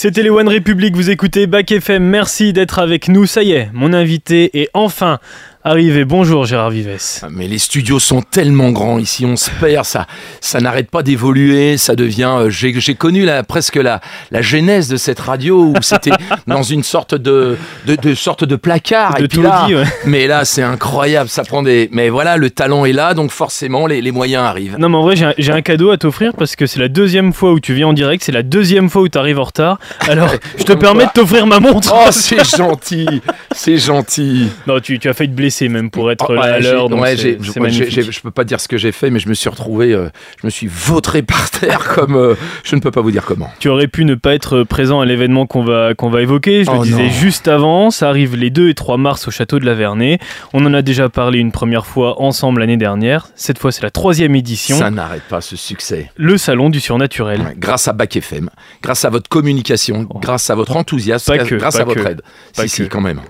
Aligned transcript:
C'était 0.00 0.22
les 0.22 0.30
One 0.30 0.48
Republic, 0.48 0.94
vous 0.94 1.10
écoutez 1.10 1.48
Bac 1.48 1.72
FM, 1.72 2.04
merci 2.04 2.52
d'être 2.52 2.78
avec 2.78 3.08
nous. 3.08 3.26
Ça 3.26 3.42
y 3.42 3.50
est, 3.50 3.68
mon 3.72 3.92
invité 3.92 4.62
est 4.62 4.70
enfin 4.72 5.18
arrivé. 5.64 6.04
Bonjour 6.04 6.46
Gérard 6.46 6.70
Vives. 6.70 6.96
Ah, 7.22 7.26
mais 7.30 7.46
les 7.46 7.58
studios 7.58 7.98
sont 7.98 8.22
tellement 8.22 8.70
grands 8.70 8.98
ici, 8.98 9.26
on 9.26 9.36
se 9.36 9.50
perd, 9.60 9.84
ça, 9.84 10.06
ça 10.40 10.60
n'arrête 10.60 10.90
pas 10.90 11.02
d'évoluer, 11.02 11.76
ça 11.76 11.94
devient. 11.94 12.30
euh, 12.38 12.50
J'ai 12.50 12.78
j'ai 12.80 12.94
connu 12.94 13.24
la, 13.24 13.42
presque 13.42 13.76
la, 13.76 14.00
la 14.30 14.40
genèse 14.40 14.88
de 14.88 14.96
cette 14.96 15.20
radio 15.20 15.64
où 15.64 15.74
c'était 15.82 16.12
dans 16.46 16.62
une 16.62 16.82
sorte 16.82 17.14
de, 17.14 17.58
de, 17.86 17.96
de 17.96 18.14
sorte 18.14 18.44
de 18.44 18.56
placard. 18.56 19.16
De 19.16 19.24
et 19.24 19.28
puis 19.28 19.42
là, 19.42 19.60
taudis, 19.62 19.74
ouais. 19.76 19.84
mais 20.06 20.26
là 20.26 20.44
c'est 20.44 20.62
incroyable, 20.62 21.28
ça 21.28 21.44
prend 21.44 21.62
des. 21.62 21.88
Mais 21.92 22.08
voilà, 22.08 22.36
le 22.36 22.50
talent 22.50 22.84
est 22.86 22.92
là, 22.92 23.12
donc 23.14 23.30
forcément 23.30 23.86
les, 23.86 24.00
les 24.00 24.12
moyens 24.12 24.44
arrivent. 24.44 24.76
Non 24.78 24.88
mais 24.88 24.96
en 24.96 25.02
vrai 25.02 25.16
j'ai 25.16 25.26
un, 25.26 25.34
j'ai 25.36 25.52
un 25.52 25.62
cadeau 25.62 25.90
à 25.90 25.98
t'offrir 25.98 26.32
parce 26.34 26.56
que 26.56 26.66
c'est 26.66 26.80
la 26.80 26.88
deuxième 26.88 27.32
fois 27.32 27.52
où 27.52 27.60
tu 27.60 27.74
viens 27.74 27.88
en 27.88 27.92
direct, 27.92 28.22
c'est 28.24 28.32
la 28.32 28.42
deuxième 28.42 28.88
fois 28.88 29.02
où 29.02 29.08
tu 29.08 29.18
arrives 29.18 29.38
en 29.38 29.44
retard. 29.44 29.78
Alors 30.08 30.30
je 30.58 30.64
te 30.64 30.72
permets 30.72 31.04
de 31.06 31.10
t'offrir 31.12 31.46
ma 31.46 31.60
montre. 31.60 31.92
Oh, 31.94 32.08
c'est 32.10 32.44
gentil, 32.56 33.20
c'est 33.54 33.76
gentil. 33.76 34.48
non 34.66 34.80
tu, 34.80 34.98
tu 34.98 35.08
as 35.08 35.12
failli 35.14 35.30
te 35.30 35.34
blesser 35.48 35.68
même 35.68 35.90
pour 35.90 36.10
être 36.10 36.26
Oh, 36.28 36.38
à 36.40 36.58
l'heure. 36.60 36.90
ouais, 36.92 37.16
je 37.16 38.20
peux 38.20 38.30
pas 38.30 38.44
dire 38.44 38.60
ce 38.60 38.68
que 38.68 38.76
j'ai 38.76 38.92
fait, 38.92 39.10
mais 39.10 39.18
je 39.18 39.28
me 39.28 39.34
suis 39.34 39.48
retrouvé, 39.48 39.92
euh, 39.92 40.08
je 40.40 40.46
me 40.46 40.50
suis 40.50 40.66
vautré 40.66 41.22
par 41.22 41.50
terre 41.60 41.88
comme 41.94 42.16
euh, 42.16 42.34
je 42.64 42.76
ne 42.76 42.80
peux 42.80 42.90
pas 42.90 43.00
vous 43.00 43.10
dire 43.10 43.24
comment. 43.24 43.50
Tu 43.58 43.68
aurais 43.68 43.88
pu 43.88 44.04
ne 44.04 44.14
pas 44.14 44.34
être 44.34 44.62
présent 44.64 45.00
à 45.00 45.06
l'événement 45.06 45.46
qu'on 45.46 45.64
va, 45.64 45.94
qu'on 45.94 46.10
va 46.10 46.20
évoquer. 46.22 46.64
Je 46.64 46.70
le 46.70 46.76
Oh 46.78 46.82
disais 46.84 47.04
non. 47.04 47.10
juste 47.10 47.48
avant. 47.48 47.90
Ça 47.90 48.08
arrive 48.08 48.36
les 48.36 48.50
2 48.50 48.68
et 48.68 48.74
3 48.74 48.98
mars 48.98 49.26
au 49.28 49.30
château 49.30 49.58
de 49.58 49.64
la 49.66 49.74
Vernée. 49.74 50.18
On 50.52 50.64
en 50.66 50.74
a 50.74 50.82
déjà 50.82 51.08
parlé 51.08 51.38
une 51.38 51.52
première 51.52 51.86
fois 51.86 52.20
ensemble 52.20 52.60
l'année 52.60 52.76
dernière. 52.76 53.28
Cette 53.34 53.58
fois, 53.58 53.72
c'est 53.72 53.82
la 53.82 53.90
troisième 53.90 54.34
édition. 54.36 54.76
Ça 54.78 54.90
n'arrête 54.90 55.22
pas 55.28 55.40
ce 55.40 55.56
succès. 55.56 56.10
Le 56.16 56.36
salon 56.36 56.68
du 56.70 56.80
surnaturel. 56.80 57.40
Ouais, 57.40 57.54
grâce 57.56 57.88
à 57.88 57.92
Bac 57.92 58.16
FM, 58.16 58.50
grâce 58.82 59.04
à 59.04 59.10
votre 59.10 59.28
communication, 59.28 60.06
Oh. 60.10 60.18
grâce 60.20 60.50
à 60.50 60.54
votre 60.54 60.76
enthousiasme, 60.76 61.34
grâce 61.34 61.48
que, 61.48 61.54
grâce 61.54 61.76
pas 61.76 61.82
à 61.82 61.84
votre 61.84 62.02
que, 62.02 62.08
aide. 62.08 62.22
pas 62.56 62.62
Si, 62.62 62.68
si, 62.68 62.88
quand 62.88 63.00
même. 63.00 63.20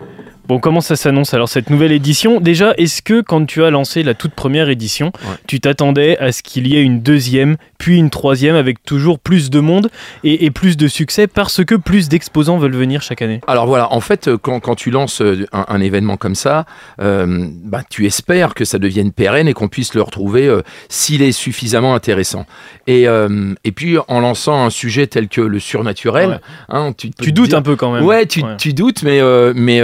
Bon, 0.49 0.61
comment 0.61 0.81
ça 0.81 0.97
s'annonce 0.97 1.35
alors 1.35 1.51
cette 1.51 1.69
nouvelle 1.69 1.93
édition? 1.93 2.41
Déjà, 2.41 2.73
est-ce 2.79 3.03
que 3.03 3.21
quand 3.21 3.45
tu 3.45 3.63
as 3.65 3.69
lancé 3.71 4.03
la 4.03 4.15
toute 4.15 4.33
première 4.33 4.71
édition, 4.71 5.13
Ouais. 5.29 5.35
tu 5.47 5.61
t'attendais 5.61 6.17
à 6.17 6.33
ce 6.33 6.43
qu'il 6.43 6.67
y 6.67 6.75
ait 6.79 6.83
une 6.83 7.03
deuxième, 7.03 7.59
puis 7.77 7.99
une 7.99 8.09
troisième 8.09 8.57
avec 8.57 8.83
toujours 8.83 9.19
plus 9.19 9.51
de 9.51 9.61
monde 9.61 9.91
et, 10.25 10.47
et 10.47 10.51
plus 10.51 10.79
de 10.79 10.89
succès 10.89 11.27
parce 11.27 11.63
que 11.63 11.75
plus 11.75 12.09
d'exposants 12.09 12.57
veulent 12.57 12.75
venir 12.75 13.03
chaque 13.03 13.21
année? 13.21 13.43
Alors 13.47 13.67
voilà, 13.67 13.93
en 13.93 14.01
fait, 14.01 14.27
euh, 14.29 14.39
quand, 14.39 14.59
quand 14.61 14.75
tu 14.75 14.91
lances 14.91 15.21
euh, 15.21 15.45
un, 15.53 15.67
un 15.69 15.81
événement 15.83 16.17
comme 16.17 16.35
ça, 16.35 16.65
euh, 17.03 17.47
bah, 17.65 17.83
tu 17.91 18.07
espères 18.07 18.55
que 18.55 18.65
ça 18.65 18.79
devienne 18.79 19.13
pérenne 19.13 19.49
et 19.49 19.53
qu'on 19.53 19.69
puisse 19.69 19.93
le 19.93 20.01
retrouver 20.01 20.47
euh, 20.49 20.63
s'il 20.89 21.21
est 21.21 21.33
suffisamment 21.33 21.95
intéressant. 21.95 22.47
Et, 22.87 23.07
euh, 23.07 23.53
et 23.65 23.73
puis 23.73 23.97
en 24.09 24.21
lançant 24.21 24.65
un 24.65 24.71
sujet 24.71 25.07
tel 25.09 25.29
que 25.29 25.43
le 25.43 25.59
surnaturel, 25.59 26.31
Ouais. 26.31 26.37
hein, 26.71 26.93
tu, 26.97 27.11
doutes 27.33 27.51
dire- 27.51 27.59
un 27.59 27.63
peu 27.63 27.77
quand 27.77 27.93
même. 27.93 28.05
Ouais, 28.07 28.25
tu, 28.25 28.43
tu 28.57 28.73
doutes, 28.73 29.03
mais, 29.03 29.21
mais 29.55 29.83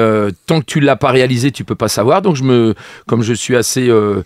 tant 0.54 0.60
que 0.60 0.66
tu 0.66 0.80
l'as 0.80 0.96
pas 0.96 1.10
réalisé, 1.10 1.50
tu 1.52 1.64
peux 1.64 1.74
pas 1.74 1.88
savoir. 1.88 2.22
Donc, 2.22 2.36
je 2.36 2.42
me, 2.44 2.74
comme 3.06 3.22
je 3.22 3.32
suis 3.34 3.56
assez, 3.56 3.88
euh, 3.88 4.22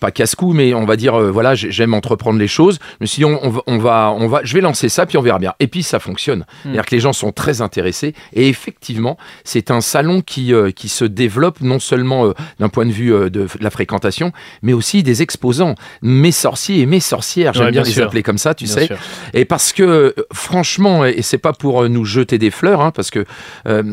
pas 0.00 0.10
casse-cou, 0.10 0.52
mais 0.52 0.74
on 0.74 0.84
va 0.84 0.96
dire, 0.96 1.14
euh, 1.14 1.30
voilà, 1.30 1.54
j'ai- 1.54 1.70
j'aime 1.70 1.94
entreprendre 1.94 2.38
les 2.38 2.48
choses. 2.48 2.78
Suis 3.04 3.20
dit, 3.20 3.24
on, 3.24 3.40
on 3.42 3.50
va, 3.50 3.62
on 3.66 3.78
va, 3.78 4.14
on 4.16 4.28
va, 4.28 4.40
je 4.44 4.54
vais 4.54 4.60
lancer 4.60 4.88
ça, 4.88 5.06
puis 5.06 5.16
on 5.18 5.22
verra 5.22 5.38
bien. 5.38 5.54
Et 5.60 5.66
puis, 5.66 5.82
ça 5.82 5.98
fonctionne. 5.98 6.44
C'est-à-dire 6.62 6.84
que 6.86 6.94
les 6.94 7.00
gens 7.00 7.12
sont 7.12 7.32
très 7.32 7.60
intéressés. 7.60 8.14
Et 8.32 8.48
effectivement, 8.48 9.16
c'est 9.44 9.70
un 9.70 9.80
salon 9.80 10.20
qui, 10.20 10.52
euh, 10.52 10.70
qui 10.70 10.88
se 10.88 11.04
développe 11.04 11.60
non 11.60 11.78
seulement 11.78 12.32
d'un 12.58 12.68
point 12.68 12.86
de 12.86 12.92
vue 12.92 13.10
de, 13.10 13.28
de 13.28 13.46
la 13.60 13.70
fréquentation, 13.70 14.32
mais 14.62 14.72
aussi 14.72 15.02
des 15.02 15.22
exposants, 15.22 15.74
mes 16.02 16.32
sorciers 16.32 16.80
et 16.80 16.86
mes 16.86 17.00
sorcières. 17.00 17.52
J'aime 17.54 17.66
Ouais, 17.66 17.70
bien, 17.72 17.82
bien 17.82 17.88
les 17.88 17.94
sûr. 17.94 18.06
appeler 18.06 18.22
comme 18.22 18.38
ça, 18.38 18.54
tu 18.54 18.64
Bien 18.64 18.74
sais. 18.74 18.86
sûr. 18.86 18.96
Et 19.34 19.44
parce 19.44 19.72
que, 19.72 20.14
franchement, 20.32 21.04
et 21.04 21.22
c'est 21.22 21.38
pas 21.38 21.52
pour 21.52 21.88
nous 21.88 22.04
jeter 22.04 22.38
des 22.38 22.50
fleurs, 22.50 22.80
hein, 22.80 22.90
parce 22.90 23.10
que, 23.10 23.24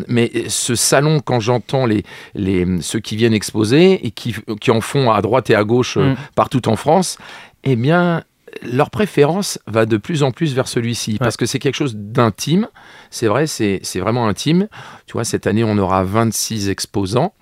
mais 0.07 0.31
ce 0.47 0.75
salon, 0.75 1.19
quand 1.19 1.39
j'entends 1.39 1.76
les, 1.85 2.03
les, 2.33 2.65
ceux 2.81 2.99
qui 2.99 3.15
viennent 3.15 3.33
exposer 3.33 4.05
et 4.05 4.11
qui, 4.11 4.35
qui 4.59 4.71
en 4.71 4.81
font 4.81 5.11
à 5.11 5.21
droite 5.21 5.49
et 5.49 5.55
à 5.55 5.63
gauche 5.63 5.97
euh, 5.97 6.13
Mm. 6.13 6.15
partout 6.35 6.67
en 6.69 6.75
France, 6.75 7.17
eh 7.63 7.75
bien, 7.75 8.23
leur 8.63 8.89
préférence 8.89 9.59
va 9.67 9.85
de 9.85 9.97
plus 9.97 10.23
en 10.23 10.31
plus 10.31 10.55
vers 10.55 10.67
celui-ci, 10.67 11.17
parce 11.19 11.35
que 11.37 11.45
c'est 11.45 11.59
quelque 11.59 11.75
chose 11.75 11.95
d'intime. 11.95 12.67
C'est 13.11 13.27
vrai, 13.27 13.45
c'est 13.45 13.81
vraiment 13.99 14.27
intime. 14.27 14.67
Tu 15.05 15.13
vois, 15.13 15.23
cette 15.25 15.45
année, 15.47 15.63
on 15.63 15.77
aura 15.77 16.03
26 16.03 16.69
exposants. 16.69 17.33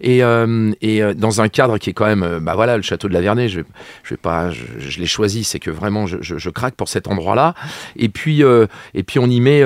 Et, 0.00 0.22
euh, 0.22 0.70
et 0.80 1.02
euh, 1.02 1.14
dans 1.14 1.40
un 1.40 1.48
cadre 1.48 1.78
qui 1.78 1.90
est 1.90 1.92
quand 1.92 2.06
même, 2.06 2.22
euh, 2.22 2.40
bah 2.40 2.54
voilà, 2.54 2.76
le 2.76 2.82
château 2.82 3.08
de 3.08 3.12
la 3.12 3.20
Vernée, 3.20 3.48
je, 3.48 3.60
je 4.04 4.10
vais 4.10 4.18
pas, 4.18 4.50
je, 4.50 4.64
je 4.78 5.00
l'ai 5.00 5.06
choisi, 5.06 5.44
c'est 5.44 5.58
que 5.58 5.70
vraiment, 5.70 6.06
je, 6.06 6.18
je- 6.20 6.50
craque 6.50 6.74
pour 6.76 6.88
cet 6.88 7.08
endroit-là. 7.08 7.54
Et 7.96 8.08
puis, 8.08 8.42
et 8.94 9.02
puis 9.02 9.18
on 9.18 9.26
y 9.26 9.40
met. 9.40 9.62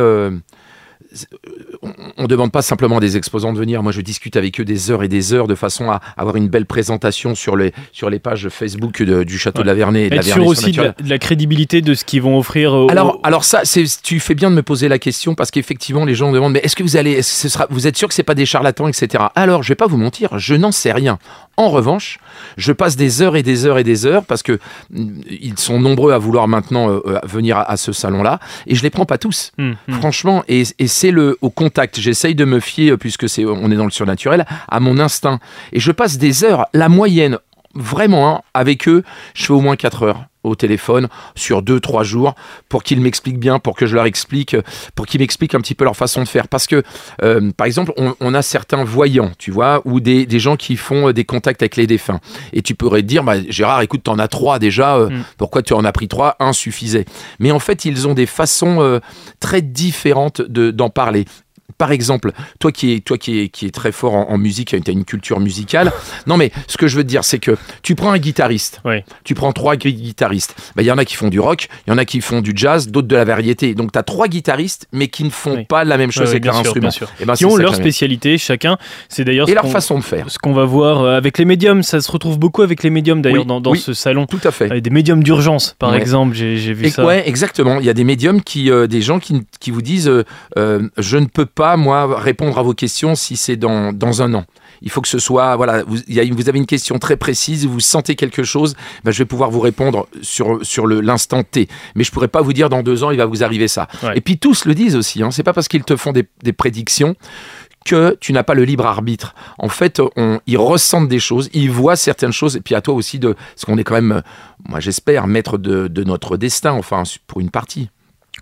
Euh, 1.44 1.88
on 2.16 2.22
ne 2.22 2.26
demande 2.26 2.52
pas 2.52 2.62
simplement 2.62 3.00
des 3.00 3.16
exposants 3.16 3.52
de 3.52 3.58
venir. 3.58 3.82
Moi, 3.82 3.92
je 3.92 4.00
discute 4.00 4.36
avec 4.36 4.60
eux 4.60 4.64
des 4.64 4.90
heures 4.90 5.02
et 5.02 5.08
des 5.08 5.32
heures 5.32 5.46
de 5.46 5.54
façon 5.54 5.90
à 5.90 6.00
avoir 6.16 6.36
une 6.36 6.48
belle 6.48 6.66
présentation 6.66 7.34
sur 7.34 7.56
les, 7.56 7.72
sur 7.92 8.10
les 8.10 8.18
pages 8.18 8.48
Facebook 8.48 9.02
de- 9.02 9.24
du 9.24 9.38
château 9.38 9.58
Ouais. 9.58 9.64
de 9.64 9.68
la 9.68 9.74
Vernée. 9.74 10.06
et 10.06 10.10
de 10.10 10.14
la 10.16 10.20
Être 10.22 10.32
sûr 10.32 10.46
aussi 10.46 10.62
de 10.62 10.66
la, 10.68 10.72
surnaturelle. 10.72 11.04
de 11.06 11.10
la 11.10 11.18
crédibilité 11.18 11.80
de 11.82 11.94
ce 11.94 12.04
qu'ils 12.04 12.22
vont 12.22 12.38
offrir 12.38 12.72
au- 12.72 12.90
Alors, 12.90 13.16
au- 13.16 13.20
alors 13.22 13.44
ça, 13.44 13.62
tu 14.02 14.20
fais 14.20 14.34
bien 14.34 14.50
de 14.50 14.56
me 14.56 14.62
poser 14.62 14.88
la 14.88 14.98
question 14.98 15.34
parce 15.34 15.50
qu'effectivement, 15.50 16.04
les 16.04 16.14
gens 16.14 16.32
demandent, 16.32 16.52
mais 16.52 16.60
est-ce 16.62 16.76
que 16.76 16.82
vous 16.82 16.96
allez, 16.96 17.12
est-ce 17.12 17.30
que 17.32 17.38
ce 17.40 17.48
sera, 17.48 17.66
vous 17.70 17.86
êtes 17.86 17.96
sûr 17.96 18.08
que 18.08 18.14
c'est 18.14 18.22
pas 18.22 18.34
des 18.34 18.46
charlatans, 18.46 18.88
etc. 18.88 19.24
Alors, 19.34 19.62
je 19.62 19.68
vais 19.68 19.74
pas 19.76 19.86
vous 19.86 19.96
mentir, 19.96 20.38
je 20.38 20.54
n'en 20.54 20.72
sais 20.72 20.92
rien. 20.92 21.18
En 21.58 21.68
revanche, 21.70 22.18
je 22.58 22.72
passe 22.72 22.96
des 22.96 23.22
heures 23.22 23.34
et 23.36 23.42
des 23.42 23.64
heures 23.64 23.78
et 23.78 23.84
des 23.84 24.04
heures 24.04 24.24
parce 24.26 24.42
que 24.42 24.58
mm, 24.90 25.20
ils 25.40 25.58
sont 25.58 25.80
nombreux 25.80 26.12
à 26.12 26.18
vouloir 26.18 26.48
maintenant 26.48 26.90
euh, 26.90 27.00
euh, 27.06 27.18
venir 27.24 27.56
à, 27.56 27.70
à 27.70 27.76
ce 27.78 27.92
salon-là 27.92 28.40
et 28.66 28.74
je 28.74 28.82
les 28.82 28.90
prends 28.90 29.06
pas 29.06 29.16
tous. 29.18 29.52
Hum, 29.58 29.74
hum. 29.88 29.94
Franchement, 29.94 30.44
et, 30.48 30.64
et 30.78 30.86
c'est 30.86 31.05
le 31.10 31.38
au 31.40 31.50
contact. 31.50 32.00
J'essaye 32.00 32.34
de 32.34 32.44
me 32.44 32.60
fier, 32.60 32.92
euh, 32.92 32.96
puisque 32.96 33.28
c'est 33.28 33.44
on 33.44 33.70
est 33.70 33.76
dans 33.76 33.84
le 33.84 33.90
surnaturel, 33.90 34.46
à 34.68 34.80
mon 34.80 34.98
instinct. 34.98 35.40
Et 35.72 35.80
je 35.80 35.92
passe 35.92 36.18
des 36.18 36.44
heures, 36.44 36.66
la 36.72 36.88
moyenne, 36.88 37.38
vraiment, 37.74 38.28
hein, 38.28 38.40
avec 38.54 38.88
eux, 38.88 39.02
je 39.34 39.46
fais 39.46 39.52
au 39.52 39.60
moins 39.60 39.76
4 39.76 40.02
heures 40.02 40.24
au 40.46 40.54
téléphone 40.54 41.08
sur 41.34 41.62
2-3 41.62 42.04
jours 42.04 42.34
pour 42.68 42.82
qu'ils 42.82 43.00
m'expliquent 43.00 43.38
bien, 43.38 43.58
pour 43.58 43.76
que 43.76 43.86
je 43.86 43.94
leur 43.94 44.06
explique, 44.06 44.56
pour 44.94 45.06
qu'ils 45.06 45.20
m'expliquent 45.20 45.54
un 45.54 45.60
petit 45.60 45.74
peu 45.74 45.84
leur 45.84 45.96
façon 45.96 46.22
de 46.22 46.28
faire. 46.28 46.48
Parce 46.48 46.66
que, 46.66 46.82
euh, 47.22 47.50
par 47.56 47.66
exemple, 47.66 47.92
on, 47.96 48.14
on 48.20 48.34
a 48.34 48.42
certains 48.42 48.84
voyants, 48.84 49.32
tu 49.38 49.50
vois, 49.50 49.82
ou 49.84 50.00
des, 50.00 50.26
des 50.26 50.38
gens 50.38 50.56
qui 50.56 50.76
font 50.76 51.08
euh, 51.08 51.12
des 51.12 51.24
contacts 51.24 51.62
avec 51.62 51.76
les 51.76 51.86
défunts. 51.86 52.20
Et 52.52 52.62
tu 52.62 52.74
pourrais 52.74 53.02
te 53.02 53.06
dire, 53.06 53.22
bah, 53.24 53.34
Gérard, 53.48 53.82
écoute, 53.82 54.02
t'en 54.04 54.18
as 54.18 54.28
trois 54.28 54.58
déjà, 54.58 54.96
euh, 54.96 55.10
Mm. 55.10 55.22
pourquoi 55.38 55.62
tu 55.62 55.72
en 55.72 55.84
as 55.84 55.92
pris 55.92 56.08
trois? 56.08 56.36
Un 56.40 56.52
suffisait. 56.52 57.04
Mais 57.38 57.50
en 57.52 57.58
fait, 57.58 57.84
ils 57.84 58.08
ont 58.08 58.14
des 58.14 58.26
façons 58.26 58.80
euh, 58.80 58.98
très 59.40 59.62
différentes 59.62 60.40
de- 60.42 60.70
d'en 60.70 60.90
parler. 60.90 61.24
Par 61.78 61.92
exemple, 61.92 62.32
toi 62.58 62.72
qui 62.72 62.94
es, 62.94 63.00
toi 63.00 63.18
qui 63.18 63.40
es, 63.40 63.48
qui 63.48 63.66
est 63.66 63.70
très 63.74 63.92
fort 63.92 64.14
en, 64.14 64.30
en 64.30 64.38
musique, 64.38 64.68
tu 64.68 64.76
as 64.90 64.92
une 64.92 65.04
culture 65.04 65.40
musicale. 65.40 65.92
Non, 66.26 66.36
mais 66.36 66.50
ce 66.66 66.76
que 66.76 66.88
je 66.88 66.96
veux 66.96 67.04
te 67.04 67.08
dire, 67.08 67.22
c'est 67.24 67.38
que 67.38 67.56
tu 67.82 67.94
prends 67.94 68.10
un 68.10 68.18
guitariste, 68.18 68.80
tu 69.24 69.34
prends 69.34 69.52
trois 69.52 69.76
gui- 69.76 69.92
guitaristes. 69.94 70.54
Bah, 70.74 70.82
Il 70.82 70.86
y 70.86 70.90
en 70.90 70.98
a 70.98 71.04
qui 71.04 71.14
font 71.14 71.28
du 71.28 71.38
rock, 71.38 71.68
il 71.86 71.90
y 71.90 71.92
en 71.92 71.98
a 71.98 72.04
qui 72.04 72.20
font 72.20 72.40
du 72.40 72.52
jazz, 72.54 72.88
d'autres 72.88 73.06
de 73.06 73.14
la 73.16 73.24
variété. 73.24 73.74
Donc, 73.74 73.92
tu 73.92 73.98
as 73.98 74.02
trois 74.02 74.26
guitaristes, 74.28 74.88
mais 74.92 75.08
qui 75.08 75.22
ne 75.24 75.30
font 75.30 75.56
Oui. 75.58 75.64
pas 75.66 75.84
la 75.84 75.96
même 75.98 76.10
chose 76.10 76.24
ouais, 76.24 76.30
avec 76.30 76.44
leur 76.44 76.54
sûr, 76.54 76.62
instrument. 76.66 76.88
Et 77.20 77.24
ben, 77.24 77.34
qui 77.34 77.44
ont 77.44 77.56
leur 77.56 77.74
spécialité 77.74 78.38
chacun. 78.38 78.78
C'est 79.08 79.24
d'ailleurs 79.24 79.48
Et 79.48 79.54
leur 79.54 79.68
façon 79.68 79.98
de 79.98 80.04
faire. 80.04 80.30
ce 80.30 80.38
qu'on 80.38 80.52
va 80.54 80.64
voir 80.64 81.02
euh, 81.02 81.16
avec 81.16 81.38
les 81.38 81.44
médiums. 81.44 81.82
Ça 81.82 82.00
se 82.00 82.10
retrouve 82.10 82.38
beaucoup 82.38 82.62
avec 82.62 82.82
les 82.82 82.90
médiums 82.90 83.22
d'ailleurs 83.22 83.40
Oui, 83.42 83.46
dans, 83.46 83.60
dans 83.60 83.72
oui. 83.72 83.78
ce 83.78 83.92
salon. 83.94 84.26
Tout 84.26 84.40
à 84.44 84.50
fait. 84.50 84.80
Des 84.80 84.90
médiums 84.90 85.22
d'urgence, 85.22 85.76
par 85.78 85.90
Ouais. 85.92 85.98
exemple, 85.98 86.34
j'ai 86.34 86.56
j'ai 86.58 86.72
vu 86.72 86.86
Et 86.86 86.90
ça. 86.90 87.04
ouais, 87.04 87.28
exactement. 87.28 87.78
Il 87.78 87.86
y 87.86 87.90
a 87.90 87.94
des 87.94 88.04
médiums 88.04 88.42
qui, 88.42 88.70
euh, 88.70 88.86
des 88.86 89.02
gens 89.02 89.18
qui, 89.20 89.42
qui 89.60 89.70
vous 89.70 89.82
disent, 89.82 90.08
euh, 90.08 90.24
euh, 90.58 90.88
je 90.98 91.16
ne 91.18 91.26
peux 91.26 91.46
pas 91.46 91.55
moi 91.76 92.18
répondre 92.20 92.58
à 92.58 92.62
vos 92.62 92.74
questions 92.74 93.14
si 93.14 93.36
c'est 93.36 93.56
dans, 93.56 93.92
dans 93.92 94.20
un 94.22 94.34
an. 94.34 94.44
Il 94.82 94.90
faut 94.90 95.00
que 95.00 95.08
ce 95.08 95.18
soit, 95.18 95.56
voilà, 95.56 95.82
vous, 95.84 95.96
il 96.06 96.14
y 96.14 96.20
a, 96.20 96.24
vous 96.30 96.48
avez 96.50 96.58
une 96.58 96.66
question 96.66 96.98
très 96.98 97.16
précise, 97.16 97.66
vous 97.66 97.80
sentez 97.80 98.14
quelque 98.14 98.42
chose, 98.42 98.74
ben, 99.04 99.10
je 99.10 99.18
vais 99.18 99.24
pouvoir 99.24 99.50
vous 99.50 99.60
répondre 99.60 100.06
sur, 100.20 100.58
sur 100.62 100.86
le- 100.86 101.00
l'instant 101.00 101.42
T. 101.42 101.66
Mais 101.94 102.04
je 102.04 102.12
pourrais 102.12 102.28
pas 102.28 102.42
vous 102.42 102.52
dire 102.52 102.68
dans 102.68 102.82
deux 102.82 103.02
ans, 103.02 103.10
il 103.10 103.16
va 103.16 103.24
vous 103.24 103.42
arriver 103.42 103.68
ça. 103.68 103.88
Ouais. 104.02 104.18
Et 104.18 104.20
puis 104.20 104.36
tous 104.38 104.66
le 104.66 104.74
disent 104.74 104.94
aussi, 104.94 105.22
hein, 105.22 105.30
c'est 105.30 105.42
pas 105.42 105.54
parce 105.54 105.68
qu'ils 105.68 105.84
te 105.84 105.96
font 105.96 106.12
des, 106.12 106.28
des 106.42 106.52
prédictions 106.52 107.14
que 107.86 108.18
tu 108.20 108.32
n'as 108.32 108.42
pas 108.42 108.54
le 108.54 108.64
libre 108.64 108.84
arbitre. 108.84 109.34
En 109.58 109.68
fait, 109.68 110.02
on, 110.16 110.40
ils 110.46 110.58
ressentent 110.58 111.08
des 111.08 111.20
choses, 111.20 111.48
ils 111.54 111.70
voient 111.70 111.96
certaines 111.96 112.32
choses, 112.32 112.56
et 112.56 112.60
puis 112.60 112.74
à 112.74 112.80
toi 112.82 112.94
aussi 112.94 113.18
de, 113.18 113.32
parce 113.32 113.64
qu'on 113.64 113.78
est 113.78 113.84
quand 113.84 113.94
même, 113.94 114.22
moi 114.68 114.80
j'espère, 114.80 115.26
maître 115.26 115.56
de, 115.56 115.86
de 115.88 116.04
notre 116.04 116.36
destin, 116.36 116.72
enfin 116.72 117.04
pour 117.28 117.40
une 117.40 117.50
partie. 117.50 117.88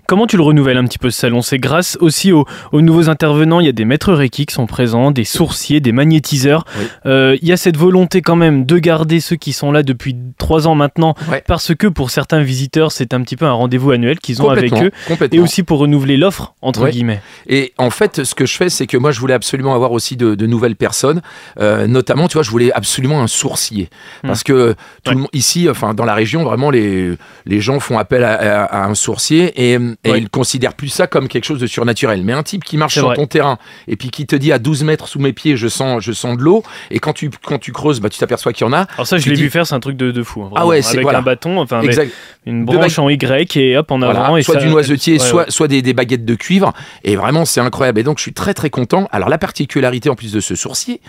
Comment 0.06 0.26
tu 0.26 0.36
le 0.36 0.42
renouvelles 0.42 0.76
un 0.76 0.84
petit 0.84 0.98
peu 0.98 1.10
ce 1.10 1.18
salon? 1.20 1.40
C'est 1.42 1.58
grâce 1.58 1.96
aussi 2.00 2.30
aux, 2.32 2.44
aux 2.72 2.80
nouveaux 2.82 3.08
intervenants. 3.08 3.60
Il 3.60 3.66
y 3.66 3.68
a 3.68 3.72
des 3.72 3.84
maîtres 3.84 4.12
Reiki 4.12 4.46
qui 4.46 4.54
sont 4.54 4.66
présents, 4.66 5.10
des 5.10 5.24
sourciers, 5.24 5.80
des 5.80 5.92
magnétiseurs. 5.92 6.64
Oui. 6.78 6.84
Euh, 7.06 7.36
il 7.40 7.48
y 7.48 7.52
a 7.52 7.56
cette 7.56 7.76
volonté 7.76 8.20
quand 8.22 8.36
même 8.36 8.66
de 8.66 8.78
garder 8.78 9.20
ceux 9.20 9.36
qui 9.36 9.52
sont 9.52 9.72
là 9.72 9.82
depuis 9.82 10.14
trois 10.38 10.66
ans 10.68 10.74
maintenant, 10.74 11.14
Ouais. 11.30 11.42
parce 11.46 11.74
que 11.74 11.86
pour 11.86 12.10
certains 12.10 12.40
visiteurs, 12.42 12.92
c'est 12.92 13.14
un 13.14 13.22
petit 13.22 13.36
peu 13.36 13.46
un 13.46 13.52
rendez-vous 13.52 13.92
annuel 13.92 14.18
qu'ils 14.18 14.42
ont 14.42 14.50
avec 14.50 14.72
eux, 14.74 14.90
et 15.32 15.40
aussi 15.40 15.62
pour 15.62 15.78
renouveler 15.78 16.16
l'offre 16.16 16.54
entre 16.60 16.82
Ouais. 16.82 16.90
guillemets. 16.90 17.22
Et 17.46 17.72
en 17.78 17.90
fait, 17.90 18.24
ce 18.24 18.34
que 18.34 18.44
je 18.46 18.56
fais, 18.56 18.68
c'est 18.68 18.86
que 18.86 18.96
moi, 18.96 19.10
je 19.10 19.20
voulais 19.20 19.34
absolument 19.34 19.74
avoir 19.74 19.92
aussi 19.92 20.16
de, 20.16 20.34
de 20.34 20.46
nouvelles 20.46 20.76
personnes. 20.76 21.22
Euh, 21.60 21.86
notamment, 21.86 22.28
tu 22.28 22.34
vois, 22.34 22.42
je 22.42 22.50
voulais 22.50 22.72
absolument 22.72 23.22
un 23.22 23.26
sourcier. 23.26 23.88
Hmm. 24.22 24.26
Parce 24.28 24.42
que 24.42 24.72
tout 25.02 25.10
Ouais. 25.10 25.14
le 25.14 25.20
monde, 25.22 25.30
ici, 25.32 25.68
enfin, 25.70 25.94
dans 25.94 26.04
la 26.04 26.14
région, 26.14 26.44
vraiment, 26.44 26.70
les, 26.70 27.14
les 27.46 27.60
gens 27.60 27.80
font 27.80 27.98
appel 27.98 28.22
à, 28.24 28.34
à- 28.34 28.64
à 28.64 28.86
un 28.86 28.94
sourcier. 28.94 29.52
Et 29.56 29.76
hum, 29.76 29.93
Et 30.02 30.10
Ouais. 30.10 30.18
ils 30.18 30.28
considèrent 30.28 30.74
plus 30.74 30.88
ça 30.88 31.06
comme 31.06 31.28
quelque 31.28 31.44
chose 31.44 31.60
de 31.60 31.66
surnaturel. 31.66 32.22
Mais 32.24 32.32
un 32.32 32.42
type 32.42 32.64
qui 32.64 32.76
marche 32.76 32.94
sur 32.94 33.06
vrai. 33.06 33.16
ton 33.16 33.26
terrain 33.26 33.58
et 33.88 33.96
puis 33.96 34.10
qui 34.10 34.26
te 34.26 34.34
dit 34.36 34.52
à 34.52 34.58
12 34.58 34.82
mètres 34.84 35.06
sous 35.08 35.18
mes 35.18 35.32
pieds, 35.32 35.56
je 35.56 35.68
sens, 35.68 36.02
je 36.02 36.12
sens 36.12 36.36
de 36.36 36.42
l'eau, 36.42 36.62
et 36.90 36.98
quand 36.98 37.12
tu, 37.12 37.30
quand 37.30 37.58
tu 37.58 37.72
creuses, 37.72 38.00
bah, 38.00 38.08
tu 38.08 38.18
t'aperçois 38.18 38.52
qu'il 38.52 38.66
y 38.66 38.70
en 38.70 38.72
a. 38.72 38.86
Alors 38.94 39.06
ça, 39.06 39.18
je 39.18 39.28
l'ai 39.28 39.36
dis- 39.36 39.42
vu 39.42 39.50
faire, 39.50 39.66
c'est 39.66 39.74
un 39.74 39.80
truc 39.80 39.96
de, 39.96 40.10
de 40.10 40.22
fou. 40.22 40.42
hein, 40.42 40.50
Ah 40.56 40.66
ouais, 40.66 40.82
c'est- 40.82 40.94
avec 40.94 41.02
voilà. 41.04 41.18
un 41.20 41.22
bâton, 41.22 41.58
enfin 41.60 41.80
Exact. 41.82 42.10
une 42.46 42.64
branche 42.64 42.98
en 42.98 43.08
Y 43.08 43.56
et 43.56 43.76
hop 43.76 43.90
en 43.90 44.02
avant. 44.02 44.12
Voilà, 44.12 44.38
et 44.38 44.42
soit 44.42 44.54
ça- 44.54 44.60
du 44.60 44.68
noisetier, 44.68 45.14
ouais, 45.14 45.18
soit, 45.18 45.50
soit 45.50 45.68
des, 45.68 45.82
des 45.82 45.92
baguettes 45.94 46.24
de 46.24 46.34
cuivre. 46.34 46.72
Et 47.04 47.16
vraiment, 47.16 47.44
c'est 47.44 47.60
incroyable. 47.60 48.00
Et 48.00 48.02
donc, 48.02 48.18
je 48.18 48.22
suis 48.22 48.32
très, 48.32 48.54
très 48.54 48.70
content. 48.70 49.08
Alors, 49.12 49.28
la 49.28 49.38
particularité 49.38 50.08
en 50.10 50.14
plus 50.14 50.32
de 50.32 50.40
ce 50.40 50.54
sourcier, 50.54 51.00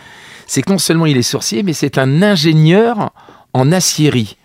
c'est 0.48 0.62
que 0.62 0.72
non 0.72 0.78
seulement 0.78 1.06
il 1.06 1.18
est 1.18 1.22
sourcier, 1.24 1.64
mais 1.64 1.74
c'est 1.74 1.98
un 1.98 2.22
ingénieur 2.22 3.12
en 3.54 3.72
aciérie. 3.72 4.38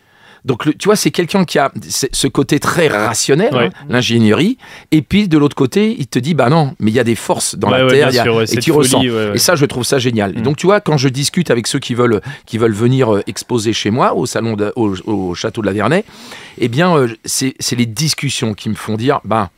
Donc, 0.44 0.64
le- 0.64 0.74
tu 0.74 0.86
vois, 0.86 0.96
c'est 0.96 1.10
quelqu'un 1.10 1.44
qui 1.44 1.58
a 1.58 1.70
ce 1.88 2.26
côté 2.26 2.58
très 2.60 2.88
rationnel, 2.88 3.54
Ouais. 3.54 3.66
hein, 3.66 3.84
l'ingénierie. 3.88 4.56
Et 4.90 5.02
puis, 5.02 5.28
de 5.28 5.36
l'autre 5.38 5.56
côté, 5.56 5.94
il 5.98 6.06
te 6.06 6.18
dit, 6.18 6.34
bah 6.34 6.48
non, 6.48 6.74
mais 6.80 6.90
il 6.90 6.94
y 6.94 7.00
a 7.00 7.04
des 7.04 7.14
forces 7.14 7.54
dans 7.56 7.70
Ouais, 7.70 7.82
la 7.82 7.90
terre. 8.10 8.26
a- 8.38 8.42
et 8.44 8.56
tu 8.56 8.72
folie, 8.72 8.88
ressens. 8.88 9.02
Et 9.34 9.38
ça, 9.38 9.54
je 9.56 9.64
trouve 9.66 9.84
ça 9.84 9.98
génial. 9.98 10.36
Et 10.36 10.40
Mm. 10.40 10.42
donc, 10.42 10.56
tu 10.56 10.66
vois, 10.66 10.80
quand 10.80 10.96
je 10.96 11.08
discute 11.08 11.50
avec 11.50 11.66
ceux 11.66 11.78
qui 11.78 11.94
veulent, 11.94 12.20
qui 12.46 12.58
veulent 12.58 12.72
venir 12.72 13.14
euh, 13.14 13.22
exposer 13.26 13.72
chez 13.72 13.90
moi, 13.90 14.14
au 14.14 14.26
salon, 14.26 14.54
de- 14.56 14.72
au, 14.76 14.94
au 15.06 15.34
château 15.34 15.60
de 15.60 15.66
la 15.66 15.72
Vernay, 15.72 16.04
eh 16.58 16.68
bien, 16.68 16.96
euh, 16.96 17.08
c'est 17.24 17.54
les 17.76 17.86
discussions 17.86 18.54
qui 18.54 18.68
me 18.70 18.74
font 18.74 18.96
dire, 18.96 19.20
ben, 19.24 19.50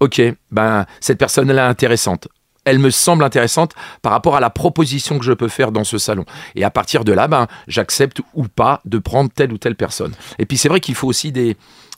ok, 0.00 0.20
ben, 0.50 0.86
cette 1.00 1.18
personne-là 1.18 1.66
est 1.66 1.70
intéressante. 1.70 2.28
Elle 2.70 2.78
me 2.78 2.90
semble 2.90 3.24
intéressante 3.24 3.72
par 4.00 4.12
rapport 4.12 4.36
à 4.36 4.40
la 4.40 4.48
proposition 4.48 5.18
que 5.18 5.24
je 5.24 5.32
peux 5.32 5.48
faire 5.48 5.72
dans 5.72 5.84
ce 5.84 5.98
salon. 5.98 6.24
Et 6.54 6.62
à 6.62 6.70
partir 6.70 7.04
de 7.04 7.12
là, 7.12 7.26
ben, 7.26 7.48
j'accepte 7.66 8.20
ou 8.34 8.44
pas 8.44 8.80
de 8.84 8.98
prendre 8.98 9.28
telle 9.34 9.52
ou 9.52 9.58
telle 9.58 9.74
personne. 9.74 10.12
Et 10.38 10.46
puis 10.46 10.56
c'est 10.56 10.68
vrai 10.68 10.78
qu'il 10.78 10.94
faut 10.94 11.08
aussi 11.08 11.32
des, 11.32 11.56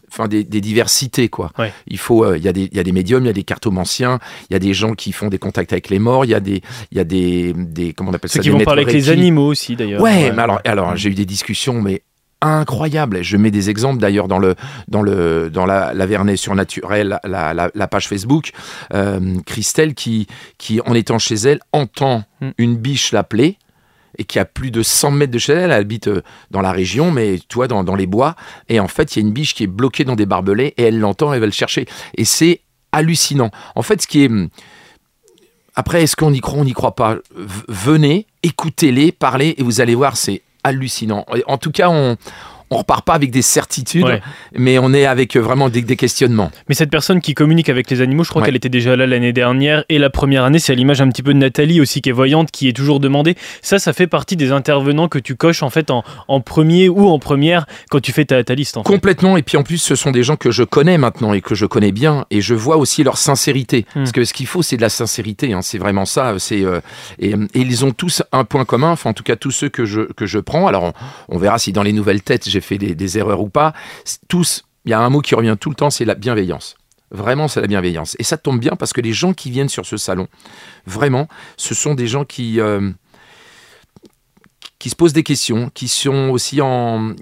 enfin 0.09 0.29
des, 0.29 0.45
des 0.45 0.61
diversités 0.63 1.29
quoi. 1.29 1.51
Ouais. 1.59 1.73
Il 1.87 1.99
faut, 1.99 2.25
euh, 2.25 2.39
il 2.39 2.45
y 2.45 2.49
a 2.49 2.53
des, 2.53 2.69
il 2.71 2.77
y 2.77 2.81
a 2.81 2.83
des 2.83 2.93
médiums, 2.93 3.25
il 3.25 3.27
y 3.27 3.31
a 3.31 3.35
des 3.35 3.45
cartomanciens, 3.45 4.19
il 4.49 4.55
y 4.55 4.57
a 4.57 4.59
des 4.59 4.73
gens 4.73 4.95
qui 4.95 5.13
font 5.13 5.29
des 5.29 5.39
contacts 5.39 5.73
avec 5.73 5.91
les 5.91 5.99
morts, 5.99 6.25
il 6.25 6.31
y 6.31 6.35
a 6.35 6.41
des, 6.41 6.63
il 6.91 6.99
y 6.99 7.01
a 7.01 7.05
des, 7.05 7.53
des 7.55 7.93
comment 7.93 8.11
on 8.11 8.15
appelle 8.15 8.31
Ceux 8.31 8.39
ça, 8.39 8.43
qui 8.43 8.51
des 8.51 8.57
vont 8.57 8.65
parler 8.65 8.83
avec 8.83 8.95
les 8.95 9.11
animaux 9.11 9.49
aussi 9.49 9.77
d'ailleurs. 9.77 10.01
Ouais, 10.01 10.33
mais 10.33 10.43
alors, 10.43 10.61
alors 10.65 10.97
j'ai 10.97 11.11
eu 11.11 11.15
des 11.15 11.27
discussions, 11.27 11.83
mais 11.83 12.03
incroyables. 12.43 13.23
Je 13.23 13.37
mets 13.37 13.51
des 13.51 13.71
exemples 13.71 14.01
d'ailleurs 14.01 14.29
dans 14.29 14.39
le 14.39 14.55
dans 14.89 15.03
le 15.03 15.49
dans 15.51 15.65
la, 15.67 15.95
la 15.95 16.07
Vernet 16.07 16.37
surnaturel, 16.37 17.19
la, 17.25 17.55
la, 17.55 17.71
la 17.75 17.89
page 17.89 18.09
Facebook. 18.09 18.51
Euh, 18.93 19.39
Christelle 19.47 19.95
qui 19.95 20.27
qui 20.59 20.81
en 20.83 20.95
étant 20.95 21.19
chez 21.19 21.37
elle 21.37 21.61
entend 21.73 22.25
Mm. 22.43 22.51
une 22.59 22.77
biche 22.77 23.13
l'appeler 23.13 23.57
et 24.19 24.25
qui 24.25 24.39
a 24.39 24.45
plus 24.45 24.71
de 24.73 24.83
100 24.83 25.13
mètres 25.13 25.33
de 25.33 25.39
chez 25.39 25.53
elle, 25.53 25.61
elle 25.65 25.73
habite 25.73 26.09
euh, 26.09 26.23
dans 26.51 26.61
la 26.61 26.73
région, 26.73 27.11
mais 27.13 27.39
tu 27.49 27.55
vois, 27.55 27.69
dans, 27.69 27.83
dans 27.85 27.95
les 27.95 28.07
bois, 28.07 28.35
et 28.69 28.79
en 28.81 28.89
fait, 28.89 29.15
il 29.17 29.21
y 29.21 29.25
a 29.25 29.27
une 29.27 29.33
biche 29.33 29.55
qui 29.55 29.63
est 29.63 29.69
bloquée 29.69 30.05
dans 30.05 30.17
des 30.17 30.27
barbelés, 30.27 30.75
et 30.77 30.83
elle 30.83 30.99
l'entend, 30.99 31.33
elle 31.33 31.41
va 31.41 31.47
le 31.47 31.53
chercher. 31.53 31.87
Et 32.17 32.25
c'est 32.27 32.61
hallucinant. 32.91 33.51
En 33.75 33.81
fait, 33.83 34.03
ce 34.03 34.07
qui 34.07 34.25
est... 34.25 34.29
hum, 34.29 34.49
Après, 35.77 36.03
est-ce 36.03 36.17
qu'on 36.17 36.33
y 36.33 36.41
croit, 36.41 36.59
on 36.59 36.65
n'y 36.65 36.75
croit 36.75 36.95
pas? 36.95 37.17
Venez, 37.69 38.27
écoutez-les, 38.43 39.13
parlez, 39.13 39.55
et 39.57 39.63
vous 39.63 39.81
allez 39.81 39.95
voir, 39.95 40.17
c'est 40.19 40.43
hallucinant. 40.65 41.25
En 41.47 41.59
tout 41.59 41.73
cas, 41.73 41.89
on 41.89 42.17
on 42.73 42.79
repart 42.79 43.05
pas 43.05 43.15
avec 43.15 43.31
des 43.31 43.43
certitudes, 43.43 44.05
Ouais. 44.05 44.21
mais 44.57 44.79
on 44.79 44.93
est 44.93 45.07
avec 45.07 45.37
euh, 45.37 45.41
vraiment 45.41 45.69
des, 45.69 45.83
des 45.83 45.97
questionnements. 45.97 46.51
Mais 46.69 46.75
cette 46.75 46.91
personne 46.91 47.21
qui 47.21 47.35
communique 47.35 47.69
avec 47.69 47.91
les 47.91 48.01
animaux, 48.01 48.25
je 48.25 48.31
crois 48.31 48.43
Ouais. 48.43 48.47
qu'elle 48.47 48.57
était 48.57 48.69
déjà 48.69 48.97
là 48.97 49.07
l'année 49.07 49.33
dernière 49.33 49.85
et 49.89 49.99
la 49.99 50.11
première 50.11 50.45
année, 50.45 50.59
c'est 50.59 50.73
à 50.73 50.75
l'image 50.75 51.01
un 51.01 51.09
petit 51.09 51.23
peu 51.23 51.33
de 51.35 51.39
Nathalie 51.39 51.81
aussi 51.81 52.01
qui 52.01 52.09
est 52.09 52.13
voyante, 52.13 52.51
qui 52.51 52.69
est 52.69 52.73
toujours 52.73 52.99
demandée. 53.01 53.37
Ça, 53.63 53.79
ça 53.79 53.93
fait 53.93 54.07
partie 54.07 54.37
des 54.37 54.53
intervenants 54.53 55.09
que 55.09 55.19
tu 55.19 55.37
coches 55.37 55.63
en 55.63 55.71
fait 55.71 55.91
en, 55.91 56.03
en 56.29 56.41
premier 56.41 56.89
ou 56.89 57.09
en 57.09 57.19
première 57.19 57.67
quand 57.91 58.01
tu 58.01 58.13
fais 58.13 58.25
ta, 58.25 58.43
ta 58.45 58.55
liste. 58.55 58.77
En 58.77 58.83
fait. 58.83 58.89
Complètement, 58.89 59.37
et 59.37 59.43
puis 59.43 59.57
en 59.57 59.63
plus, 59.63 59.79
ce 59.79 59.95
sont 59.95 60.11
des 60.11 60.23
gens 60.23 60.37
que 60.37 60.51
je 60.51 60.63
connais 60.65 60.99
maintenant 60.99 61.33
et 61.35 61.41
que 61.41 61.55
je 61.55 61.67
connais 61.67 61.93
bien, 61.93 62.25
et 62.31 62.41
je 62.41 62.55
vois 62.55 62.77
aussi 62.79 63.05
leur 63.05 63.19
sincérité. 63.19 63.87
Hmm. 63.95 64.01
Parce 64.01 64.13
que 64.13 64.25
ce 64.25 64.33
qu'il 64.33 64.47
faut, 64.47 64.63
c'est 64.63 64.77
de 64.77 64.83
la 64.83 64.89
sincérité, 64.89 65.53
hein, 65.53 65.61
c'est 65.63 65.79
vraiment 65.79 66.05
ça. 66.05 66.35
C'est 66.39 66.65
euh, 66.65 66.81
et, 67.19 67.31
et 67.31 67.61
ils 67.61 67.85
ont 67.85 67.93
tous 67.93 68.23
un 68.33 68.45
point 68.45 68.65
commun, 68.65 68.91
enfin 68.93 69.11
en 69.11 69.15
tout 69.15 69.23
cas 69.25 69.37
tous 69.37 69.51
ceux 69.51 69.69
que 69.69 69.85
je, 69.85 70.01
que 70.13 70.27
je 70.27 70.39
prends. 70.39 70.67
Alors 70.67 70.85
on, 70.85 70.93
on 71.29 71.39
verra 71.39 71.59
si 71.59 71.73
dans 71.73 71.83
les 71.83 71.93
nouvelles 71.93 72.23
têtes 72.23 72.49
j'ai 72.49 72.61
fait 72.63 72.79
des, 72.79 72.95
des 72.95 73.19
erreurs 73.19 73.41
ou 73.41 73.49
pas. 73.49 73.73
Tous, 74.29 74.65
il 74.85 74.91
y 74.91 74.95
a 74.95 75.01
un 75.01 75.11
mot 75.11 75.21
qui 75.21 75.35
revient 75.35 75.57
tout 75.61 75.69
le 75.71 75.77
temps, 75.77 75.91
c'est 75.91 76.05
la 76.05 76.15
bienveillance. 76.15 76.77
Vraiment, 77.11 77.47
c'est 77.47 77.61
la 77.61 77.67
bienveillance. 77.67 78.17
Et 78.19 78.25
ça 78.25 78.39
tombe 78.39 78.59
bien 78.59 78.73
parce 78.79 78.93
que 78.95 79.03
les 79.03 79.13
gens 79.13 79.35
qui 79.35 79.51
viennent 79.51 79.69
sur 79.69 79.85
ce 79.85 79.99
salon, 79.99 80.29
vraiment, 80.87 81.29
ce 81.59 81.75
sont 81.75 81.95
des 81.95 82.07
gens 82.07 82.25
qui, 82.25 82.59
euh, 82.59 82.91
qui 84.79 84.91
se 84.91 84.97
posent 84.97 85.13
des 85.13 85.23
questions, 85.23 85.71
qui 85.75 85.89
sont 85.89 86.31
aussi 86.31 86.61
en, 86.63 87.13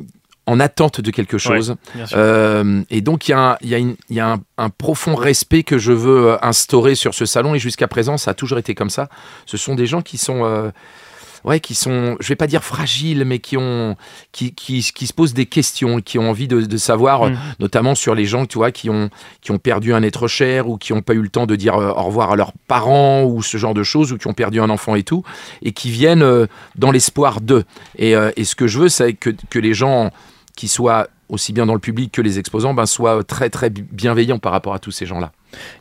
en 0.47 0.61
attente 0.61 1.01
de 1.01 1.11
quelque 1.11 1.39
chose. 1.39 1.75
Euh, 2.15 2.83
et 2.89 3.01
donc, 3.01 3.29
il 3.29 3.33
y 3.33 3.35
a, 3.35 3.51
un, 3.53 3.57
il 3.63 3.69
y 3.69 3.75
a 3.75 3.79
une- 3.79 3.97
il 4.09 4.17
y 4.17 4.21
a 4.21 4.33
un, 4.33 4.41
un 4.59 4.71
profond 4.71 5.15
respect 5.15 5.63
que 5.65 5.77
je 5.79 5.93
veux 5.93 6.29
euh, 6.33 6.37
instaurer 6.41 6.95
sur 6.95 7.13
ce 7.15 7.27
salon. 7.27 7.55
Et 7.55 7.59
jusqu'à 7.59 7.89
présent, 7.89 8.17
ça 8.17 8.31
a 8.31 8.35
toujours 8.35 8.59
été 8.59 8.75
comme 8.75 8.91
ça. 8.91 9.09
Ce 9.47 9.57
sont 9.57 9.75
des 9.75 9.87
gens 9.87 10.03
qui 10.03 10.19
sont. 10.19 10.45
euh, 10.45 10.71
Ouais, 11.45 11.59
qui 11.59 11.75
sont, 11.75 12.17
je 12.21 12.29
vais 12.29 12.37
pas 12.37 12.47
dire 12.47 12.63
fragiles, 12.63 13.25
mais 13.25 13.39
qui 13.39 13.57
ont, 13.57 13.97
qui, 14.33 14.53
qui, 14.55 14.83
qui 14.83 15.07
se 15.07 15.13
posent 15.13 15.33
des 15.35 15.47
questions, 15.47 16.01
qui 16.01 16.19
ont 16.19 16.29
envie 16.29 16.49
de, 16.49 16.61
de 16.61 16.77
savoir, 16.77 17.23
euh, 17.23 17.31
Mm. 17.31 17.39
notamment 17.61 17.95
sur 17.95 18.15
les 18.15 18.27
gens, 18.27 18.45
tu 18.47 18.59
vois, 18.59 18.73
qui 18.73 18.91
ont, 18.91 19.09
qui 19.41 19.51
ont 19.53 19.59
perdu 19.59 19.95
un 19.95 20.03
être 20.03 20.29
cher 20.29 20.69
ou 20.69 20.77
qui 20.79 20.93
n'ont 20.93 21.03
pas 21.03 21.15
eu 21.15 21.23
le 21.23 21.29
temps 21.29 21.47
de 21.47 21.57
dire 21.57 21.77
euh, 21.77 21.91
au 21.91 22.03
revoir 22.05 22.33
à 22.33 22.37
leurs 22.37 22.53
parents 22.67 23.25
ou 23.25 23.43
ce 23.43 23.57
genre 23.57 23.75
de 23.75 23.83
choses, 23.83 24.13
ou 24.13 24.19
qui 24.19 24.27
ont 24.27 24.35
perdu 24.35 24.61
un 24.61 24.71
enfant 24.71 24.95
et 24.97 25.03
tout, 25.03 25.23
et 25.63 25.73
qui 25.73 25.91
viennent 25.91 26.23
euh, 26.23 26.47
dans 26.77 26.91
l'espoir 26.91 27.41
d'eux. 27.41 27.65
Et, 27.97 28.17
euh, 28.17 28.31
et 28.37 28.45
ce 28.45 28.55
que 28.55 28.67
je 28.67 28.79
veux, 28.79 28.89
c'est 28.89 29.15
que, 29.15 29.31
que 29.49 29.59
les 29.59 29.75
gens 29.75 30.11
qui 30.57 30.69
soient 30.69 31.09
aussi 31.31 31.53
bien 31.53 31.67
dans 31.67 31.75
le 31.75 31.81
public 31.81 32.13
que 32.13 32.23
les 32.23 32.39
exposants, 32.39 32.75
ben, 32.75 32.87
soient 32.87 33.23
très 33.25 33.51
très 33.51 33.71
bi- 33.71 33.85
bienveillants 33.91 34.39
par 34.39 34.53
rapport 34.53 34.75
à 34.75 34.79
tous 34.79 34.91
ces 34.91 35.07
gens-là. 35.07 35.33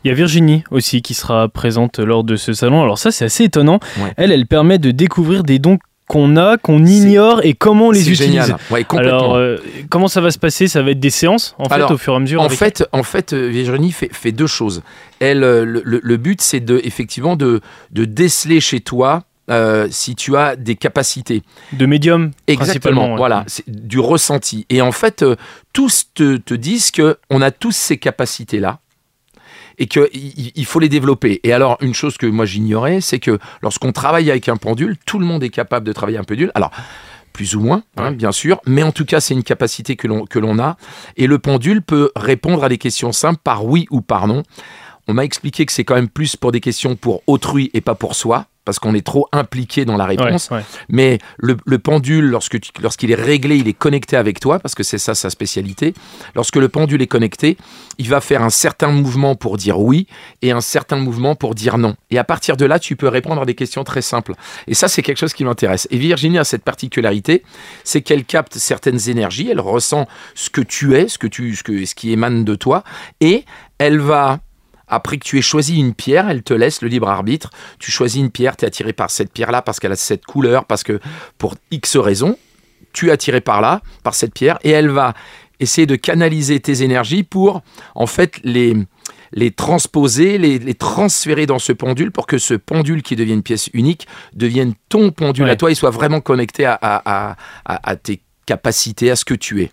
Il 0.04 0.08
y 0.08 0.10
a 0.10 0.14
Virginie 0.14 0.64
aussi 0.70 1.02
qui 1.02 1.14
sera 1.14 1.48
présente 1.48 1.98
lors 1.98 2.24
de 2.24 2.36
ce 2.36 2.52
salon. 2.52 2.82
Alors 2.82 2.98
ça, 2.98 3.10
c'est 3.10 3.24
assez 3.24 3.44
étonnant. 3.44 3.78
Ouais. 3.98 4.12
Elle, 4.16 4.32
elle 4.32 4.46
permet 4.46 4.78
de 4.78 4.90
découvrir 4.90 5.42
des 5.44 5.58
dons 5.58 5.78
qu'on 6.08 6.36
a, 6.36 6.56
qu'on 6.58 6.84
ignore 6.86 7.40
et 7.44 7.54
comment 7.54 7.86
on 7.86 7.90
les 7.92 8.00
utilise. 8.10 8.18
génial. 8.18 8.56
Ouais. 8.72 8.84
Alors, 8.96 9.36
euh, 9.36 9.58
comment 9.90 10.08
ça 10.08 10.20
va 10.20 10.32
se 10.32 10.40
passer? 10.40 10.66
Ça 10.66 10.82
va 10.82 10.90
être 10.90 10.98
des 10.98 11.08
séances, 11.10 11.54
en 11.56 11.68
fait, 11.68 11.82
au 11.82 11.96
fur 11.98 12.14
et 12.14 12.16
à 12.16 12.18
mesure 12.18 12.40
En 12.40 12.46
avec- 12.46 12.58
fait, 12.58 12.84
en 12.90 13.04
fait, 13.04 13.32
euh, 13.32 13.46
Virginie 13.46 13.92
fait, 13.92 14.08
fait 14.12 14.32
deux 14.32 14.48
choses. 14.48 14.82
Elle, 15.20 15.44
euh, 15.44 15.64
le, 15.64 15.82
le- 15.84 16.00
le 16.02 16.16
but, 16.16 16.40
c'est 16.40 16.58
de 16.58 16.80
effectivement 16.82 17.36
de, 17.36 17.60
de 17.92 18.04
déceler 18.04 18.58
chez 18.60 18.80
toi 18.80 19.22
euh, 19.50 19.88
si 19.90 20.14
tu 20.14 20.36
as 20.36 20.56
des 20.56 20.76
capacités. 20.76 21.42
de 21.72 21.86
médium, 21.86 22.30
Exactement. 22.46 23.16
Voilà, 23.16 23.44
c'est 23.46 23.68
du 23.68 23.98
ressenti. 23.98 24.66
Et 24.70 24.80
en 24.80 24.92
fait, 24.92 25.22
euh, 25.22 25.36
tous 25.72 26.06
te, 26.14 26.36
te 26.36 26.54
disent 26.54 26.90
que 26.90 27.18
on 27.30 27.42
a 27.42 27.50
tous 27.50 27.72
ces 27.72 27.98
capacités-là 27.98 28.80
et 29.78 29.86
qu'il 29.86 30.08
il 30.12 30.64
faut 30.66 30.78
les 30.78 30.88
développer. 30.88 31.40
Et 31.42 31.52
alors, 31.52 31.78
une 31.80 31.94
chose 31.94 32.16
que 32.16 32.26
moi 32.26 32.44
j'ignorais, 32.44 33.00
c'est 33.00 33.18
que 33.18 33.38
lorsqu'on 33.62 33.92
travaille 33.92 34.30
avec 34.30 34.48
un 34.48 34.56
pendule, 34.56 34.96
tout 35.06 35.18
le 35.18 35.26
monde 35.26 35.42
est 35.42 35.50
capable 35.50 35.86
de 35.86 35.92
travailler 35.92 36.18
un 36.18 36.24
pendule. 36.24 36.52
Alors, 36.54 36.70
plus 37.32 37.56
ou 37.56 37.60
moins, 37.60 37.82
hein, 37.96 38.12
bien 38.12 38.32
sûr, 38.32 38.60
mais 38.66 38.82
en 38.82 38.92
tout 38.92 39.04
cas, 39.04 39.20
c'est 39.20 39.34
une 39.34 39.42
capacité 39.42 39.96
que 39.96 40.06
l'on 40.06 40.26
que 40.26 40.38
l'on 40.38 40.58
a. 40.58 40.76
Et 41.16 41.26
le 41.26 41.38
pendule 41.38 41.82
peut 41.82 42.10
répondre 42.14 42.62
à 42.62 42.68
des 42.68 42.78
questions 42.78 43.12
simples 43.12 43.40
par 43.42 43.64
oui 43.64 43.86
ou 43.90 44.00
par 44.02 44.26
non. 44.26 44.42
On 45.08 45.14
m'a 45.14 45.24
expliqué 45.24 45.66
que 45.66 45.72
c'est 45.72 45.84
quand 45.84 45.94
même 45.94 46.08
plus 46.08 46.36
pour 46.36 46.52
des 46.52 46.60
questions 46.60 46.94
pour 46.94 47.22
autrui 47.26 47.70
et 47.74 47.80
pas 47.80 47.94
pour 47.94 48.14
soi, 48.14 48.46
parce 48.64 48.78
qu'on 48.78 48.94
est 48.94 49.04
trop 49.04 49.26
impliqué 49.32 49.84
dans 49.84 49.96
la 49.96 50.04
Ouais, 50.04 50.16
réponse. 50.16 50.50
ouais. 50.50 50.62
Mais 50.88 51.18
le, 51.38 51.56
le 51.64 51.78
pendule, 51.78 52.26
lorsque 52.26 52.60
tu- 52.60 52.70
lorsqu'il 52.82 53.10
est 53.10 53.14
réglé, 53.16 53.56
il 53.56 53.66
est 53.68 53.72
connecté 53.72 54.16
avec 54.16 54.38
toi, 54.40 54.58
parce 54.58 54.74
que 54.74 54.82
c'est 54.82 54.98
ça 54.98 55.14
sa 55.14 55.30
spécialité. 55.30 55.94
Lorsque 56.34 56.56
le 56.56 56.68
pendule 56.68 57.00
est 57.02 57.06
connecté, 57.06 57.56
il 57.98 58.08
va 58.08 58.20
faire 58.20 58.42
un 58.42 58.50
certain 58.50 58.88
mouvement 58.88 59.34
pour 59.34 59.56
dire 59.56 59.80
oui 59.80 60.06
et 60.42 60.50
un 60.52 60.60
certain 60.60 60.96
mouvement 60.96 61.34
pour 61.34 61.54
dire 61.54 61.78
non. 61.78 61.96
Et 62.10 62.18
à 62.18 62.24
partir 62.24 62.56
de 62.56 62.64
là, 62.64 62.78
tu 62.78 62.96
peux 62.96 63.08
répondre 63.08 63.40
à 63.42 63.46
des 63.46 63.54
questions 63.54 63.82
très 63.84 64.02
simples. 64.02 64.34
Et 64.66 64.74
ça, 64.74 64.88
c'est 64.88 65.02
quelque 65.02 65.18
chose 65.18 65.32
qui 65.32 65.44
m'intéresse. 65.44 65.88
Et 65.90 65.96
Virginie 65.98 66.38
a 66.38 66.44
cette 66.44 66.62
particularité, 66.64 67.42
c'est 67.84 68.02
qu'elle 68.02 68.24
capte 68.24 68.56
certaines 68.58 69.08
énergies, 69.08 69.48
elle 69.50 69.60
ressent 69.60 70.06
ce 70.34 70.50
que 70.50 70.60
tu 70.60 70.94
es, 70.96 71.08
ce, 71.08 71.18
que 71.18 71.26
tu, 71.26 71.56
ce, 71.56 71.62
que, 71.62 71.84
ce 71.84 71.94
qui 71.94 72.12
émane 72.12 72.44
de 72.44 72.54
toi, 72.54 72.84
et 73.20 73.44
elle 73.78 73.98
va 73.98 74.40
après 74.90 75.18
que 75.18 75.24
tu 75.24 75.38
aies 75.38 75.42
choisi 75.42 75.78
une 75.78 75.94
pierre, 75.94 76.28
elle 76.28 76.42
te 76.42 76.52
laisse 76.54 76.82
le 76.82 76.88
libre 76.88 77.08
arbitre. 77.08 77.50
Tu 77.78 77.90
choisis 77.90 78.20
une 78.20 78.30
pierre, 78.30 78.56
tu 78.56 78.64
es 78.64 78.68
attiré 78.68 78.92
par 78.92 79.10
cette 79.10 79.32
pierre-là 79.32 79.62
parce 79.62 79.80
qu'elle 79.80 79.92
a 79.92 79.96
cette 79.96 80.26
couleur, 80.26 80.64
parce 80.66 80.82
que 80.82 81.00
pour 81.38 81.54
X 81.70 81.96
raisons, 81.96 82.36
tu 82.92 83.08
es 83.08 83.10
attiré 83.12 83.40
par 83.40 83.60
là, 83.60 83.82
par 84.02 84.14
cette 84.14 84.34
pierre, 84.34 84.58
et 84.64 84.70
elle 84.70 84.88
va 84.90 85.14
essayer 85.60 85.86
de 85.86 85.94
canaliser 85.96 86.58
tes 86.60 86.82
énergies 86.82 87.22
pour, 87.22 87.62
en 87.94 88.06
fait, 88.06 88.40
les, 88.44 88.74
les 89.32 89.50
transposer, 89.50 90.38
les, 90.38 90.58
les 90.58 90.74
transférer 90.74 91.46
dans 91.46 91.58
ce 91.58 91.72
pendule 91.72 92.10
pour 92.10 92.26
que 92.26 92.38
ce 92.38 92.54
pendule 92.54 93.02
qui 93.02 93.14
devient 93.14 93.34
une 93.34 93.42
pièce 93.42 93.68
unique 93.74 94.08
devienne 94.32 94.72
ton 94.88 95.10
pendule 95.12 95.44
Ouais. 95.44 95.50
à 95.50 95.56
toi 95.56 95.70
et 95.70 95.74
soit 95.74 95.90
vraiment 95.90 96.20
connecté 96.20 96.64
à, 96.64 96.72
à- 96.80 97.30
à- 97.30 97.36
à- 97.66 97.90
à 97.90 97.96
tes 97.96 98.22
capacités, 98.46 99.10
à 99.10 99.16
ce 99.16 99.24
que 99.24 99.34
tu 99.34 99.62
es. 99.62 99.70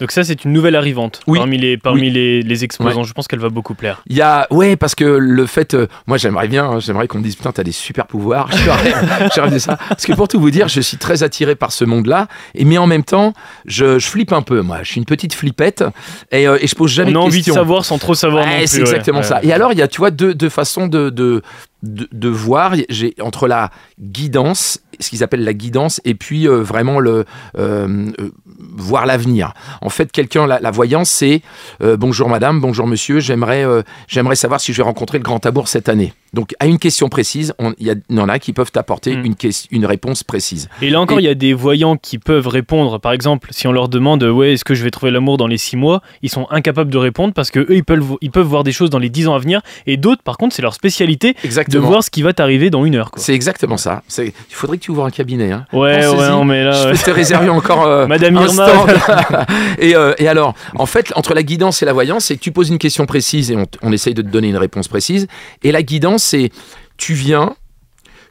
Donc 0.00 0.12
ça, 0.12 0.22
c'est 0.24 0.44
une 0.44 0.52
nouvelle 0.52 0.76
arrivante 0.76 1.20
Oui. 1.26 1.38
parmi 1.38 1.58
les 1.58 1.76
parmi 1.76 2.10
les, 2.10 2.42
les 2.42 2.64
exposants. 2.64 3.02
Je 3.02 3.12
pense 3.12 3.26
qu'elle 3.26 3.38
va 3.40 3.48
beaucoup 3.48 3.74
plaire. 3.74 4.02
Il 4.06 4.16
y 4.16 4.22
a, 4.22 4.46
ouais, 4.50 4.76
parce 4.76 4.94
que 4.94 5.04
le 5.04 5.46
fait, 5.46 5.74
euh, 5.74 5.86
moi 6.06 6.16
j'aimerais 6.18 6.46
bien, 6.48 6.64
hein, 6.66 6.80
j'aimerais 6.80 7.08
qu'on 7.08 7.18
me 7.18 7.24
dise 7.24 7.34
putain 7.36 7.52
t'as 7.52 7.64
des 7.64 7.72
super 7.72 8.06
pouvoirs. 8.06 8.48
Rêve 9.36 9.52
de 9.52 9.58
ça. 9.58 9.76
Parce 9.88 10.06
que 10.06 10.12
pour 10.12 10.28
tout 10.28 10.38
vous 10.40 10.50
dire, 10.50 10.68
je 10.68 10.80
suis 10.80 10.96
très 10.98 11.22
attiré 11.22 11.54
par 11.56 11.72
ce 11.72 11.84
monde-là, 11.84 12.28
et 12.54 12.64
mais 12.64 12.78
en 12.78 12.86
même 12.86 13.04
temps, 13.04 13.32
je, 13.66 13.98
je 13.98 14.06
flippe 14.08 14.32
un 14.32 14.42
peu. 14.42 14.60
Moi, 14.60 14.78
je 14.82 14.90
suis 14.92 14.98
une 14.98 15.04
petite 15.06 15.34
flippette, 15.34 15.84
et, 16.30 16.46
euh, 16.46 16.58
et 16.60 16.66
je 16.66 16.74
pose 16.74 16.90
jamais 16.90 17.12
On 17.16 17.20
a 17.22 17.24
envie 17.24 17.42
de 17.42 17.50
savoir 17.52 17.84
sans 17.84 17.98
trop 17.98 18.14
savoir. 18.14 18.44
non 18.46 18.50
Ouais, 18.52 18.58
plus, 18.60 18.68
c'est 18.68 18.80
exactement 18.80 19.18
Ouais. 19.18 19.24
ça. 19.24 19.40
Et 19.42 19.52
alors, 19.52 19.72
il 19.72 19.78
y 19.78 19.82
a, 19.82 19.88
tu 19.88 19.98
vois, 19.98 20.10
deux, 20.10 20.34
deux 20.34 20.48
façons 20.48 20.86
de, 20.86 21.10
de, 21.10 21.42
de, 21.82 22.08
de 22.12 22.28
voir. 22.28 22.74
J'ai 22.88 23.14
entre 23.20 23.48
la 23.48 23.70
guidance, 24.00 24.80
ce 25.00 25.10
qu'ils 25.10 25.22
appellent 25.22 25.44
la 25.44 25.52
guidance, 25.54 26.00
et 26.04 26.14
puis 26.14 26.46
euh, 26.48 26.62
vraiment 26.62 27.00
le 27.00 27.24
euh, 27.58 28.10
euh, 28.20 28.30
voir 28.76 29.06
l'avenir. 29.06 29.52
En 29.80 29.90
fait, 29.90 30.10
quelqu'un, 30.12 30.46
la, 30.46 30.60
la 30.60 30.70
voyance, 30.70 31.10
c'est 31.10 31.42
bonjour 31.80 32.28
madame, 32.28 32.60
bonjour 32.60 32.86
monsieur, 32.86 33.20
j'aimerais 33.20 33.64
j'aimerais 34.08 34.36
savoir 34.36 34.60
si 34.60 34.72
je 34.72 34.78
vais 34.78 34.82
rencontrer 34.84 35.18
le 35.18 35.24
grand 35.24 35.44
amour 35.46 35.68
cette 35.68 35.88
année. 35.88 36.12
Donc, 36.34 36.54
à 36.58 36.66
une 36.66 36.78
question 36.78 37.08
précise, 37.08 37.54
il 37.78 37.86
y, 38.10 38.20
en 38.20 38.28
a 38.28 38.38
qui 38.38 38.52
peuvent 38.52 38.70
t'apporter 38.70 39.16
Mm. 39.16 39.24
une, 39.24 39.34
une 39.70 39.86
réponse 39.86 40.22
précise. 40.24 40.68
Et 40.82 40.90
là 40.90 41.00
encore, 41.00 41.18
Et- 41.18 41.22
il 41.22 41.24
y 41.24 41.28
a 41.30 41.34
des 41.34 41.54
voyants 41.54 41.96
qui 41.96 42.18
peuvent 42.18 42.46
répondre. 42.48 42.98
Par 43.00 43.12
exemple, 43.12 43.48
si 43.52 43.66
on 43.66 43.72
leur 43.72 43.88
demande 43.88 44.22
ouais, 44.22 44.52
est-ce 44.52 44.64
que 44.64 44.74
je 44.74 44.84
vais 44.84 44.90
trouver 44.90 45.10
l'amour 45.10 45.38
dans 45.38 45.46
les 45.46 45.56
6 45.56 45.76
mois, 45.76 46.02
ils 46.22 46.28
sont 46.28 46.46
incapables 46.50 46.90
de 46.90 46.98
répondre 46.98 47.32
parce 47.32 47.50
que 47.50 47.60
eux, 47.60 47.66
ils 47.74 47.84
peuvent, 47.84 48.16
ils 48.20 48.30
peuvent 48.30 48.46
voir 48.46 48.62
des 48.62 48.72
choses 48.72 48.90
dans 48.90 48.98
les 48.98 49.08
10 49.08 49.26
ans 49.28 49.34
à 49.34 49.38
venir. 49.38 49.62
Et 49.86 49.96
d'autres, 49.96 50.22
par 50.22 50.36
contre, 50.36 50.54
c'est 50.54 50.60
leur 50.62 50.74
spécialité 50.74 51.34
de 51.68 51.78
voir 51.78 52.04
ce 52.04 52.10
qui 52.10 52.20
va 52.22 52.34
t'arriver 52.34 52.68
dans 52.68 52.84
une 52.84 52.96
heure. 52.96 53.10
C'est 53.16 53.34
exactement 53.34 53.78
ça. 53.78 54.02
Il 54.18 54.32
faudrait 54.50 54.76
que 54.76 54.82
tu 54.82 54.87
ouvres 54.88 55.04
un 55.04 55.10
cabinet. 55.10 55.50
Hein. 55.52 55.64
Ouais, 55.72 55.96
Pensez-y. 56.00 56.18
ouais, 56.20 56.28
non, 56.30 56.44
mais 56.44 56.64
là, 56.64 56.72
Je 56.72 56.84
ouais. 56.86 56.92
peux 56.92 56.98
te 56.98 57.10
réserver 57.10 57.48
encore 57.48 57.86
euh, 57.86 58.06
Madame 58.06 58.36
un 58.36 58.46
Irma. 58.46 58.68
stand. 58.68 58.90
et, 59.78 59.94
euh, 59.94 60.14
et 60.18 60.28
alors, 60.28 60.54
en 60.76 60.86
fait, 60.86 61.12
entre 61.16 61.34
la 61.34 61.42
guidance 61.42 61.82
et 61.82 61.86
la 61.86 61.92
voyance, 61.92 62.26
c'est 62.26 62.36
que 62.36 62.40
tu 62.42 62.52
poses 62.52 62.68
une 62.70 62.78
question 62.78 63.06
précise 63.06 63.50
et 63.50 63.56
on, 63.56 63.64
t- 63.66 63.78
on 63.82 63.92
essaye 63.92 64.14
de 64.14 64.22
te 64.22 64.28
donner 64.28 64.48
une 64.48 64.56
réponse 64.56 64.88
précise. 64.88 65.26
Et 65.62 65.72
la 65.72 65.82
guidance, 65.82 66.22
c'est 66.22 66.50
tu 66.96 67.14
viens, 67.14 67.54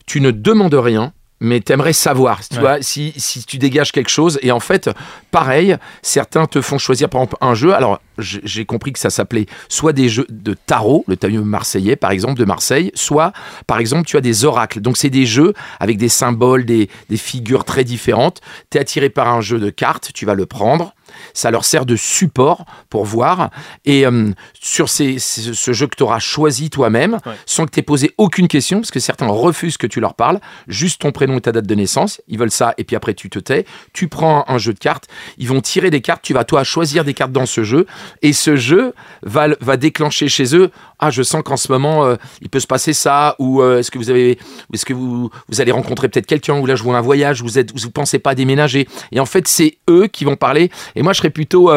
tu 0.06 0.22
ne 0.22 0.32
demandes 0.32 0.74
rien. 0.76 1.14
Mais 1.40 1.60
t'aimerais 1.60 1.94
savoir, 1.94 2.40
tu 2.48 2.56
Ouais. 2.56 2.62
vois, 2.62 2.82
si, 2.82 3.14
si 3.16 3.44
tu 3.46 3.60
dégages 3.60 3.92
quelque 3.92 4.10
chose. 4.10 4.40
Et 4.42 4.52
en 4.52 4.60
fait, 4.60 4.90
pareil, 5.30 5.78
certains 6.02 6.48
te 6.48 6.62
font 6.62 6.80
choisir 6.80 7.10
par 7.10 7.22
exemple 7.22 7.38
un 7.42 7.54
jeu. 7.54 7.76
Alors, 7.76 8.00
j'ai 8.18 8.66
compris 8.66 8.92
que 8.94 8.98
ça 8.98 9.12
s'appelait 9.12 9.46
soit 9.70 9.94
des 9.94 10.10
jeux 10.10 10.26
de 10.30 10.56
tarot, 10.56 11.06
le 11.08 11.16
tarot 11.16 11.44
marseillais 11.44 11.96
par 11.96 12.10
exemple 12.10 12.40
de 12.40 12.46
Marseille, 12.46 12.92
soit 12.96 13.32
par 13.68 13.78
exemple 13.78 14.06
tu 14.08 14.18
as 14.18 14.22
des 14.22 14.46
oracles. 14.46 14.82
Donc 14.82 14.98
c'est 14.98 15.12
des 15.12 15.28
jeux 15.28 15.54
avec 15.80 15.98
des 15.98 16.10
symboles, 16.10 16.66
des, 16.66 16.90
des 17.10 17.18
figures 17.18 17.64
très 17.66 17.84
différentes. 17.84 18.42
Tu 18.72 18.80
es 18.80 18.82
attiré 18.82 19.10
par 19.12 19.28
un 19.28 19.42
jeu 19.42 19.60
de 19.60 19.70
cartes, 19.70 20.10
tu 20.16 20.26
vas 20.26 20.34
le 20.34 20.48
prendre. 20.48 20.96
Ça 21.34 21.52
leur 21.52 21.66
sert 21.66 21.86
de 21.86 21.96
support 21.96 22.66
pour 22.90 23.06
voir. 23.06 23.50
Et 23.86 24.06
euh, 24.06 24.32
sur 24.60 24.90
ces- 24.90 25.20
ces- 25.20 25.54
ce 25.54 25.74
jeu 25.74 25.88
que 25.88 25.96
tu 25.96 26.04
auras 26.04 26.20
choisi 26.20 26.70
toi-même, 26.70 27.20
Ouais. 27.26 27.34
sans 27.46 27.66
que 27.66 27.72
tu 27.72 27.80
aies 27.80 27.84
posé 27.84 28.14
aucune 28.18 28.48
question, 28.48 28.80
parce 28.80 28.92
que 28.92 29.00
certains 29.00 29.28
refusent 29.28 29.78
que 29.78 29.88
tu 29.88 30.00
leur 30.00 30.14
parles, 30.14 30.40
juste 30.68 31.02
ton 31.02 31.12
prénom 31.12 31.38
et 31.38 31.42
ta 31.42 31.52
date 31.52 31.66
de 31.68 31.76
naissance. 31.76 32.22
Ils 32.28 32.38
veulent 32.38 32.52
ça, 32.52 32.74
et 32.78 32.84
puis 32.84 32.96
après 32.96 33.14
tu 33.14 33.30
te 33.30 33.40
tais. 33.40 33.66
Tu 33.94 34.08
prends 34.08 34.46
un 34.48 34.58
jeu 34.58 34.74
de 34.74 34.80
cartes, 34.80 35.08
ils 35.38 35.48
vont 35.48 35.62
tirer 35.62 35.90
des 35.90 36.02
cartes, 36.02 36.22
tu 36.24 36.34
vas 36.34 36.44
toi 36.44 36.64
choisir 36.64 37.04
des 37.04 37.14
cartes 37.14 37.32
dans 37.32 37.46
ce 37.46 37.64
jeu, 37.64 37.86
et 38.22 38.34
ce 38.34 38.56
jeu 38.56 38.94
va, 39.24 39.48
va 39.62 39.78
déclencher 39.78 40.28
chez 40.28 40.56
eux 40.56 40.72
Ah, 41.00 41.12
je 41.12 41.22
sens 41.22 41.44
qu'en 41.46 41.58
ce 41.58 41.72
moment, 41.72 42.06
euh, 42.06 42.16
il 42.42 42.50
peut 42.50 42.60
se 42.60 42.66
passer 42.66 42.92
ça, 42.92 43.36
ou 43.38 43.62
euh, 43.62 43.78
est-ce 43.80 43.92
que 43.92 44.00
vous 44.00 44.10
avez. 44.10 44.40
Est-ce 44.74 44.84
que 44.84 44.94
vous, 44.96 45.30
vous 45.48 45.62
allez 45.62 45.72
rencontrer 45.72 46.10
peut-être 46.10 46.26
quelqu'un, 46.26 46.58
ou 46.60 46.66
là 46.66 46.76
je 46.76 46.82
vois 46.82 46.98
un 46.98 47.02
voyage, 47.02 47.44
vous 47.44 47.60
êtes, 47.60 47.72
vous 47.80 47.92
pensez 47.92 48.18
pas 48.18 48.32
à 48.32 48.36
déménager. 48.36 48.88
Et 49.12 49.20
en 49.20 49.28
fait, 49.28 49.48
c'est 49.48 49.78
eux 49.92 50.08
qui 50.08 50.26
vont 50.26 50.36
parler. 50.36 50.72
Et 50.96 51.04
moi, 51.04 51.07
je 51.14 51.18
serais 51.18 51.30
plutôt. 51.30 51.72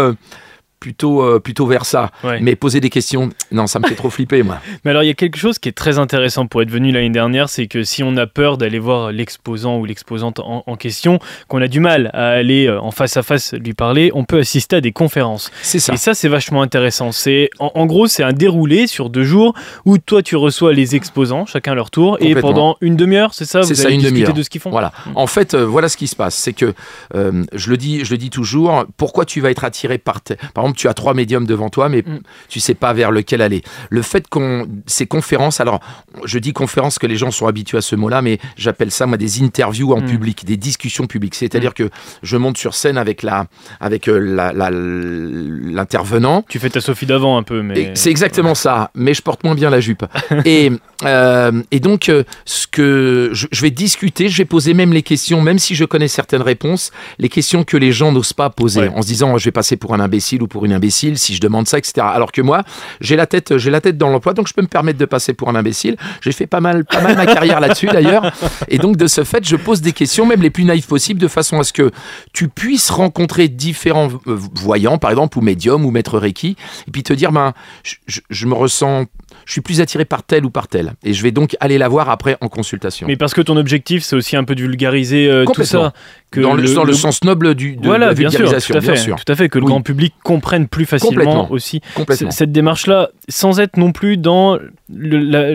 Plutôt, 0.81 1.23
euh, 1.23 1.39
plutôt 1.39 1.67
vers 1.67 1.85
ça. 1.85 2.11
Ouais. 2.25 2.41
Mais 2.41 2.57
poser 2.57 2.81
des 2.81 2.91
questions, 2.91 3.29
non, 3.53 3.67
ça 3.67 3.79
me 3.79 3.87
fait 3.87 3.95
trop 3.95 4.11
flipper, 4.11 4.43
moi. 4.43 4.59
Mais 4.85 4.91
alors, 4.91 5.03
il 5.03 5.07
y 5.07 5.11
a 5.11 5.15
quelque 5.15 5.37
chose 5.39 5.59
qui 5.59 5.69
est 5.69 5.73
très 5.73 5.99
intéressant 5.99 6.47
pour 6.47 6.63
être 6.63 6.71
venu 6.71 6.91
l'année 6.91 7.11
dernière, 7.11 7.49
c'est 7.49 7.67
que 7.67 7.83
si 7.85 8.03
on 8.03 8.17
a 8.17 8.27
peur 8.27 8.57
d'aller 8.59 8.79
voir 8.79 9.13
l'exposant 9.13 9.79
ou 9.79 9.85
l'exposante 9.85 10.41
en, 10.41 10.65
en 10.67 10.77
question, 10.77 11.19
qu'on 11.49 11.61
a 11.63 11.69
du 11.69 11.81
mal 11.81 12.11
à 12.15 12.29
aller 12.31 12.67
euh, 12.67 12.81
en 12.81 12.91
face 12.91 13.17
à 13.17 13.23
face 13.23 13.53
lui 13.55 13.75
parler, 13.75 14.11
on 14.15 14.25
peut 14.25 14.39
assister 14.41 14.77
à 14.77 14.81
des 14.81 14.93
conférences. 14.93 15.51
C'est 15.63 15.79
ça. 15.79 15.93
Et 15.93 15.97
ça, 15.97 16.15
c'est 16.15 16.29
vachement 16.29 16.63
intéressant. 16.63 17.13
C'est 17.13 17.51
en, 17.59 17.71
en 17.75 17.87
gros, 17.87 18.07
c'est 18.07 18.23
un 18.23 18.33
déroulé 18.33 18.87
sur 18.87 19.11
deux 19.11 19.25
jours 19.25 19.55
où 19.85 19.99
toi, 19.99 20.23
tu 20.23 20.37
reçois 20.37 20.73
les 20.73 20.97
exposants, 20.97 21.45
chacun 21.47 21.75
leur 21.75 21.91
tour, 21.91 22.17
et 22.21 22.35
pendant 22.35 22.77
une 22.81 22.97
demi-heure, 22.97 23.35
c'est 23.35 23.45
ça 23.45 23.63
C'est 23.63 23.75
Vous 23.75 23.81
ça, 23.81 23.87
allez 23.87 23.95
une 23.97 24.01
discuter 24.01 24.21
demi-heure. 24.23 24.35
de 24.37 24.43
ce 24.43 24.51
qu'ils 24.51 24.61
font. 24.61 24.71
Voilà. 24.71 24.93
En 25.15 25.27
fait, 25.27 25.55
euh, 25.55 25.65
voilà 25.67 25.89
ce 25.89 25.97
qui 25.97 26.07
se 26.07 26.17
passe. 26.17 26.35
C'est 26.35 26.53
que, 26.55 26.73
euh, 27.15 27.45
je, 27.53 27.69
le 27.71 27.77
dis, 27.77 28.05
je 28.05 28.11
le 28.13 28.17
dis 28.19 28.31
toujours, 28.31 28.85
pourquoi 28.97 29.25
tu 29.25 29.41
vas 29.41 29.51
être 29.51 29.65
attiré 29.65 29.99
par... 29.99 30.21
tes- 30.23 30.37
Par 30.55 30.65
exemple, 30.65 30.70
tu 30.77 30.89
as 30.89 30.95
trois 30.95 31.15
médiums 31.15 31.47
devant 31.47 31.69
toi, 31.71 31.89
mais 31.89 32.03
Mm. 32.03 32.21
tu 32.49 32.61
sais 32.61 32.75
pas 32.75 32.93
vers 32.93 33.11
lequel 33.11 33.43
aller. 33.43 33.62
Le 33.91 34.03
fait 34.03 34.27
qu'on... 34.29 34.67
Ces 34.87 35.07
conférences, 35.07 35.61
alors, 35.61 35.81
je 36.25 36.39
dis 36.39 36.53
conférences 36.53 36.99
que 36.99 37.07
les 37.07 37.17
gens 37.17 37.31
sont 37.31 37.47
habitués 37.47 37.79
à 37.79 37.81
ce 37.83 37.95
mot-là, 37.97 38.23
mais 38.23 38.39
j'appelle 38.57 38.91
ça, 38.91 39.07
moi, 39.07 39.17
des 39.17 39.43
interviews 39.43 39.93
en 39.93 40.00
Mm. 40.00 40.07
public, 40.07 40.45
des 40.45 40.57
discussions 40.57 41.07
publiques. 41.07 41.35
C'est-à-dire 41.35 41.75
que 41.75 41.91
je 42.23 42.37
monte 42.37 42.57
sur 42.59 42.75
scène 42.75 42.97
avec 42.99 43.23
la, 43.23 43.47
avec 43.81 44.09
euh, 44.09 44.19
la- 44.19 44.53
la- 44.53 44.71
l'intervenant, 44.71 46.45
Tu 46.49 46.59
fais 46.59 46.71
ta 46.71 46.81
Sophie 46.81 47.07
d'avant 47.07 47.37
un 47.37 47.43
peu, 47.43 47.62
mais 47.62 47.93
C'est 47.95 48.11
exactement 48.11 48.55
ça, 48.55 48.91
mais 48.95 49.15
je 49.15 49.23
porte 49.23 49.45
moins 49.45 49.55
bien 49.55 49.71
la 49.71 49.81
jupe. 49.81 50.05
et, 50.45 50.71
euh, 51.05 51.62
et 51.71 51.81
donc, 51.81 52.09
euh, 52.09 52.25
ce 52.45 52.67
que 52.67 53.31
je, 53.33 53.47
je 53.50 53.62
vais 53.62 53.71
discuter, 53.71 54.29
je 54.29 54.39
vais 54.39 54.45
poser 54.45 54.75
même 54.75 54.93
les 54.93 55.03
questions, 55.03 55.41
même 55.43 55.59
si 55.59 55.75
je 55.75 55.85
connais 55.85 56.09
certaines 56.09 56.43
réponses, 56.43 56.91
les 57.19 57.29
questions 57.29 57.65
que 57.65 57.77
les 57.77 57.93
gens 57.93 58.12
n'osent 58.12 58.33
pas 58.33 58.50
poser, 58.50 58.81
Ouais. 58.83 58.89
en 58.89 59.03
se 59.03 59.07
disant 59.09 59.37
je 59.39 59.45
vais 59.45 59.50
passer 59.53 59.77
pour 59.77 59.95
un 59.95 60.00
imbécile 60.00 60.43
ou 60.43 60.47
pour 60.49 60.60
une 60.64 60.73
imbécile 60.73 61.19
si 61.19 61.35
je 61.35 61.40
demande 61.40 61.67
ça, 61.67 61.79
etc. 61.79 62.07
Alors 62.12 62.33
que 62.33 62.40
moi, 62.43 62.62
j'ai 63.00 63.17
la 63.17 63.26
tête, 63.26 63.57
j'ai 63.59 63.71
la 63.71 63.81
tête 63.81 63.97
dans 63.99 64.09
l'emploi, 64.11 64.33
donc 64.35 64.49
je 64.49 64.55
peux 64.55 64.62
me 64.62 64.67
permettre 64.69 64.99
de 64.99 65.05
passer 65.05 65.35
pour 65.35 65.49
un 65.49 65.55
imbécile. 65.55 65.97
J'ai 66.23 66.33
fait 66.33 66.47
pas 66.47 66.61
mal, 66.61 66.85
pas 66.85 67.00
mal 67.00 67.17
ma 67.17 67.26
carrière 67.26 67.61
là-dessus 67.61 67.87
d'ailleurs, 67.87 68.33
et 68.69 68.79
donc 68.79 68.97
de 68.97 69.07
ce 69.07 69.25
fait, 69.25 69.47
je 69.47 69.57
pose 69.57 69.81
des 69.81 69.93
questions, 69.93 70.26
même 70.26 70.43
les 70.43 70.50
plus 70.50 70.64
naïves 70.64 70.87
possibles, 70.87 71.21
de 71.21 71.29
façon 71.29 71.59
à 71.61 71.64
ce 71.64 71.73
que 71.73 71.90
tu 72.33 72.49
puisses 72.49 72.90
rencontrer 72.90 73.49
différents 73.49 74.09
euh, 74.26 74.38
voyants, 74.55 74.99
par 74.99 75.11
exemple, 75.11 75.38
ou 75.38 75.40
médiums, 75.40 75.85
ou 75.85 75.90
maître 75.90 76.19
Reiki, 76.19 76.57
et 76.87 76.90
puis 76.90 77.02
te 77.02 77.12
dire, 77.12 77.33
ben, 77.33 77.52
je, 77.83 77.97
je- 78.07 78.21
je 78.29 78.47
me 78.47 78.55
ressens, 78.55 79.07
je 79.47 79.52
suis 79.52 79.61
plus 79.61 79.81
attiré 79.81 80.05
par 80.05 80.23
tel 80.23 80.45
ou 80.45 80.50
par 80.50 80.69
tel, 80.69 80.95
et 81.05 81.12
je 81.12 81.23
vais 81.23 81.31
donc 81.33 81.57
aller 81.61 81.79
la 81.79 81.88
voir 81.88 82.09
après 82.11 82.37
en 82.40 82.49
consultation. 82.49 83.07
Mais 83.07 83.17
parce 83.17 83.35
que 83.35 83.40
ton 83.40 83.57
objectif, 83.57 84.02
c'est 84.05 84.17
aussi 84.17 84.37
un 84.37 84.45
peu 84.45 84.55
de 84.55 84.61
vulgariser 84.62 85.29
euh, 85.31 85.45
tout 85.55 85.62
ça. 85.64 85.93
Que 86.31 86.41
dans 86.41 86.55
le, 86.55 86.73
dans 86.75 86.85
le 86.85 86.93
sens 86.93 87.25
noble 87.25 87.57
du, 87.57 87.75
de 87.77 87.85
voilà, 87.87 88.07
la 88.07 88.15
bien 88.15 88.31
sûr, 88.31 88.49
tout 88.49 88.55
à 88.55 88.61
fait, 88.61 88.81
bien 88.93 88.95
sûr. 88.97 89.17
tout 89.17 89.33
à 89.33 89.35
fait, 89.35 89.49
que 89.49 89.59
le 89.59 89.65
grand 89.65 89.83
public 89.83 90.15
comprenne 90.23 90.69
plus 90.69 90.87
facilement 90.87 91.51
aussi 91.51 91.81
Complètement. 91.97 92.31
cette 92.31 92.53
démarche-là, 92.53 93.09
sans 93.29 93.59
être 93.59 93.77
non 93.77 93.91
plus 93.91 94.17
dans 94.17 94.57
le- 94.93 95.19
la, 95.19 95.55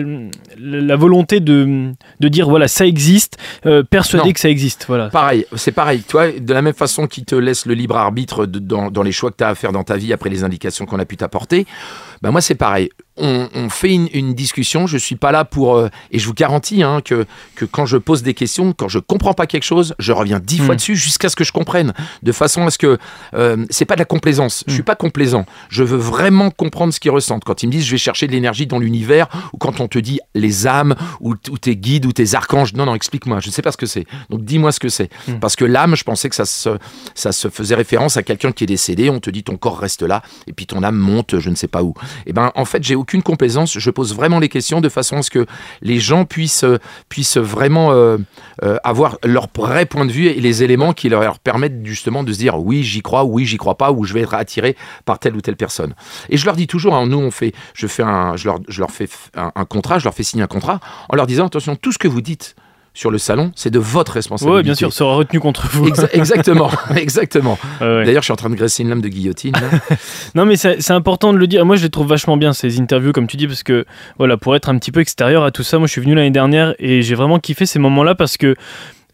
la 0.58 0.96
volonté 0.96 1.40
de, 1.40 1.92
de 2.20 2.28
dire 2.28 2.48
voilà 2.50 2.68
ça 2.68 2.84
existe, 2.86 3.38
euh, 3.64 3.82
persuader 3.82 4.26
Non. 4.26 4.32
que 4.32 4.40
ça 4.40 4.50
existe, 4.50 4.84
voilà. 4.86 5.08
Pareil, 5.08 5.46
c'est 5.56 5.72
pareil. 5.72 6.02
Tu 6.06 6.12
vois, 6.12 6.30
de 6.30 6.52
la 6.52 6.60
même 6.60 6.74
façon 6.74 7.06
qu'il 7.06 7.24
te 7.24 7.34
laisse 7.34 7.64
le 7.64 7.72
libre 7.74 7.96
arbitre 7.96 8.44
de- 8.44 8.58
dans, 8.58 8.90
dans 8.90 9.02
les 9.02 9.12
choix 9.12 9.30
que 9.30 9.36
tu 9.38 9.44
as 9.44 9.48
à 9.48 9.54
faire 9.54 9.72
dans 9.72 9.84
ta 9.84 9.96
vie 9.96 10.12
après 10.12 10.28
les 10.28 10.44
indications 10.44 10.84
qu'on 10.84 10.98
a 10.98 11.04
pu 11.06 11.16
t'apporter, 11.16 11.66
ben 12.22 12.30
moi 12.30 12.40
c'est 12.40 12.54
pareil. 12.54 12.90
On, 13.18 13.48
on 13.54 13.70
fait 13.70 13.94
une, 13.94 14.08
une 14.12 14.34
discussion. 14.34 14.86
Je 14.86 14.98
suis 14.98 15.16
pas 15.16 15.32
là 15.32 15.46
pour 15.46 15.76
euh, 15.76 15.88
et 16.10 16.18
je 16.18 16.26
vous 16.26 16.34
garantis 16.34 16.82
hein, 16.82 17.00
que 17.02 17.24
que 17.54 17.64
quand 17.64 17.86
je 17.86 17.96
pose 17.96 18.22
des 18.22 18.34
questions, 18.34 18.74
quand 18.74 18.88
je 18.88 18.98
comprends 18.98 19.32
pas 19.32 19.46
quelque 19.46 19.62
chose, 19.64 19.94
je 19.98 20.12
reviens 20.12 20.38
dix 20.38 20.58
fois 20.58 20.74
Mm. 20.74 20.76
dessus 20.76 20.96
jusqu'à 20.96 21.30
ce 21.30 21.36
que 21.36 21.42
je 21.44 21.50
comprenne, 21.52 21.94
de 22.22 22.32
façon 22.32 22.66
à 22.66 22.70
ce 22.70 22.76
que 22.76 22.98
euh, 23.32 23.64
c'est 23.70 23.86
pas 23.86 23.94
de 23.94 24.00
la 24.00 24.04
complaisance. 24.04 24.64
Je 24.66 24.72
suis 24.74 24.82
Mm. 24.82 24.84
pas 24.84 24.96
complaisant. 24.96 25.46
Je 25.70 25.82
veux 25.82 25.96
vraiment 25.96 26.50
comprendre 26.50 26.92
ce 26.92 27.00
qu'ils 27.00 27.10
ressentent. 27.10 27.44
Quand 27.44 27.62
ils 27.62 27.68
me 27.68 27.72
disent 27.72 27.86
je 27.86 27.92
vais 27.92 27.96
chercher 27.98 28.26
de 28.26 28.32
l'énergie 28.32 28.66
dans 28.66 28.78
l'univers, 28.78 29.28
ou 29.54 29.56
quand 29.56 29.80
on 29.80 29.88
te 29.88 29.98
dit 29.98 30.20
les 30.34 30.66
âmes, 30.66 30.94
ou, 31.20 31.34
ou 31.50 31.56
tes 31.58 31.74
guides, 31.76 32.04
ou 32.04 32.12
tes 32.12 32.34
archanges, 32.34 32.74
non 32.74 32.84
non, 32.84 32.94
explique-moi. 32.94 33.40
Je 33.40 33.48
ne 33.48 33.52
sais 33.52 33.62
pas 33.62 33.72
ce 33.72 33.78
que 33.78 33.86
c'est. 33.86 34.04
Donc 34.28 34.44
dis-moi 34.44 34.72
ce 34.72 34.80
que 34.80 34.90
c'est. 34.90 35.08
Mm. 35.26 35.38
Parce 35.40 35.56
que 35.56 35.64
l'âme, 35.64 35.96
je 35.96 36.04
pensais 36.04 36.28
que 36.28 36.34
ça 36.36 36.44
se, 36.44 36.68
ça 37.14 37.32
se 37.32 37.48
faisait 37.48 37.74
référence 37.76 38.18
à 38.18 38.22
quelqu'un 38.22 38.52
qui 38.52 38.64
est 38.64 38.66
décédé. 38.66 39.08
On 39.08 39.20
te 39.20 39.30
dit 39.30 39.42
ton 39.42 39.56
corps 39.56 39.78
reste 39.78 40.02
là, 40.02 40.20
et 40.46 40.52
puis 40.52 40.66
ton 40.66 40.82
âme 40.82 40.96
monte, 40.96 41.38
je 41.38 41.48
ne 41.48 41.54
sais 41.54 41.68
pas 41.68 41.82
où. 41.82 41.94
Et 42.26 42.32
ben 42.32 42.52
en 42.54 42.64
fait, 42.64 42.82
j'ai 42.82 42.94
aucune 42.94 43.22
complaisance. 43.22 43.78
Je 43.78 43.90
pose 43.90 44.14
vraiment 44.14 44.38
les 44.38 44.48
questions 44.48 44.80
de 44.80 44.88
façon 44.88 45.16
à 45.16 45.22
ce 45.22 45.30
que 45.30 45.46
les 45.82 45.98
gens 45.98 46.24
puissent, 46.24 46.64
euh, 46.64 46.78
puissent 47.08 47.36
vraiment 47.36 47.92
euh, 47.92 48.18
euh, 48.62 48.76
avoir 48.84 49.18
leur 49.24 49.48
vrai 49.56 49.86
point 49.86 50.04
de 50.04 50.12
vue 50.12 50.26
et 50.26 50.40
les 50.40 50.62
éléments 50.62 50.92
qui 50.92 51.08
leur 51.08 51.38
permettent 51.38 51.84
justement 51.84 52.22
de 52.22 52.32
se 52.32 52.38
dire 52.38 52.58
oui, 52.58 52.82
j'y 52.82 53.02
crois, 53.02 53.24
oui, 53.24 53.44
j'y 53.44 53.56
crois 53.56 53.76
pas, 53.76 53.92
ou 53.92 54.04
je 54.04 54.14
vais 54.14 54.20
être 54.20 54.34
attiré 54.34 54.76
par 55.04 55.18
telle 55.18 55.36
ou 55.36 55.40
telle 55.40 55.56
personne. 55.56 55.94
Et 56.28 56.36
je 56.36 56.44
leur 56.44 56.56
dis 56.56 56.66
toujours, 56.66 56.94
hein, 56.94 57.06
nous 57.06 57.18
on 57.18 57.30
fait, 57.30 57.52
je 57.74 57.86
fais 57.86 58.02
je 58.36 58.46
leur, 58.46 58.58
je 58.68 58.80
leur 58.80 58.90
fais 58.90 59.08
un 59.34 59.64
contrat, 59.64 59.98
je 59.98 60.04
leur 60.04 60.14
fais 60.14 60.22
signer 60.22 60.42
un 60.42 60.48
contrat 60.48 60.80
en 61.08 61.16
leur 61.16 61.26
disant 61.26 61.46
attention, 61.46 61.76
tout 61.76 61.92
ce 61.92 61.98
que 61.98 62.08
vous 62.08 62.20
dites 62.20 62.56
sur 62.96 63.10
le 63.10 63.18
salon, 63.18 63.52
c'est 63.54 63.68
de 63.70 63.78
votre 63.78 64.12
responsabilité. 64.12 64.56
Ouais, 64.56 64.62
bien 64.62 64.74
sûr, 64.74 64.90
sera 64.90 65.14
retenu 65.16 65.38
contre 65.38 65.66
vous. 65.70 65.86
Exa- 65.86 66.08
exactement, 66.12 66.70
exactement. 66.96 67.58
Ouais. 67.82 68.04
D'ailleurs, 68.06 68.22
je 68.22 68.26
suis 68.26 68.32
en 68.32 68.36
train 68.36 68.48
de 68.48 68.54
graisser 68.54 68.82
une 68.84 68.88
lame 68.88 69.02
de 69.02 69.08
guillotine. 69.08 69.52
là. 69.52 69.78
Non, 70.34 70.46
mais 70.46 70.56
c'est 70.56 70.80
c'est 70.80 70.94
important 70.94 71.32
de 71.34 71.38
le 71.38 71.46
dire. 71.46 71.66
Moi, 71.66 71.76
je 71.76 71.82
les 71.82 71.90
trouve 71.90 72.06
vachement 72.08 72.38
bien 72.38 72.54
ces 72.54 72.80
interviews, 72.80 73.12
comme 73.12 73.26
tu 73.26 73.36
dis, 73.36 73.46
parce 73.46 73.62
que 73.62 73.84
voilà, 74.16 74.38
pour 74.38 74.56
être 74.56 74.70
un 74.70 74.78
petit 74.78 74.92
peu 74.92 75.00
extérieur 75.00 75.44
à 75.44 75.50
tout 75.50 75.62
ça, 75.62 75.76
moi, 75.78 75.86
je 75.86 75.92
suis 75.92 76.00
venu 76.00 76.14
l'année 76.14 76.30
dernière 76.30 76.74
et 76.78 77.02
j'ai 77.02 77.14
vraiment 77.14 77.38
kiffé 77.38 77.66
ces 77.66 77.78
moments-là 77.78 78.14
parce 78.14 78.38
que 78.38 78.56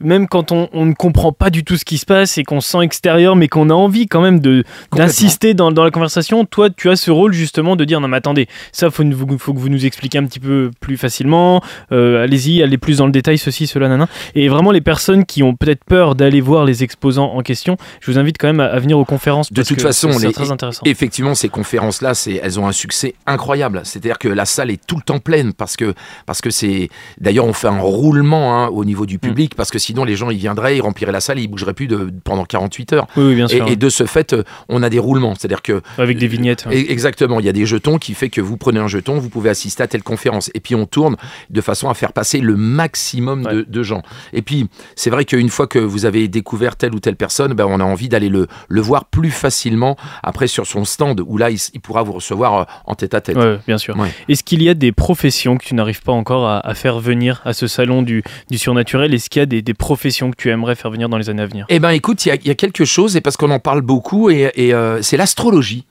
même 0.02 0.28
quand 0.28 0.52
on, 0.52 0.68
on 0.73 0.87
ne 0.87 0.92
comprend 0.94 1.32
pas 1.32 1.50
du 1.50 1.64
tout 1.64 1.76
ce 1.76 1.85
qui 1.85 1.99
se 1.99 2.06
passe 2.06 2.38
et 2.38 2.44
qu'on 2.44 2.61
se 2.61 2.71
sent 2.71 2.82
extérieur, 2.82 3.37
mais 3.37 3.49
qu'on 3.49 3.71
a 3.71 3.75
envie 3.75 4.06
quand 4.06 4.21
même 4.21 4.40
de 4.40 4.64
d'insister 4.94 5.54
dans, 5.54 5.73
dans 5.73 5.85
la 5.85 5.90
conversation, 5.90 6.44
toi, 6.44 6.71
tu 6.71 6.90
as 6.90 6.97
ce 6.97 7.11
rôle 7.11 7.32
justement 7.32 7.76
de 7.76 7.85
dire 7.85 8.00
non 8.00 8.09
mais 8.09 8.16
attendez, 8.16 8.49
ça 8.73 8.90
faut, 8.90 9.04
faut, 9.38 9.54
que 9.54 9.59
vous 9.59 9.68
nous 9.68 9.87
expliquiez 9.87 10.21
un 10.21 10.25
petit 10.26 10.40
peu 10.40 10.71
plus 10.80 10.97
facilement. 10.97 11.62
euh, 11.92 12.23
allez-y, 12.25 12.62
allez 12.62 12.78
plus 12.78 12.99
dans 12.99 13.06
le 13.06 13.12
détail, 13.12 13.38
ceci, 13.38 13.66
cela, 13.66 13.88
nana. 13.88 14.09
Et 14.35 14.49
vraiment 14.49 14.71
les 14.71 14.80
personnes 14.80 15.25
qui 15.25 15.42
ont 15.42 15.54
peut-être 15.54 15.85
peur 15.85 16.14
d'aller 16.14 16.40
voir 16.40 16.64
les 16.64 16.82
exposants 16.82 17.32
en 17.35 17.42
question, 17.42 17.76
je 18.00 18.11
vous 18.11 18.18
invite 18.18 18.37
quand 18.38 18.49
même 18.49 18.61
à, 18.61 18.66
à 18.66 18.78
venir 18.78 18.99
aux 18.99 19.04
conférences. 19.04 19.52
De 19.52 19.56
parce 19.56 19.68
toute 19.68 19.78
que 19.78 19.82
façon, 19.82 20.12
c'est 20.12 20.32
très 20.32 20.50
intéressant. 20.50 20.82
Effectivement, 20.85 21.35
ces 21.35 21.49
conférences-là, 21.49 22.14
c'est, 22.14 22.40
elles 22.42 22.59
ont 22.59 22.66
un 22.66 22.73
succès 22.73 23.14
incroyable. 23.26 23.80
C'est-à-dire 23.85 24.18
que 24.18 24.28
la 24.28 24.44
salle 24.44 24.71
est 24.71 24.85
tout 24.87 24.97
le 24.97 25.02
temps 25.02 25.18
pleine 25.18 25.52
parce 25.52 25.76
que, 25.76 25.94
parce 26.26 26.40
que 26.40 26.50
c'est. 26.50 26.88
D'ailleurs, 27.21 27.47
on 27.47 27.52
fait 27.52 27.68
un 27.68 27.80
roulement 27.80 28.54
hein, 28.56 28.68
au 28.68 28.85
niveau 28.85 29.06
du 29.06 29.18
public 29.18 29.54
parce 29.54 29.71
que 29.71 29.78
sinon, 29.92 30.04
les 30.04 30.16
gens, 30.16 30.30
ils 30.30 30.38
viendraient, 30.38 30.76
ils 30.76 30.80
rempliraient 30.80 31.12
la 31.12 31.20
salle, 31.20 31.38
ils 31.38 31.49
bougeraient 31.49 31.75
plus 31.75 31.87
de, 31.87 32.11
pendant 32.25 32.44
48 32.44 32.92
heures. 32.94 33.06
Oui, 33.16 33.25
oui, 33.28 33.34
bien 33.34 33.46
Et, 33.46 33.56
sûr. 33.56 33.68
et 33.68 33.76
de 33.76 33.88
ce 33.88 34.04
fait, 34.04 34.32
euh, 34.32 34.42
on 34.68 34.82
a 34.82 34.88
des 34.90 34.99
roulements. 34.99 35.34
C'est-à-dire 35.34 35.62
que 35.62 35.82
Avec 35.99 36.18
des 36.18 36.26
vignettes. 36.26 36.66
E- 36.66 36.90
Exactement, 36.90 37.40
il 37.40 37.46
y 37.46 37.49
a 37.49 37.52
des 37.52 37.66
jetons 37.66 37.99
qui 37.99 38.14
fait 38.14 38.28
que 38.30 38.40
vous 38.40 38.56
prenez 38.56 38.80
un 38.80 38.88
jeton, 38.88 39.18
vous 39.18 39.28
pouvez 39.28 39.50
assister 39.50 39.82
à 39.82 39.87
telle 39.87 40.02
conférence. 40.02 40.50
Et 40.54 40.61
puis 40.61 40.75
on 40.75 40.87
tourne 40.87 41.16
de 41.50 41.61
façon 41.61 41.88
à 41.88 41.94
faire 41.94 42.12
passer 42.12 42.40
le 42.40 42.56
maximum 42.56 43.42
de, 43.44 43.62
de 43.68 43.82
gens. 43.82 44.02
Et 44.32 44.42
puis 44.42 44.68
c'est 44.96 45.11
vrai 45.11 45.25
qu'une 45.25 45.49
fois 45.50 45.66
que 45.66 45.78
vous 45.78 46.04
avez 46.06 46.28
découvert 46.28 46.76
telle 46.76 46.94
ou 46.94 47.00
telle 47.00 47.16
personne, 47.16 47.52
ben, 47.54 47.66
on 47.68 47.80
a 47.80 47.84
envie 47.84 48.08
d'aller 48.08 48.28
le, 48.28 48.46
le 48.68 48.80
voir 48.80 49.04
plus 49.06 49.30
facilement 49.30 49.96
après 50.22 50.46
sur 50.46 50.66
son 50.66 50.84
stand 50.84 51.22
où 51.26 51.37
là 51.38 51.50
il, 51.50 51.58
pourra 51.80 52.02
vous 52.02 52.12
recevoir 52.12 52.54
euh, 52.61 52.64
en 52.87 52.94
tête 52.94 53.14
à 53.14 53.20
tête. 53.20 53.37
Ouais, 53.37 53.58
bien 53.66 53.78
sûr. 53.78 53.96
Ouais. 53.99 54.08
Est-ce 54.28 54.42
qu'il 54.42 54.62
y 54.62 54.68
a 54.68 54.75
des 54.75 54.92
professions 54.92 55.56
que 55.58 55.64
tu 55.64 55.75
n'arrives 55.75 56.02
pas 56.02 56.12
encore 56.12 56.46
à, 56.46 56.58
à 56.66 56.75
faire 56.75 56.99
venir 57.00 57.40
à 57.44 57.52
ce 57.52 57.66
salon 57.66 58.02
du, 58.02 58.22
du 58.50 58.58
surnaturel? 58.58 59.14
Est-ce 59.14 59.28
qu'il 59.30 59.40
y 59.40 59.42
a 59.42 59.46
des, 59.46 59.62
des 59.62 59.75
professions 59.82 60.30
que 60.30 60.36
tu 60.36 60.48
aimerais 60.50 60.76
faire 60.76 60.90
venir 60.92 61.08
dans 61.08 61.18
les 61.18 61.28
années 61.28 61.42
à 61.42 61.46
venir 61.46 61.66
Eh 61.68 61.80
ben 61.80 61.90
écoute, 61.90 62.24
il 62.24 62.28
y 62.28 62.32
a- 62.32 62.36
il 62.36 62.46
y, 62.46 62.50
a 62.50 62.54
quelque 62.54 62.84
chose, 62.84 63.16
et 63.16 63.20
parce 63.20 63.36
qu'on 63.36 63.50
en 63.50 63.58
parle 63.58 63.80
beaucoup, 63.82 64.30
et, 64.30 64.50
et, 64.54 64.72
euh, 64.72 65.02
c'est 65.02 65.16
l'astrologie. 65.16 65.84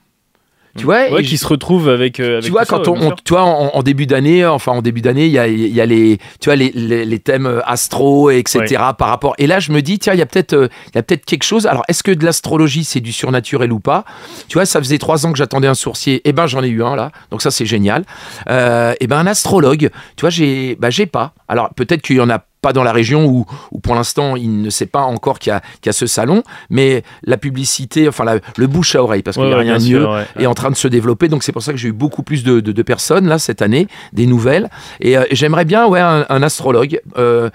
Tu 0.78 0.84
vois, 0.86 1.10
Ouais, 1.12 1.22
qui 1.22 1.36
se 1.36 1.46
retrouvent 1.46 1.90
avec. 1.90 2.18
euh, 2.18 2.38
avec 2.38 2.44
tu 2.46 2.50
vois 2.50 2.64
ça, 2.64 2.76
quand 2.78 2.88
on, 2.88 2.94
bien 2.94 3.02
on- 3.02 3.08
sûr. 3.08 3.16
tu 3.22 3.32
vois 3.34 3.42
en, 3.42 3.72
en 3.74 3.82
début 3.82 4.06
d'année 4.06 4.46
enfin 4.46 4.72
en 4.72 4.80
début 4.80 5.02
d'année 5.02 5.26
il 5.26 5.32
y 5.32 5.38
a, 5.38 5.46
y 5.46 5.80
a 5.82 5.84
les 5.84 6.16
tu 6.40 6.46
vois 6.48 6.56
les, 6.56 6.70
les, 6.74 7.04
les 7.04 7.18
thèmes 7.18 7.44
euh, 7.44 7.60
astro 7.66 8.30
etc 8.30 8.76
par 8.96 9.08
rapport 9.08 9.34
et 9.36 9.46
là 9.46 9.60
je 9.60 9.70
me 9.70 9.82
dis 9.82 9.98
tiens 9.98 10.14
il 10.14 10.18
y 10.18 10.22
a 10.22 10.26
peut-être 10.26 10.70
il 10.88 10.94
y 10.94 10.98
a 10.98 11.02
peut-être 11.02 11.26
quelque 11.26 11.42
chose 11.42 11.66
alors 11.66 11.84
est-ce 11.88 12.02
que 12.02 12.10
de 12.10 12.24
l'astrologie 12.24 12.84
c'est 12.84 13.00
du 13.00 13.12
surnaturel 13.12 13.70
ou 13.70 13.80
pas? 13.80 14.06
Tu 14.48 14.54
vois 14.56 14.64
ça 14.64 14.78
faisait 14.80 14.96
trois 14.96 15.26
ans 15.26 15.32
que 15.32 15.36
j'attendais 15.36 15.68
un 15.68 15.74
sourcier 15.74 16.26
et 16.26 16.32
ben 16.32 16.46
j'en 16.46 16.62
ai 16.62 16.68
eu 16.68 16.82
un 16.82 16.96
là 16.96 17.12
donc 17.30 17.42
ça 17.42 17.50
c'est 17.50 17.66
génial 17.66 18.06
euh, 18.48 18.94
et 18.98 19.06
ben 19.06 19.18
un 19.18 19.26
astrologue 19.26 19.90
tu 20.16 20.20
vois 20.22 20.30
j'ai 20.30 20.74
bah 20.76 20.88
j'ai 20.88 21.04
pas 21.04 21.34
alors 21.48 21.68
peut-être 21.74 22.00
qu'il 22.00 22.16
y 22.16 22.20
en 22.22 22.30
a 22.30 22.46
pas 22.62 22.72
dans 22.72 22.84
la 22.84 22.92
région 22.92 23.26
où, 23.26 23.44
où 23.72 23.78
pour 23.80 23.94
l'instant 23.94 24.36
il 24.36 24.62
ne 24.62 24.70
sait 24.70 24.86
pas 24.86 25.02
encore 25.02 25.38
qu'il 25.38 25.50
y, 25.50 25.54
a- 25.54 25.60
qu'il 25.60 25.86
y 25.86 25.88
a 25.90 25.92
ce 25.92 26.06
salon, 26.06 26.42
mais 26.70 27.02
la 27.24 27.36
publicité, 27.36 28.08
enfin 28.08 28.24
la- 28.24 28.38
le 28.56 28.66
bouche 28.68 28.94
à 28.94 29.02
oreille, 29.02 29.22
parce 29.22 29.36
qu'il 29.36 29.44
Ouais, 29.44 29.50
n'y 29.50 29.56
a 29.56 29.58
rien 29.58 29.78
de 29.78 29.84
mieux, 29.84 30.08
ouais. 30.08 30.24
est 30.38 30.46
en 30.46 30.54
train 30.54 30.70
de 30.70 30.76
se 30.76 30.88
développer. 30.88 31.28
Donc 31.28 31.42
c'est 31.42 31.52
pour 31.52 31.62
ça 31.62 31.72
que 31.72 31.78
j'ai 31.78 31.88
eu 31.88 31.92
beaucoup 31.92 32.22
plus 32.22 32.44
de, 32.44 32.60
de- 32.60 32.72
de 32.72 32.82
personnes 32.82 33.26
là 33.28 33.38
cette 33.38 33.60
année, 33.62 33.88
des 34.12 34.26
nouvelles. 34.26 34.70
Et 35.00 35.18
euh, 35.18 35.24
j'aimerais 35.32 35.64
bien 35.64 35.86
ouais 35.86 36.00
un, 36.00 36.24
un 36.28 36.42
astrologue. 36.42 37.00
euh, 37.18 37.50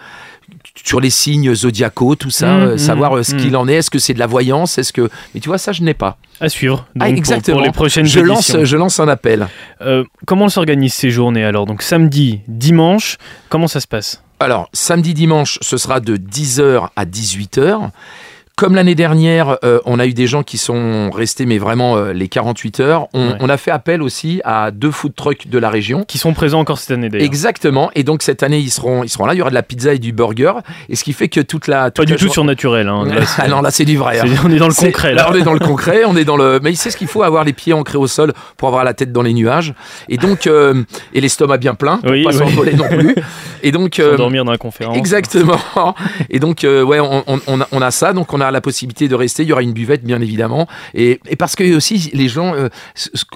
sur 0.84 1.00
les 1.00 1.10
signes 1.10 1.54
zodiacaux, 1.54 2.16
tout 2.16 2.30
ça, 2.30 2.48
Mmh, 2.48 2.62
euh, 2.62 2.74
mmh, 2.76 2.78
savoir 2.78 3.18
euh, 3.18 3.24
ce 3.24 3.36
mmh. 3.36 3.38
qu'il 3.38 3.56
en 3.58 3.68
est. 3.68 3.74
Est-ce 3.76 3.90
que 3.90 4.00
c'est 4.00 4.14
de 4.14 4.20
la 4.20 4.28
voyance 4.28 4.78
Est-ce 4.78 4.94
que 4.94 5.10
mais 5.34 5.40
tu 5.40 5.50
vois 5.50 5.58
ça 5.58 5.72
je 5.72 5.82
n'ai 5.84 5.94
pas. 5.94 6.18
À 6.40 6.50
suivre. 6.50 6.86
Ah, 6.96 7.06
pour- 7.06 7.08
exactement. 7.08 7.58
Pour, 7.58 7.66
les 7.66 7.72
prochaines 7.72 8.06
Je 8.06 8.20
lance, 8.20 8.50
éditions. 8.50 8.66
je 8.66 8.78
lance 8.78 9.00
un 9.00 9.08
appel. 9.08 9.48
Euh, 9.82 10.04
comment 10.26 10.50
s'organisent 10.50 10.94
ces 10.94 11.10
journées 11.10 11.44
alors? 11.44 11.66
Donc 11.66 11.82
samedi, 11.82 12.42
dimanche, 12.48 13.18
comment 13.50 13.68
ça 13.68 13.80
se 13.80 13.88
passe? 13.88 14.24
Alors, 14.40 14.70
samedi, 14.72 15.16
dimanche, 15.16 15.58
ce 15.62 15.78
sera 15.78 16.00
de 16.00 16.16
10h 16.16 16.90
à 16.96 17.06
18h. 17.06 17.90
Comme 18.58 18.74
l'année 18.74 18.96
dernière, 18.96 19.60
euh, 19.64 19.80
on 19.86 20.00
a 20.00 20.08
eu 20.08 20.16
des 20.16 20.26
gens 20.26 20.42
qui 20.42 20.58
sont 20.58 21.12
restés, 21.12 21.46
mais 21.46 21.60
vraiment 21.60 21.96
euh, 21.96 22.12
les 22.12 22.28
48 22.28 22.80
heures. 22.80 23.08
On, 23.14 23.28
Ouais. 23.28 23.34
on 23.40 23.50
a 23.50 23.58
fait 23.58 23.70
appel 23.70 24.02
aussi 24.02 24.42
à 24.44 24.72
deux 24.72 24.90
food 24.90 25.14
trucks 25.16 25.48
de 25.48 25.60
la 25.60 25.70
région. 25.70 26.04
Qui 26.08 26.18
sont 26.18 26.34
présents 26.34 26.60
encore 26.60 26.80
cette 26.80 26.90
année 26.90 27.08
d'ailleurs. 27.10 27.28
Exactement. 27.28 27.92
Et 27.94 28.02
donc 28.04 28.24
cette 28.24 28.42
année, 28.42 28.58
ils 28.58 28.72
seront, 28.72 29.04
ils 29.04 29.10
seront 29.10 29.28
là. 29.28 29.36
Il 29.36 29.38
y 29.38 29.42
aura 29.42 29.52
de 29.52 29.56
la 29.56 29.62
pizza 29.62 29.94
et 29.94 30.00
du 30.00 30.12
burger. 30.12 30.54
Et 30.90 30.96
ce 30.96 31.04
qui 31.04 31.14
fait 31.14 31.28
que 31.28 31.40
toute 31.40 31.68
la. 31.68 31.84
Pas 31.84 31.92
toute 31.92 32.08
du 32.08 32.14
la 32.14 32.18
tout 32.18 32.30
surnaturel. 32.30 32.88
Hein. 32.88 33.06
Là, 33.06 33.22
ah 33.38 33.48
non, 33.48 33.62
là 33.62 33.70
c'est 33.70 33.86
du 33.86 33.96
vrai. 33.96 34.20
hein. 34.22 34.26
on 34.44 34.50
est 34.50 34.58
dans 34.58 34.68
le 34.70 34.74
concret 34.74 35.14
là. 35.14 35.22
Là, 35.24 35.30
on 35.32 35.36
est 35.36 35.44
dans 35.44 35.54
le 35.54 35.60
concret, 35.66 36.02
on 36.08 36.16
est 36.18 36.26
dans 36.26 36.38
le. 36.38 36.60
Mais 36.64 36.74
c'est 36.74 36.90
ce 36.90 36.98
qu'il 36.98 37.08
faut 37.08 37.22
avoir 37.22 37.44
les 37.44 37.54
pieds 37.54 37.74
ancrés 37.74 38.00
au 38.00 38.08
sol 38.08 38.34
pour 38.58 38.70
avoir 38.70 38.84
la 38.84 38.96
tête 38.96 39.12
dans 39.12 39.22
les 39.22 39.34
nuages. 39.34 39.76
Et 40.10 40.18
donc, 40.18 40.48
euh, 40.48 40.82
et 41.14 41.22
l'estomac 41.22 41.58
bien 41.58 41.76
plein 41.76 41.98
pour 41.98 42.10
Oui, 42.10 42.24
pas 42.24 42.32
oui. 42.32 42.38
s'envoler 42.38 42.74
non 42.74 42.88
plus. 42.88 43.14
Et 43.64 43.72
donc, 43.72 44.00
dormir 44.18 44.46
dans 44.46 44.52
la 44.52 44.58
conférence. 44.60 44.96
Exactement. 44.98 45.58
Et 46.30 46.40
donc, 46.40 46.60
ouais, 46.64 47.00
on, 47.00 47.24
on- 47.28 47.40
on 47.48 47.62
a, 47.62 47.68
on 47.72 47.82
a 47.82 47.92
ça. 47.92 48.14
Donc, 48.14 48.32
on 48.34 48.40
a 48.40 48.47
la 48.52 48.62
possibilité 48.62 49.08
de 49.08 49.16
rester. 49.16 49.44
Il 49.44 49.50
y 49.50 49.52
aura 49.52 49.62
une 49.62 49.74
buvette, 49.74 50.04
bien 50.04 50.22
évidemment. 50.22 50.68
Et, 50.94 51.20
et 51.28 51.36
parce 51.36 51.56
que 51.56 51.76
aussi, 51.76 52.10
les 52.14 52.28
gens, 52.28 52.54
euh, 52.56 52.70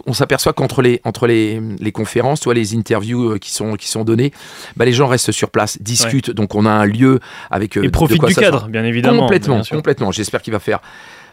qu'on 0.04 0.13
s'aperçoit 0.13 0.54
qu'entre 0.54 0.82
les, 0.82 1.02
entre 1.04 1.28
les, 1.28 1.62
les 1.80 1.91
conférences, 1.91 2.39
tu 2.41 2.45
vois, 2.45 2.54
les 2.54 2.76
interviews 2.76 3.32
euh, 3.34 3.38
qui 3.38 3.52
sont, 3.52 3.76
qui 3.76 3.88
sont 3.88 4.04
données, 4.04 4.32
bah, 4.76 4.86
les 4.86 4.93
gens 4.93 5.08
restent 5.08 5.32
sur 5.32 5.50
place, 5.50 5.82
discutent. 5.82 6.32
Donc, 6.32 6.56
on 6.56 6.65
a 6.65 6.71
un 6.71 6.86
lieu 6.86 7.19
avec. 7.50 7.78
euh, 7.78 7.84
Et 7.84 7.88
de 7.88 7.91
profite 7.91 8.19
quoi 8.19 8.30
du 8.30 8.36
cadre, 8.36 8.67
bien 8.67 8.84
évidemment. 8.84 9.21
Complètement, 9.21 9.60
bien 9.60 9.76
complètement. 9.78 10.12
J'espère 10.12 10.41
qu'il 10.41 10.54
va 10.54 10.60
faire. 10.60 10.80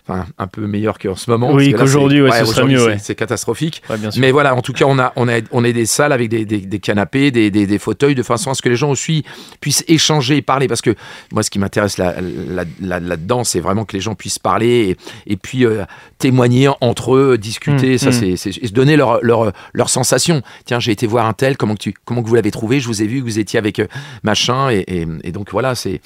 Enfin, 0.08 0.26
un 0.38 0.46
peu 0.46 0.66
meilleur 0.66 0.98
qu'en 0.98 1.14
ce 1.16 1.30
moment. 1.30 1.52
Oui, 1.52 1.70
là, 1.70 1.78
qu'aujourd'hui, 1.78 2.18
c'est- 2.18 2.22
ouais, 2.24 2.30
ce 2.30 2.36
sera 2.38 2.50
aujourd'hui, 2.50 2.74
mieux, 2.74 2.80
c'est- 2.80 2.86
ouais. 2.86 2.98
C'est 3.00 3.14
catastrophique. 3.14 3.82
Ouais. 3.90 3.96
Mais 4.18 4.30
voilà, 4.30 4.54
en 4.54 4.62
tout 4.62 4.72
cas, 4.72 4.84
on 4.88 4.98
a, 4.98 5.12
on 5.16 5.28
a, 5.28 5.40
on 5.52 5.64
a 5.64 5.72
des 5.72 5.86
salles 5.86 6.12
avec 6.12 6.28
des, 6.28 6.44
des- 6.44 6.58
des 6.60 6.78
canapés, 6.78 7.30
des, 7.30 7.50
des- 7.50 7.78
fauteuils, 7.78 8.14
de 8.14 8.22
façon 8.22 8.50
à 8.50 8.54
ce 8.54 8.62
que 8.62 8.68
les 8.68 8.76
gens 8.76 8.90
aussi 8.90 9.24
puissent 9.60 9.84
échanger 9.88 10.36
et 10.38 10.42
parler. 10.42 10.66
Parce 10.68 10.80
que 10.82 10.94
moi, 11.32 11.42
ce 11.42 11.50
qui 11.50 11.58
m'intéresse 11.58 11.98
là- 11.98 12.16
là- 12.20 12.64
là- 12.80 13.00
là-dedans, 13.00 13.44
c'est 13.44 13.60
vraiment 13.60 13.84
que 13.84 13.94
les 13.96 14.00
gens 14.00 14.14
puissent 14.14 14.38
parler 14.40 14.96
et, 15.26 15.32
et 15.32 15.36
puis 15.36 15.64
euh, 15.64 15.84
témoigner 16.18 16.68
entre 16.80 17.14
eux, 17.14 17.38
discuter. 17.38 17.94
Mm, 17.94 17.98
ça, 17.98 18.10
mm. 18.10 18.36
c'est, 18.36 18.52
se 18.52 18.72
donner 18.72 18.96
leur, 18.96 19.20
leur, 19.22 19.52
leurs 19.72 19.90
sensations. 19.90 20.42
Tiens, 20.64 20.80
j'ai 20.80 20.92
été 20.92 21.06
voir 21.06 21.26
un 21.26 21.32
tel, 21.34 21.56
comment, 21.56 21.74
que 21.74 21.80
tu, 21.82 21.94
comment 22.04 22.22
que 22.22 22.28
vous 22.28 22.34
l'avez 22.34 22.50
trouvé? 22.50 22.80
Je 22.80 22.86
vous 22.88 23.02
ai 23.02 23.06
vu 23.06 23.20
que 23.20 23.24
vous 23.24 23.38
étiez 23.38 23.58
avec 23.58 23.78
euh, 23.78 23.86
machin. 24.22 24.70
Et, 24.70 24.84
et- 24.88 25.06
et 25.24 25.32
donc 25.32 25.50
voilà, 25.52 25.74
c'est 25.74 26.00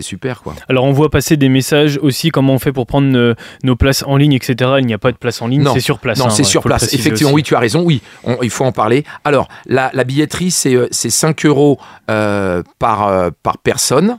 super. 0.00 0.42
Quoi. 0.42 0.54
Alors 0.68 0.84
on 0.84 0.92
voit 0.92 1.10
passer 1.10 1.36
des 1.36 1.48
messages 1.48 1.98
aussi, 2.02 2.30
comment 2.30 2.54
on 2.54 2.58
fait 2.58 2.72
pour 2.72 2.86
prendre 2.86 3.01
euh, 3.14 3.34
nos 3.64 3.76
places 3.76 4.04
en 4.06 4.16
ligne, 4.16 4.32
etc. 4.32 4.72
Il 4.78 4.86
n'y 4.86 4.94
a 4.94 4.98
pas 4.98 5.12
de 5.12 5.16
place 5.16 5.42
en 5.42 5.46
ligne, 5.48 5.62
c'est 5.74 5.80
sur 5.80 5.98
place. 5.98 6.18
Non, 6.18 6.26
hein, 6.26 6.30
c'est 6.30 6.44
sur 6.44 6.62
place. 6.62 6.92
Effectivement, 6.94 7.30
aussi. 7.30 7.34
oui, 7.36 7.42
tu 7.42 7.54
as 7.54 7.58
raison. 7.58 7.82
Oui, 7.82 8.02
on- 8.24 8.38
il 8.42 8.50
faut 8.50 8.64
en 8.64 8.72
parler. 8.72 9.04
Alors, 9.24 9.48
la, 9.66 9.90
la 9.94 10.04
billetterie, 10.04 10.50
c'est 10.50 10.74
euh, 10.74 10.88
c'est 10.90 11.10
5 11.10 11.44
euros 11.46 11.78
euh, 12.10 12.62
par, 12.78 13.08
euh, 13.08 13.30
par 13.42 13.58
personne, 13.58 14.18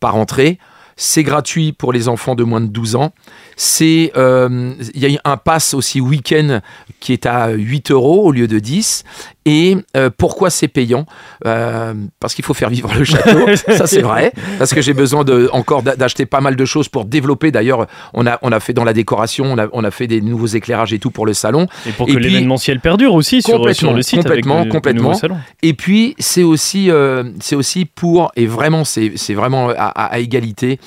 par 0.00 0.16
entrée. 0.16 0.58
C'est 1.00 1.22
gratuit 1.22 1.72
pour 1.72 1.92
les 1.92 2.08
enfants 2.08 2.34
de 2.34 2.42
moins 2.42 2.60
de 2.60 2.66
12 2.66 2.96
ans. 2.96 3.12
C'est 3.60 4.12
euh, 4.16 4.72
il 4.94 5.10
y 5.10 5.16
a 5.16 5.20
un 5.24 5.36
pass 5.36 5.74
aussi 5.74 6.00
week-end 6.00 6.60
qui 7.00 7.12
est 7.12 7.26
à 7.26 7.50
8 7.50 7.90
euros 7.90 8.22
au 8.26 8.30
lieu 8.30 8.46
de 8.46 8.60
10. 8.60 9.02
Et 9.46 9.76
euh, 9.96 10.10
pourquoi 10.16 10.50
c'est 10.50 10.68
payant? 10.68 11.06
Euh, 11.46 11.92
Parce 12.20 12.34
qu'il 12.34 12.44
faut 12.44 12.54
faire 12.54 12.68
vivre 12.70 12.92
le 12.96 13.02
château. 13.02 13.46
Ça, 13.76 13.86
c'est 13.88 14.02
vrai. 14.02 14.30
Parce 14.58 14.72
que 14.74 14.80
j'ai 14.80 14.92
besoin 14.92 15.24
de, 15.24 15.48
encore 15.52 15.82
d'a- 15.82 15.96
d'acheter 15.96 16.24
pas 16.26 16.40
mal 16.40 16.54
de 16.54 16.64
choses 16.64 16.88
pour 16.88 17.04
développer. 17.04 17.50
D'ailleurs, 17.50 17.86
on 18.14 18.26
a, 18.26 18.38
on 18.42 18.52
a 18.52 18.60
fait 18.60 18.74
dans 18.74 18.84
la 18.84 18.92
décoration, 18.92 19.46
on 19.46 19.58
a, 19.58 19.66
on 19.72 19.82
a 19.84 19.90
fait 19.90 20.06
des 20.06 20.20
nouveaux 20.20 20.46
éclairages 20.46 20.92
et 20.92 20.98
tout 21.00 21.10
pour 21.10 21.26
le 21.26 21.32
salon. 21.32 21.66
Et 21.86 21.92
pour 21.92 22.08
Et 22.08 22.12
que 22.12 22.18
l'événementiel 22.18 22.78
perdure 22.80 23.14
aussi 23.14 23.40
sur, 23.42 23.74
sur 23.74 23.92
le 23.94 24.02
site 24.02 24.20
complètement, 24.22 24.54
avec 24.56 24.66
le, 24.66 24.68
le 24.68 24.72
complètement. 24.74 25.14
salon. 25.14 25.38
Et 25.62 25.72
puis, 25.72 26.14
c'est 26.18 26.42
aussi, 26.44 26.90
euh, 26.90 27.24
c'est 27.40 27.56
aussi 27.56 27.86
pour, 27.86 28.30
et 28.36 28.46
vraiment, 28.46 28.84
c'est 28.84 29.12
c'est 29.16 29.34
vraiment 29.34 29.70
à, 29.70 29.72
à- 29.86 30.04
à 30.12 30.18
égalité, 30.18 30.78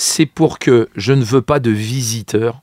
c'est 0.00 0.26
pour 0.26 0.60
que 0.60 0.88
je 0.94 1.12
ne 1.12 1.24
veux 1.24 1.42
pas 1.42 1.58
de 1.58 1.72
visiteurs. 1.72 2.60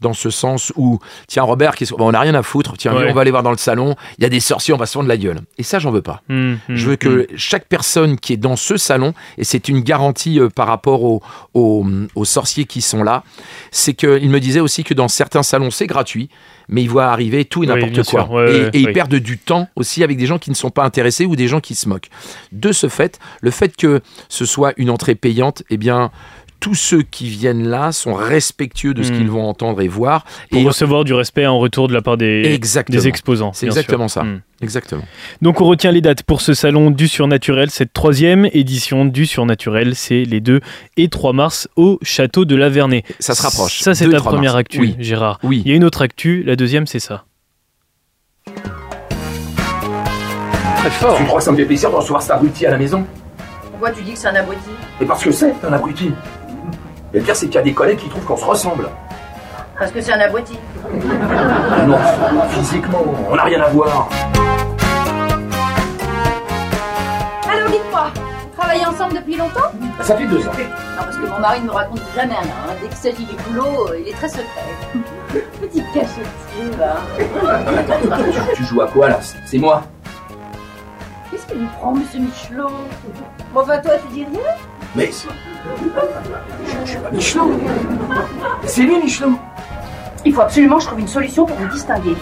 Dans 0.00 0.12
ce 0.14 0.30
sens 0.30 0.72
où, 0.76 1.00
tiens, 1.26 1.42
Robert, 1.42 1.74
on 1.98 2.12
n'a 2.12 2.20
rien 2.20 2.36
à 2.36 2.44
foutre, 2.44 2.74
tiens, 2.78 2.94
on 2.94 3.12
va 3.12 3.20
aller 3.22 3.32
voir 3.32 3.42
dans 3.42 3.50
le 3.50 3.56
salon, 3.56 3.96
il 4.16 4.22
y 4.22 4.24
a 4.24 4.28
des 4.28 4.38
sorciers, 4.38 4.72
on 4.72 4.76
va 4.76 4.86
se 4.86 4.92
fendre 4.92 5.08
la 5.08 5.16
gueule. 5.16 5.40
Et 5.58 5.64
ça, 5.64 5.80
j'en 5.80 5.90
veux 5.90 6.02
pas. 6.02 6.22
Hum, 6.30 6.60
hum, 6.68 6.76
Je 6.76 6.84
veux 6.86 6.92
hum. 6.92 6.96
que 6.98 7.26
chaque 7.34 7.66
personne 7.66 8.16
qui 8.16 8.32
est 8.32 8.36
dans 8.36 8.54
ce 8.54 8.76
salon, 8.76 9.12
et 9.38 9.42
c'est 9.42 9.68
une 9.68 9.80
garantie 9.80 10.38
euh, 10.38 10.50
par 10.50 10.68
rapport 10.68 11.02
aux, 11.02 11.20
aux- 11.52 11.84
aux 12.14 12.24
sorciers 12.24 12.64
qui 12.64 12.80
sont 12.80 13.02
là, 13.02 13.24
c'est 13.72 13.94
qu'il 13.94 14.30
me 14.30 14.38
disait 14.38 14.60
aussi 14.60 14.84
que 14.84 14.94
dans 14.94 15.08
certains 15.08 15.42
salons, 15.42 15.72
c'est 15.72 15.88
gratuit, 15.88 16.30
mais 16.68 16.84
ils 16.84 16.88
voient 16.88 17.06
arriver 17.06 17.44
tout 17.44 17.64
et 17.64 17.66
n'importe 17.66 17.94
quoi. 18.04 18.04
sûr. 18.04 18.30
Ouais, 18.30 18.52
et 18.56 18.60
ouais, 18.66 18.70
et 18.74 18.78
ils 18.78 18.92
perdent 18.92 19.16
du 19.16 19.36
temps 19.36 19.66
aussi 19.74 20.04
avec 20.04 20.16
des 20.16 20.26
gens 20.26 20.38
qui 20.38 20.50
ne 20.50 20.54
sont 20.54 20.70
pas 20.70 20.84
intéressés 20.84 21.26
ou 21.26 21.34
des 21.34 21.48
gens 21.48 21.58
qui 21.58 21.74
se 21.74 21.88
moquent. 21.88 22.10
De 22.52 22.70
ce 22.70 22.88
fait, 22.88 23.18
le 23.40 23.50
fait 23.50 23.74
que 23.76 24.00
ce 24.28 24.44
soit 24.44 24.74
une 24.76 24.90
entrée 24.90 25.16
payante, 25.16 25.64
eh 25.70 25.76
bien, 25.76 26.12
tous 26.60 26.74
ceux 26.74 27.02
qui 27.02 27.28
viennent 27.28 27.68
là 27.68 27.92
sont 27.92 28.14
respectueux 28.14 28.94
de 28.94 29.02
ce 29.02 29.12
qu'ils 29.12 29.30
vont 29.30 29.48
entendre 29.48 29.80
et 29.80 29.88
voir. 29.88 30.24
Pour 30.50 30.60
et 30.60 30.64
recevoir 30.64 31.04
du 31.04 31.14
respect 31.14 31.46
en 31.46 31.58
retour 31.58 31.88
de 31.88 31.94
la 31.94 32.02
part 32.02 32.16
des, 32.16 32.42
exactement. 32.46 32.98
des 32.98 33.08
exposants. 33.08 33.52
C'est 33.52 33.66
sûr. 33.66 33.76
exactement 33.78 34.08
ça. 34.08 34.22
Hum. 34.22 34.40
Exactement. 34.60 35.02
Donc 35.40 35.60
on 35.60 35.66
retient 35.66 35.92
les 35.92 36.00
dates 36.00 36.24
pour 36.24 36.40
ce 36.40 36.52
salon 36.52 36.90
du 36.90 37.06
surnaturel, 37.06 37.70
cette 37.70 37.92
troisième 37.92 38.48
édition 38.52 39.04
du 39.04 39.24
surnaturel, 39.24 39.94
c'est 39.94 40.24
les 40.24 40.40
2 40.40 40.60
et 40.96 41.08
3 41.08 41.32
mars 41.32 41.68
au 41.76 42.00
château 42.02 42.44
de 42.44 42.56
la 42.56 42.68
Vernée. 42.68 43.04
Ça 43.20 43.36
se 43.36 43.42
rapproche. 43.42 43.80
Ça 43.80 43.94
c'est 43.94 44.06
2 44.06 44.10
et 44.10 44.14
ta 44.14 44.18
3 44.18 44.32
première 44.32 44.52
mars. 44.54 44.60
actu, 44.60 44.80
Oui. 44.80 44.96
Gérard. 44.98 45.38
Oui. 45.44 45.62
Il 45.64 45.70
y 45.70 45.74
a 45.74 45.76
une 45.76 45.84
autre 45.84 46.02
actu, 46.02 46.42
la 46.44 46.56
deuxième 46.56 46.88
c'est 46.88 46.98
ça. 46.98 47.24
Très 50.78 50.90
fort. 50.90 51.16
Tu 51.16 51.24
crois 51.24 51.38
que 51.38 51.44
ça 51.44 51.52
me 51.52 51.56
fait 51.56 51.64
plaisir 51.64 51.90
de 51.90 51.96
recevoir 51.96 52.22
cet 52.22 52.32
abruti 52.32 52.66
à 52.66 52.70
la 52.70 52.78
maison? 52.78 53.04
Pourquoi 53.70 53.90
tu 53.92 54.02
dis 54.02 54.12
que 54.14 54.18
c'est 54.18 54.28
un 54.28 54.34
abruti? 54.34 54.70
Mais 55.00 55.06
parce 55.06 55.22
que 55.22 55.30
c'est 55.30 55.54
un 55.64 55.72
abruti. 55.72 56.10
Et 57.14 57.18
le 57.18 57.24
pire, 57.24 57.34
c'est 57.36 57.46
qu'il 57.46 57.54
y 57.54 57.58
a 57.58 57.62
des 57.62 57.72
collègues 57.74 57.98
qui 57.98 58.08
trouvent 58.08 58.24
qu'on 58.24 58.36
se 58.36 58.44
ressemble. 58.44 58.88
Parce 59.78 59.90
que 59.92 60.00
c'est 60.00 60.12
un 60.12 60.20
abruti. 60.20 60.58
Non, 61.86 61.98
physiquement, 62.50 63.02
on 63.30 63.36
n'a 63.36 63.44
rien 63.44 63.60
à 63.62 63.68
voir. 63.68 64.08
Alors 67.50 67.68
dites-moi, 67.70 68.10
vous 68.14 68.56
travaillez 68.60 68.84
ensemble 68.86 69.14
depuis 69.14 69.36
longtemps? 69.36 69.70
Ça 70.02 70.16
fait 70.16 70.26
deux 70.26 70.46
ans. 70.46 70.52
Non, 70.52 71.02
parce 71.04 71.16
que 71.16 71.26
mon 71.26 71.38
mari 71.38 71.60
ne 71.60 71.66
me 71.66 71.70
raconte 71.70 72.00
jamais 72.14 72.34
rien. 72.34 72.42
hein. 72.42 72.72
Dès 72.82 72.88
qu'il 72.88 72.96
s'agit 72.96 73.24
du 73.24 73.34
boulot, 73.48 73.88
euh, 73.90 74.00
il 74.00 74.08
est 74.08 74.12
très 74.12 74.28
secret. 74.28 74.44
Petit 75.60 75.82
cachetier, 75.94 76.70
va. 76.78 76.96
Tu, 78.50 78.56
tu 78.56 78.64
joues 78.64 78.82
à 78.82 78.86
quoi 78.88 79.08
là? 79.08 79.18
C'est 79.46 79.58
moi. 79.58 79.82
Qu'est-ce 81.30 81.46
qu'il 81.46 81.60
nous 81.60 81.68
prend, 81.78 81.92
monsieur 81.92 82.20
Michelot? 82.20 82.68
Bon, 83.54 83.60
enfin, 83.60 83.78
toi, 83.78 83.92
tu 84.08 84.14
dis 84.14 84.24
rien? 84.24 84.40
Mais 84.96 85.10
c'est- 85.12 85.28
je, 86.84 87.20
suis 87.20 87.38
pas. 87.38 87.44
C'est 88.64 88.82
lui 88.82 88.98
Michelot. 89.02 89.32
Il 90.24 90.34
faut 90.34 90.40
absolument 90.42 90.76
que 90.76 90.82
je 90.82 90.86
trouve 90.88 91.00
une 91.00 91.08
solution 91.08 91.46
pour 91.46 91.56
vous 91.56 91.68
distinguer. 91.68 92.14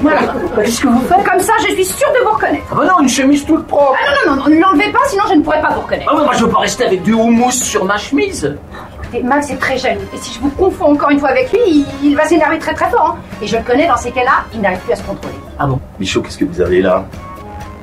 Voilà. 0.00 0.20
Qu'est-ce 0.56 0.80
que 0.80 0.88
vous 0.88 1.00
faites 1.02 1.24
Comme 1.28 1.40
ça, 1.40 1.52
je 1.66 1.74
suis 1.74 1.84
sûre 1.84 2.08
de 2.18 2.24
vous 2.24 2.34
reconnaître. 2.34 2.64
Ah 2.70 2.74
bah 2.76 2.84
non, 2.86 3.00
une 3.02 3.08
chemise 3.08 3.44
toute 3.44 3.66
propre. 3.66 3.96
Ah 4.00 4.10
non, 4.26 4.36
non, 4.36 4.42
non, 4.44 4.48
ne 4.48 4.60
l'enlevez 4.60 4.92
pas, 4.92 5.00
sinon 5.08 5.24
je 5.28 5.34
ne 5.34 5.42
pourrai 5.42 5.60
pas 5.60 5.70
vous 5.74 5.80
reconnaître. 5.80 6.08
Ah 6.10 6.16
ouais, 6.16 6.24
moi 6.24 6.32
je 6.36 6.44
veux 6.44 6.50
pas 6.50 6.60
rester 6.60 6.84
avec 6.86 7.02
du 7.02 7.12
houmous 7.14 7.50
sur 7.50 7.84
ma 7.84 7.96
chemise. 7.98 8.56
Écoutez, 9.02 9.22
Max 9.22 9.50
est 9.50 9.56
très 9.56 9.76
jaloux. 9.76 10.00
Et 10.14 10.16
si 10.18 10.34
je 10.34 10.40
vous 10.40 10.50
confonds 10.50 10.92
encore 10.92 11.10
une 11.10 11.18
fois 11.18 11.30
avec 11.30 11.50
lui, 11.52 11.60
il, 11.66 11.86
il 12.02 12.16
va 12.16 12.24
s'énerver 12.26 12.58
très 12.58 12.74
très 12.74 12.88
fort. 12.90 13.16
hein. 13.18 13.22
Et 13.42 13.46
je 13.46 13.56
le 13.56 13.62
connais, 13.64 13.86
dans 13.88 13.96
ces 13.96 14.10
cas-là, 14.12 14.44
il 14.54 14.60
n'arrive 14.60 14.78
plus 14.80 14.92
à 14.92 14.96
se 14.96 15.02
contrôler. 15.02 15.34
Ah 15.58 15.66
bon? 15.66 15.80
Michaud, 15.98 16.22
qu'est-ce 16.22 16.38
que 16.38 16.44
vous 16.44 16.60
avez 16.60 16.80
là? 16.80 17.04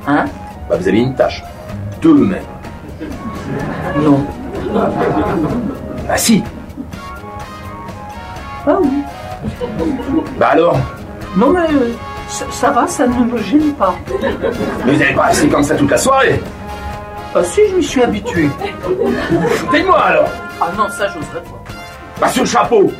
Hein? 0.06 0.24
Bah 0.70 0.76
vous 0.80 0.88
avez 0.88 0.98
une 0.98 1.14
tache. 1.14 1.44
Deux 2.00 2.14
même. 2.14 2.40
Non. 3.98 4.24
Bah 6.08 6.16
si. 6.16 6.42
Ah 8.66 8.76
oui. 8.80 9.02
Bah 10.38 10.48
alors 10.52 10.76
Non 11.36 11.50
mais 11.50 11.60
euh, 11.60 11.92
ça, 12.28 12.44
ça 12.50 12.70
va, 12.70 12.86
ça 12.86 13.06
ne 13.06 13.24
me 13.24 13.38
gêne 13.38 13.72
pas. 13.74 13.94
Mais 14.84 14.92
vous 14.92 15.02
allez 15.02 15.14
pas 15.14 15.26
rester 15.26 15.48
comme 15.48 15.62
ça 15.62 15.74
toute 15.74 15.90
la 15.90 15.98
soirée. 15.98 16.40
Ah 17.34 17.44
si, 17.44 17.60
je 17.70 17.76
m'y 17.76 17.82
suis 17.82 18.02
habitué. 18.02 18.48
Foutez-moi 19.56 20.00
alors. 20.00 20.28
Ah 20.60 20.70
non, 20.76 20.88
ça 20.88 21.06
j'oserais 21.08 21.42
pas. 21.42 21.62
Bah 22.20 22.28
ce 22.28 22.44
chapeau. 22.44 22.90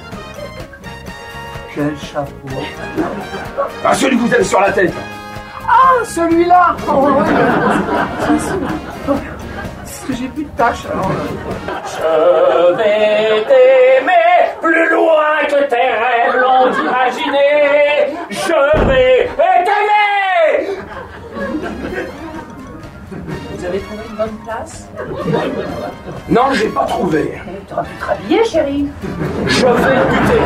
Quel 1.74 1.96
chapeau. 1.98 2.48
Bah 3.82 3.94
celui 3.94 4.16
que 4.16 4.22
vous 4.22 4.34
avez 4.34 4.44
sur 4.44 4.60
la 4.60 4.72
tête. 4.72 4.92
Ah, 5.68 6.04
celui-là 6.04 6.76
oh, 6.88 7.08
ouais. 7.08 7.24
Que 10.06 10.12
j'ai 10.14 10.28
plus 10.28 10.44
de 10.44 10.50
tâches 10.50 10.86
alors. 10.86 11.10
Je 11.84 12.76
vais 12.76 13.42
t'aimer 13.42 14.54
plus 14.62 14.88
loin 14.90 15.44
que 15.48 15.64
tes 15.64 15.74
rêves 15.74 16.36
l'ont 16.40 16.70
imaginé. 16.72 17.48
Je 18.30 18.86
vais 18.86 19.28
t'aimer. 19.36 20.78
Vous 23.56 23.64
avez 23.64 23.80
trouvé 23.80 24.02
une 24.08 24.16
bonne 24.16 24.38
place? 24.44 24.88
Non, 26.28 26.52
j'ai 26.52 26.68
pas 26.68 26.84
trouvé. 26.84 27.42
Tu 27.66 27.72
auras 27.72 27.82
pu 27.82 27.96
te 27.98 28.04
rhabiller, 28.04 28.44
chérie. 28.44 28.88
Je 29.48 29.66
vais 29.66 30.04
buter. 30.10 30.42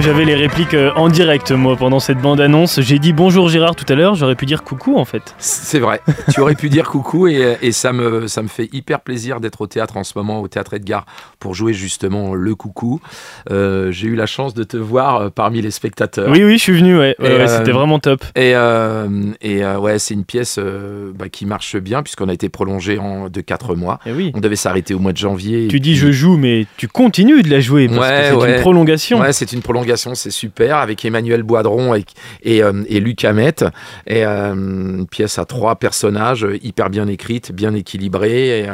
J'avais 0.00 0.24
les 0.24 0.34
répliques 0.34 0.74
euh, 0.74 0.92
en 0.94 1.08
direct, 1.08 1.50
moi, 1.52 1.74
pendant 1.76 1.98
cette 2.00 2.18
bande-annonce. 2.18 2.80
J'ai 2.80 2.98
dit 2.98 3.12
bonjour 3.12 3.48
Gérard 3.48 3.74
tout 3.74 3.90
à 3.90 3.96
l'heure, 3.96 4.14
j'aurais 4.14 4.34
pu 4.36 4.44
dire 4.46 4.62
coucou 4.62 4.98
en 4.98 5.04
fait. 5.04 5.34
C'est 5.38 5.78
vrai. 5.80 6.00
tu 6.32 6.40
aurais 6.40 6.54
pu 6.54 6.68
dire 6.68 6.88
coucou 6.88 7.26
et, 7.26 7.56
et 7.62 7.72
ça, 7.72 7.92
me, 7.92 8.26
ça 8.28 8.42
me 8.42 8.48
fait 8.48 8.68
hyper 8.72 9.00
plaisir 9.00 9.40
d'être 9.40 9.62
au 9.62 9.66
théâtre 9.66 9.96
en 9.96 10.04
ce 10.04 10.12
moment, 10.16 10.40
au 10.40 10.48
théâtre 10.48 10.74
Edgar, 10.74 11.06
pour 11.40 11.54
jouer 11.54 11.72
justement 11.72 12.34
le 12.34 12.54
coucou. 12.54 13.00
Euh, 13.50 13.90
J'ai 13.90 14.06
eu 14.08 14.14
la 14.16 14.26
chance 14.26 14.54
de 14.54 14.64
te 14.64 14.76
voir 14.76 15.16
euh, 15.16 15.28
parmi 15.30 15.60
les 15.62 15.70
spectateurs. 15.70 16.30
Oui, 16.30 16.44
oui, 16.44 16.58
je 16.58 16.62
suis 16.62 16.72
venu, 16.76 16.96
ouais. 16.98 17.16
Ouais, 17.18 17.30
Et, 17.30 17.34
ouais, 17.36 17.40
euh, 17.40 17.58
C'était 17.58 17.72
vraiment 17.72 17.98
top. 17.98 18.22
Et, 18.36 18.52
euh, 18.54 19.08
et 19.40 19.64
ouais, 19.64 19.98
c'est 19.98 20.14
une 20.14 20.24
pièce 20.24 20.58
bah, 21.14 21.28
qui 21.30 21.46
marche 21.46 21.76
bien 21.78 22.02
puisqu'on 22.02 22.28
a 22.28 22.32
été 22.34 22.48
prolongé 22.48 22.98
en, 22.98 23.28
de 23.28 23.40
4 23.40 23.74
mois. 23.74 23.98
Et 24.06 24.12
oui. 24.12 24.30
On 24.34 24.40
devait 24.40 24.56
s'arrêter 24.56 24.94
au 24.94 24.98
mois 24.98 25.12
de 25.12 25.18
janvier. 25.18 25.68
Tu 25.68 25.80
dis 25.80 25.90
puis- 25.92 25.98
je 25.98 26.12
joue, 26.12 26.36
mais 26.36 26.66
tu 26.76 26.86
continues 26.86 27.42
de 27.42 27.50
la 27.50 27.60
jouer 27.60 27.88
parce 27.88 28.00
Ouais, 28.00 28.30
que 28.34 28.40
c'est 28.40 28.54
une 28.56 28.60
prolongation. 28.60 29.20
Ouais, 29.20 29.32
c'est 29.32 29.52
une 29.52 29.62
prolongation, 29.62 29.85
c'est 29.94 30.30
super, 30.30 30.78
avec 30.78 31.04
Emmanuel 31.04 31.42
Boidron 31.44 31.94
et, 31.94 32.04
et, 32.42 32.62
euh, 32.62 32.82
et 32.88 32.98
Luc 32.98 33.24
Hamet. 33.24 33.54
Et 34.06 34.24
euh, 34.26 34.52
une 34.54 35.06
pièce 35.06 35.38
à 35.38 35.44
trois 35.44 35.76
personnages, 35.76 36.44
euh, 36.44 36.58
hyper 36.64 36.90
bien 36.90 37.06
écrite, 37.06 37.52
bien 37.52 37.74
équilibrée. 37.74 38.60
Et, 38.60 38.68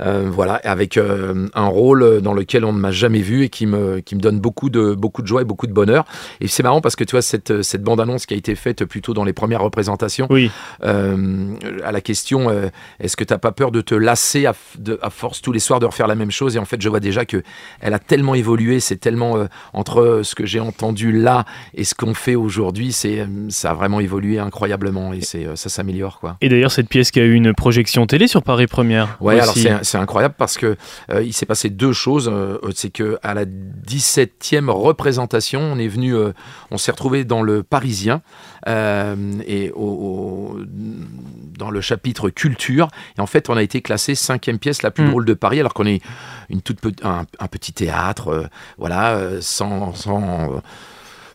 euh, 0.00 0.28
voilà, 0.28 0.54
avec 0.64 0.98
un 0.98 1.66
rôle 1.66 2.20
dans 2.20 2.34
lequel 2.34 2.64
on 2.64 2.72
ne 2.72 2.78
m'a 2.78 2.90
jamais 2.90 3.20
vu 3.20 3.44
et 3.44 3.48
qui 3.48 3.66
me, 3.66 4.00
qui 4.00 4.16
me 4.16 4.20
donne 4.20 4.40
beaucoup 4.40 4.68
de, 4.68 4.94
beaucoup 4.94 5.22
de 5.22 5.26
joie 5.28 5.42
et 5.42 5.44
beaucoup 5.44 5.68
de 5.68 5.72
bonheur. 5.72 6.04
Et 6.40 6.48
c'est 6.48 6.62
marrant 6.64 6.80
parce 6.80 6.96
que 6.96 7.04
tu 7.04 7.12
vois, 7.12 7.22
cette, 7.22 7.62
cette 7.62 7.82
bande-annonce 7.82 8.26
qui 8.26 8.34
a 8.34 8.36
été 8.36 8.54
faite 8.56 8.84
plutôt 8.84 9.14
dans 9.14 9.22
les 9.24 9.32
premières 9.32 9.62
représentations, 9.62 10.26
Oui, 10.28 10.50
à 10.82 11.92
la 11.92 12.00
question 12.00 12.50
est-ce 12.98 13.16
que 13.16 13.24
tu 13.24 13.32
n'as 13.32 13.38
pas 13.38 13.52
peur 13.52 13.70
de 13.70 13.80
te 13.80 13.94
lasser 13.94 14.46
à, 14.46 14.52
f- 14.52 14.80
de- 14.80 14.98
à 15.02 15.10
force 15.10 15.40
tous 15.40 15.52
les 15.52 15.60
soirs 15.60 15.78
de 15.78 15.86
refaire 15.86 16.06
la 16.08 16.14
même 16.16 16.30
chose? 16.30 16.56
Et 16.56 16.58
en 16.58 16.64
fait, 16.64 16.80
je 16.82 16.88
vois 16.88 17.00
déjà 17.00 17.24
que 17.24 17.42
elle 17.80 17.94
a 17.94 17.98
tellement 17.98 18.34
évolué, 18.34 18.80
c'est 18.80 18.96
tellement 18.96 19.46
entre 19.72 20.20
ce 20.24 20.34
que 20.34 20.41
j'ai 20.46 20.60
entendu 20.60 21.12
là 21.12 21.44
et 21.74 21.84
ce 21.84 21.94
qu'on 21.94 22.14
fait 22.14 22.34
aujourd'hui, 22.34 22.92
c'est 22.92 23.20
euh, 23.20 23.26
ça 23.48 23.70
a 23.70 23.74
vraiment 23.74 24.00
évolué 24.00 24.38
incroyablement 24.38 25.12
et 25.12 25.20
c'est 25.20 25.46
euh, 25.46 25.56
ça 25.56 25.68
s'améliore 25.68 26.18
quoi. 26.20 26.36
et 26.40 26.48
d'ailleurs 26.48 26.72
cette 26.72 26.88
pièce 26.88 27.10
qui 27.10 27.20
a 27.20 27.24
eu 27.24 27.34
une 27.34 27.54
projection 27.54 28.06
télé 28.06 28.26
sur 28.26 28.42
Paris 28.42 28.66
Première. 28.66 29.16
Ouais, 29.20 29.38
alors 29.40 29.50
aussi. 29.54 29.62
c'est 29.62 29.84
c'est 29.84 29.98
incroyable 29.98 30.34
parce 30.38 30.56
que 30.58 30.76
euh, 31.10 31.22
il 31.22 31.32
s'est 31.32 31.46
passé 31.46 31.70
deux 31.70 31.92
choses. 31.92 32.28
euh, 32.32 32.58
c'est 32.74 32.90
que 32.90 33.18
à 33.22 33.34
la 33.34 33.44
17e 33.44 34.68
représentation, 34.70 35.60
on 35.60 35.78
est 35.78 35.88
venu, 35.88 36.14
euh, 36.14 36.32
on 36.70 36.78
s'est 36.78 36.90
retrouvé 36.92 37.24
dans 37.24 37.42
le 37.42 37.62
Parisien 37.62 38.22
et 39.46 39.70
au, 39.74 39.80
au- 39.84 40.60
dans 41.58 41.70
le 41.70 41.80
chapitre 41.80 42.30
culture. 42.30 42.88
Et 43.18 43.20
en 43.20 43.26
fait, 43.26 43.50
on 43.50 43.56
a 43.56 43.62
été 43.62 43.82
classé 43.82 44.14
cinquième 44.14 44.58
pièce 44.58 44.82
la 44.82 44.90
plus 44.90 45.04
Mm. 45.04 45.10
drôle 45.10 45.24
de 45.24 45.34
Paris, 45.34 45.58
alors 45.60 45.74
qu'on 45.74 45.86
est 45.86 46.00
une 46.48 46.62
toute 46.62 46.78
un, 47.04 47.24
un 47.40 47.46
petit 47.48 47.72
théâtre, 47.72 48.48
voilà, 48.78 49.18
sans. 49.40 49.92
sans 49.94 50.21
euh, 50.22 50.60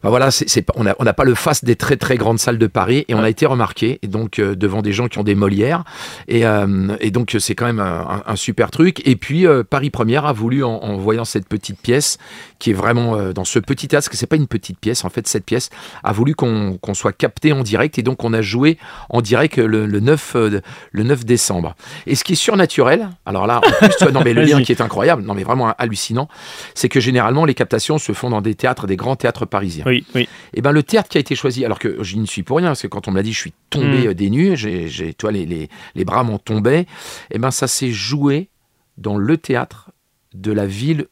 Enfin, 0.01 0.09
voilà, 0.09 0.31
c'est 0.31 0.47
c'est 0.49 0.61
pas- 0.61 0.73
on 0.75 0.83
n'a 0.83 0.95
on 0.99 1.05
pas 1.05 1.23
le 1.23 1.35
face 1.35 1.63
des 1.63 1.75
très 1.75 1.97
très 1.97 2.17
grandes 2.17 2.39
salles 2.39 2.57
de 2.57 2.67
Paris 2.67 3.05
et 3.07 3.15
on 3.15 3.23
a 3.23 3.29
été 3.29 3.45
remarqué 3.45 3.99
et 4.01 4.07
donc 4.07 4.39
euh, 4.39 4.55
devant 4.55 4.81
des 4.81 4.91
gens 4.91 5.07
qui 5.07 5.17
ont 5.19 5.23
des 5.23 5.35
Molières 5.35 5.83
et, 6.27 6.45
euh, 6.45 6.95
et 6.99 7.11
donc 7.11 7.35
c'est 7.39 7.55
quand 7.55 7.65
même 7.65 7.79
un, 7.79 8.35
super 8.35 8.69
truc. 8.71 9.01
Et 9.07 9.15
puis 9.15 9.47
euh, 9.47 9.63
Paris 9.63 9.89
Première 9.89 10.25
a 10.25 10.33
voulu 10.33 10.63
en, 10.63 10.69
en 10.75 10.97
voyant 10.97 11.25
cette 11.25 11.47
petite 11.47 11.79
pièce 11.81 12.17
qui 12.59 12.71
est 12.71 12.73
vraiment 12.73 13.15
euh, 13.15 13.33
dans 13.33 13.45
ce 13.45 13.59
petit 13.59 13.87
théâtre, 13.87 14.05
parce 14.05 14.09
que 14.09 14.17
c'est 14.17 14.27
pas 14.27 14.35
une 14.35 14.47
petite 14.47 14.79
pièce 14.79 15.03
en 15.05 15.09
fait, 15.09 15.27
cette 15.27 15.45
pièce 15.45 15.69
a 16.03 16.11
voulu 16.11 16.35
qu'on 16.35 16.77
qu'on 16.81 16.93
soit 16.93 17.13
capté 17.13 17.51
en 17.53 17.63
direct 17.63 17.97
et 17.97 18.03
donc 18.03 18.23
on 18.23 18.33
a 18.33 18.41
joué 18.41 18.77
en 19.09 19.21
direct 19.21 19.57
le, 19.57 19.85
le 19.85 19.99
9 19.99 20.33
euh, 20.35 20.61
le 20.91 21.03
9 21.03 21.25
décembre. 21.25 21.75
Et 22.05 22.15
ce 22.15 22.23
qui 22.23 22.33
est 22.33 22.35
surnaturel, 22.35 23.09
alors 23.25 23.47
là 23.47 23.57
en 23.65 23.71
plus 23.85 23.95
tu 23.97 24.03
vois, 24.03 24.11
non 24.11 24.21
mais 24.23 24.33
le 24.33 24.41
lien 24.43 24.61
qui 24.61 24.71
est 24.71 24.81
incroyable, 24.81 25.23
non 25.23 25.33
mais 25.33 25.43
vraiment 25.43 25.73
hallucinant, 25.77 26.27
c'est 26.75 26.89
que 26.89 26.99
généralement 26.99 27.45
les 27.45 27.53
captations 27.55 27.97
se 27.97 28.11
font 28.11 28.29
dans 28.29 28.41
des 28.41 28.55
théâtres, 28.55 28.87
des 28.87 28.95
grands 28.95 29.15
théâtres 29.15 29.45
parisiens. 29.45 29.85
Oui, 29.87 30.05
oui. 30.15 30.27
Et 30.53 30.61
ben 30.61 30.71
le 30.71 30.83
théâtre 30.83 31.09
qui 31.09 31.17
a 31.17 31.21
été 31.21 31.33
choisi, 31.35 31.65
alors 31.65 31.79
que 31.79 32.03
je 32.03 32.15
n'y 32.17 32.27
suis 32.27 32.43
pour 32.43 32.57
rien, 32.57 32.67
parce 32.67 32.81
que 32.83 32.87
quand 32.87 33.07
on 33.07 33.11
me 33.11 33.17
l'a 33.17 33.23
dit, 33.23 33.33
je 33.33 33.39
suis 33.39 33.53
tombé 33.69 34.05
Mm. 34.05 34.07
euh, 34.09 34.13
des 34.13 34.29
nues, 34.29 34.55
j'ai, 34.57 34.87
j'ai- 34.87 35.13
toi 35.13 35.31
les, 35.31 35.45
les, 35.45 35.69
les 35.95 36.05
bras 36.05 36.23
m'en 36.23 36.37
tombaient. 36.37 36.85
Et 37.31 37.39
ben 37.39 37.51
ça 37.51 37.67
s'est 37.67 37.91
joué 37.91 38.49
dans 38.97 39.17
le 39.17 39.37
théâtre 39.37 39.89
de 40.33 40.51
la 40.51 40.65
ville 40.67 41.07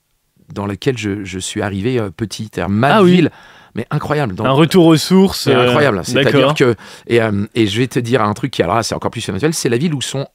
dans 0.53 0.67
laquelle 0.67 0.97
je, 0.97 1.23
je 1.23 1.39
suis 1.39 1.61
arrivé 1.63 1.97
euh, 1.99 2.11
petit, 2.11 2.51
ma 2.69 2.97
Ah 2.97 3.03
oui. 3.03 3.11
ville. 3.15 3.31
Mais 3.73 3.85
incroyable. 3.89 4.35
Dans- 4.35 4.45
Un 4.45 4.51
retour 4.51 4.85
aux 4.85 4.95
sources. 4.95 5.41
c'est 5.45 5.53
euh, 5.53 5.67
incroyable. 5.67 5.99
C'est-à-dire 6.05 6.53
que 6.53 6.75
et, 7.07 7.21
euh, 7.21 7.45
et 7.55 7.67
je 7.67 7.77
vais 7.79 7.87
te 7.87 7.99
dire 7.99 8.21
un 8.21 8.33
truc 8.33 8.51
qui 8.51 8.63
alors 8.63 8.75
là 8.75 8.83
c'est 8.83 8.95
encore 8.95 9.11
plus 9.11 9.19
surnaturel, 9.21 9.53
c'est 9.53 9.67
la 9.69 9.77
ville 9.77 9.93
où 9.93 10.01
sont 10.01 10.27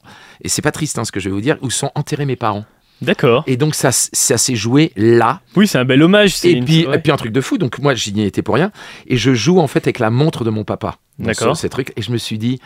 et 0.43 0.49
c'est 0.51 0.61
pas 0.63 0.73
triste 0.73 0.99
hein, 0.99 1.05
ce 1.05 1.13
que 1.13 1.21
je 1.21 1.29
vais 1.31 1.35
vous 1.35 1.41
dire 1.41 1.57
où 1.63 1.71
sont 1.71 1.91
enterrés 1.95 2.27
mes 2.27 2.37
parents. 2.37 2.67
D'accord. 3.03 3.45
Et 3.47 3.57
donc 3.57 3.75
ça 3.75 3.93
ça 3.93 4.37
s'est 4.39 4.55
joué 4.57 4.93
là 4.97 5.41
Oui, 5.57 5.67
c'est 5.67 5.79
un 5.79 5.85
bel 5.85 6.03
hommage. 6.03 6.35
c'est 6.37 6.49
et 6.51 6.53
une- 6.53 6.65
puis, 6.65 6.87
ouais. 6.87 6.97
et 6.97 6.99
puis 6.99 7.11
un 7.13 7.17
truc 7.17 7.33
de 7.33 7.41
fou, 7.41 7.57
donc 7.59 7.79
moi 7.79 7.95
j'y 7.95 8.21
ai 8.21 8.27
été 8.27 8.43
pour 8.43 8.55
rien, 8.57 8.71
et 9.07 9.17
je 9.17 9.33
joue 9.35 9.59
en 9.59 9.67
fait 9.67 9.85
avec 9.87 9.99
la 9.99 10.11
montre 10.11 10.45
de 10.45 10.51
mon 10.51 10.65
papa. 10.65 10.97
D'accord. 11.19 11.57
ce- 11.57 11.63
Ces 11.63 11.69
trucs, 11.69 11.93
et 11.97 12.03
je 12.03 12.11
me 12.13 12.19
suis 12.19 12.37
dit, 12.39 12.61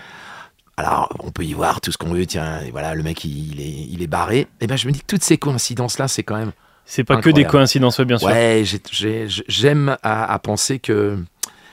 alors 0.76 1.08
on 1.20 1.30
peut 1.30 1.44
y 1.44 1.52
voir 1.52 1.80
tout 1.80 1.92
ce 1.92 1.98
qu'on 1.98 2.12
veut, 2.12 2.26
tiens, 2.26 2.60
voilà, 2.72 2.94
le 2.94 3.02
mec 3.02 3.24
il, 3.24 3.60
est, 3.60 3.86
il 3.90 4.02
est 4.02 4.06
barré. 4.08 4.48
Et 4.60 4.66
ben 4.66 4.76
je 4.76 4.86
me 4.88 4.92
dis 4.92 5.00
que 5.00 5.06
toutes 5.06 5.22
ces 5.22 5.38
coïncidences-là, 5.38 6.08
c'est 6.08 6.22
quand 6.24 6.36
même. 6.36 6.52
C'est 6.86 7.04
pas 7.04 7.16
que 7.16 7.30
des 7.30 7.44
coïncidences, 7.44 8.00
bien 8.00 8.18
sûr. 8.18 8.28
Ouais, 8.28 8.62
j'ai- 8.64 8.80
j'ai- 8.90 9.42
j'aime 9.48 9.96
à, 10.02 10.30
à 10.32 10.38
penser 10.38 10.78
que 10.80 11.16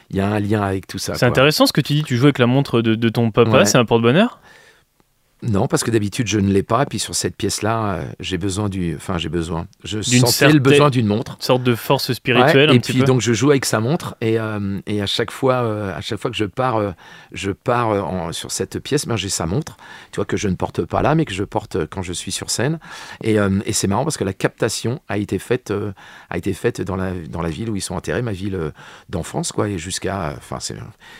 il 0.10 0.18
y 0.18 0.20
a 0.22 0.28
un 0.28 0.40
lien 0.40 0.62
avec 0.62 0.88
tout 0.88 0.98
ça. 1.00 1.16
C'est 1.16 1.26
intéressant 1.26 1.66
ce 1.66 1.74
que 1.74 1.82
tu 1.82 1.94
dis. 1.94 2.04
Tu 2.04 2.16
joues 2.18 2.26
avec 2.26 2.38
la 2.40 2.46
montre 2.48 2.82
de, 2.82 2.96
de 2.96 3.10
ton 3.10 3.32
papa, 3.32 3.50
Ouais. 3.60 3.66
c'est 3.66 3.78
un 3.78 3.86
porte-bonheur 3.86 4.40
Non, 5.44 5.68
parce 5.68 5.84
que 5.84 5.90
d'habitude 5.92 6.28
je 6.28 6.40
ne 6.40 6.52
l'ai 6.52 6.64
pas. 6.64 6.84
Et 6.84 6.86
puis 6.86 7.00
sur 7.00 7.16
cette 7.16 7.36
pièce-là, 7.36 7.94
euh, 7.96 8.06
j'ai 8.20 8.38
besoin 8.38 8.70
du. 8.70 8.96
Enfin, 8.96 9.18
j'ai 9.18 9.30
besoin. 9.30 9.68
Je 9.84 9.98
D'une 10.00 10.20
sentais 10.20 10.32
certaine- 10.32 10.58
le 10.58 10.62
besoin 10.62 10.90
d'une 10.92 11.08
montre. 11.08 11.38
Une 11.40 11.42
sorte 11.46 11.64
de 11.64 11.74
force 11.76 12.14
spirituelle 12.14 12.70
Ouais, 12.70 12.74
un 12.74 12.78
et 12.78 12.80
petit 12.80 12.92
puis 12.92 13.02
peu. 13.02 13.08
donc 13.08 13.22
je 13.22 13.34
joue 13.34 13.50
avec 13.50 13.66
sa 13.66 13.80
montre 13.80 14.16
et, 14.22 14.40
euh, 14.40 14.80
et 14.86 15.02
à 15.02 15.06
chaque 15.08 15.32
fois 15.32 15.56
euh, 15.64 15.96
à 15.98 16.02
chaque 16.02 16.20
fois 16.20 16.30
que 16.30 16.38
je 16.38 16.46
pars 16.46 16.94
je 17.32 17.52
pars 17.52 17.90
en- 17.90 18.32
sur 18.32 18.52
cette 18.52 18.80
pièce 18.80 19.08
ben 19.08 19.16
j'ai 19.16 19.30
sa 19.30 19.46
montre 19.46 19.78
tu 20.12 20.18
vois 20.18 20.26
que 20.26 20.38
je 20.38 20.48
ne 20.48 20.56
porte 20.56 20.86
pas 20.86 21.02
là 21.02 21.16
mais 21.16 21.26
que 21.26 21.34
je 21.34 21.44
porte 21.44 21.86
quand 21.88 22.02
je 22.04 22.14
suis 22.14 22.32
sur 22.32 22.50
scène 22.50 22.80
et, 23.24 23.38
et 23.66 23.74
c'est 23.74 23.88
marrant 23.88 24.04
parce 24.04 24.18
que 24.18 24.24
la 24.24 24.34
captation 24.34 25.02
a 25.10 25.18
été 25.18 25.40
faite 25.40 25.74
a 26.30 26.38
été 26.38 26.54
faite 26.54 26.82
dans 26.82 26.96
la 26.96 27.14
dans 27.30 27.42
la 27.42 27.50
ville 27.50 27.70
où 27.70 27.76
ils 27.76 27.82
sont 27.82 27.96
enterrés 27.96 28.22
ma 28.22 28.32
ville 28.34 28.72
d'enfance 29.10 29.52
quoi 29.52 29.70
et 29.70 29.78
jusqu'à 29.78 30.34
enfin 30.38 30.60
c'est 30.60 30.76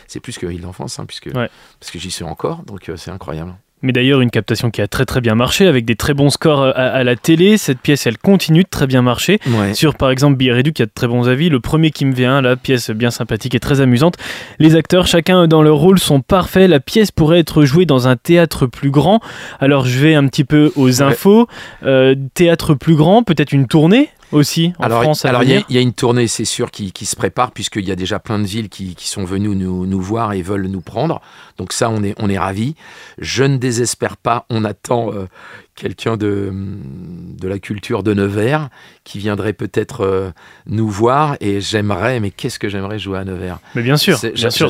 c'est 0.06 0.20
plus 0.20 0.38
que 0.38 0.46
ville 0.46 0.60
d'enfance 0.62 0.98
hein, 0.98 1.06
puisque 1.06 1.26
Ouais. 1.34 1.48
parce 1.80 1.90
que 1.90 1.98
j'y 1.98 2.10
suis 2.10 2.24
encore 2.24 2.62
donc 2.64 2.90
c'est 2.96 3.10
incroyable 3.10 3.54
Mais 3.82 3.92
d'ailleurs, 3.92 4.20
une 4.20 4.30
captation 4.30 4.70
qui 4.70 4.80
a 4.80 4.88
très 4.88 5.04
très 5.04 5.20
bien 5.20 5.34
marché 5.34 5.66
avec 5.66 5.84
des 5.84 5.96
très 5.96 6.14
bons 6.14 6.30
scores 6.30 6.62
à, 6.62 6.70
à 6.70 7.04
la 7.04 7.16
télé. 7.16 7.56
Cette 7.58 7.80
pièce, 7.80 8.06
elle 8.06 8.18
continue 8.18 8.62
de 8.62 8.68
très 8.68 8.86
bien 8.86 9.02
marcher. 9.02 9.38
ouais 9.46 9.74
Sur 9.74 9.94
par 9.96 10.10
exemple 10.10 10.36
Birédu 10.36 10.72
qui 10.72 10.82
a 10.82 10.86
de 10.86 10.92
très 10.94 11.08
bons 11.08 11.28
avis. 11.28 11.48
Le 11.48 11.60
premier 11.60 11.90
qui 11.90 12.04
me 12.04 12.14
vient, 12.14 12.40
la 12.40 12.56
pièce 12.56 12.90
bien 12.90 13.10
sympathique 13.10 13.54
et 13.54 13.60
très 13.60 13.80
amusante. 13.80 14.16
Les 14.58 14.76
acteurs, 14.76 15.06
chacun 15.06 15.46
dans 15.48 15.62
leur 15.62 15.76
rôle, 15.76 15.98
sont 15.98 16.20
parfaits. 16.20 16.68
La 16.70 16.80
pièce 16.80 17.10
pourrait 17.10 17.40
être 17.40 17.64
jouée 17.64 17.86
dans 17.86 18.08
un 18.08 18.16
théâtre 18.16 18.66
plus 18.66 18.90
grand. 18.90 19.20
Alors 19.60 19.86
je 19.86 19.98
vais 19.98 20.14
un 20.14 20.26
petit 20.26 20.44
peu 20.44 20.72
aux 20.76 21.02
infos. 21.02 21.48
Euh, 21.84 22.14
théâtre 22.34 22.74
plus 22.74 22.94
grand, 22.94 23.22
peut-être 23.22 23.52
une 23.52 23.66
tournée? 23.66 24.08
Aussi 24.32 24.72
en 24.78 24.84
alors, 24.84 25.02
France 25.02 25.24
à 25.24 25.28
alors 25.28 25.42
il 25.42 25.50
y, 25.50 25.54
a- 25.54 25.64
y 25.68 25.82
une 25.82 25.92
tournée, 25.92 26.26
c'est 26.26 26.44
sûr, 26.44 26.70
qui, 26.70 26.92
qui 26.92 27.06
se 27.06 27.16
prépare, 27.16 27.52
puisqu'il 27.52 27.86
y 27.86 27.92
a 27.92 27.96
déjà 27.96 28.18
plein 28.18 28.38
de 28.38 28.46
villes 28.46 28.68
qui, 28.68 28.94
qui 28.94 29.08
sont 29.08 29.24
venues 29.24 29.54
nous, 29.54 29.86
nous 29.86 30.00
voir 30.00 30.32
et 30.32 30.42
veulent 30.42 30.66
nous 30.66 30.80
prendre. 30.80 31.20
Donc 31.58 31.72
ça, 31.72 31.90
on 31.90 32.02
est, 32.02 32.14
on 32.18 32.28
est 32.28 32.38
ravis. 32.38 32.74
Je 33.18 33.44
ne 33.44 33.56
désespère 33.56 34.16
pas. 34.16 34.46
On 34.50 34.64
attend 34.64 35.12
euh, 35.12 35.26
quelqu'un 35.74 36.16
de, 36.16 36.52
de 36.52 37.48
la 37.48 37.58
culture 37.58 38.02
de 38.02 38.12
Nevers 38.14 38.68
qui 39.04 39.18
viendrait 39.18 39.54
peut-être 39.54 40.02
euh, 40.02 40.30
nous 40.66 40.88
voir. 40.88 41.36
Et 41.40 41.60
j'aimerais, 41.60 42.20
mais 42.20 42.30
qu'est-ce 42.30 42.58
que 42.58 42.68
j'aimerais 42.68 42.98
jouer 42.98 43.18
à 43.18 43.24
Nevers? 43.24 43.58
Mais 43.74 43.82
bien 43.82 43.96
sûr, 43.96 44.18
bien 44.34 44.50
sûr, 44.50 44.68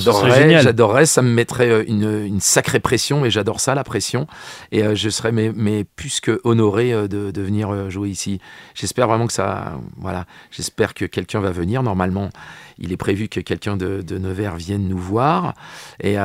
J'adorerais, 0.62 1.06
ça 1.06 1.22
me 1.22 1.30
mettrait 1.30 1.70
euh, 1.70 1.84
une, 1.86 2.24
une 2.26 2.40
sacrée 2.40 2.80
pression, 2.80 3.20
mais 3.20 3.30
j'adore 3.30 3.60
ça, 3.60 3.74
la 3.74 3.84
pression. 3.84 4.26
Et 4.70 4.84
euh, 4.84 4.94
je 4.94 5.08
serais 5.10 5.32
mais, 5.32 5.52
mais 5.54 5.84
plus 5.84 6.20
que 6.20 6.40
honoré 6.44 6.92
euh, 6.92 7.08
de, 7.08 7.30
de 7.30 7.42
venir 7.42 7.90
jouer 7.90 8.08
ici. 8.08 8.40
J'espère 8.74 9.08
vraiment 9.08 9.26
que 9.26 9.32
ça. 9.32 9.78
Voilà, 9.96 10.26
j'espère 10.50 10.94
que 10.94 11.04
quelqu'un 11.04 11.40
va 11.40 11.50
venir. 11.50 11.82
Normalement, 11.82 12.30
il 12.78 12.92
est 12.92 12.96
prévu 12.96 13.28
que 13.28 13.40
quelqu'un 13.40 13.76
de, 13.76 14.02
de 14.02 14.18
Nevers 14.18 14.56
vienne 14.56 14.88
nous 14.88 14.98
voir. 14.98 15.54
Et 16.02 16.16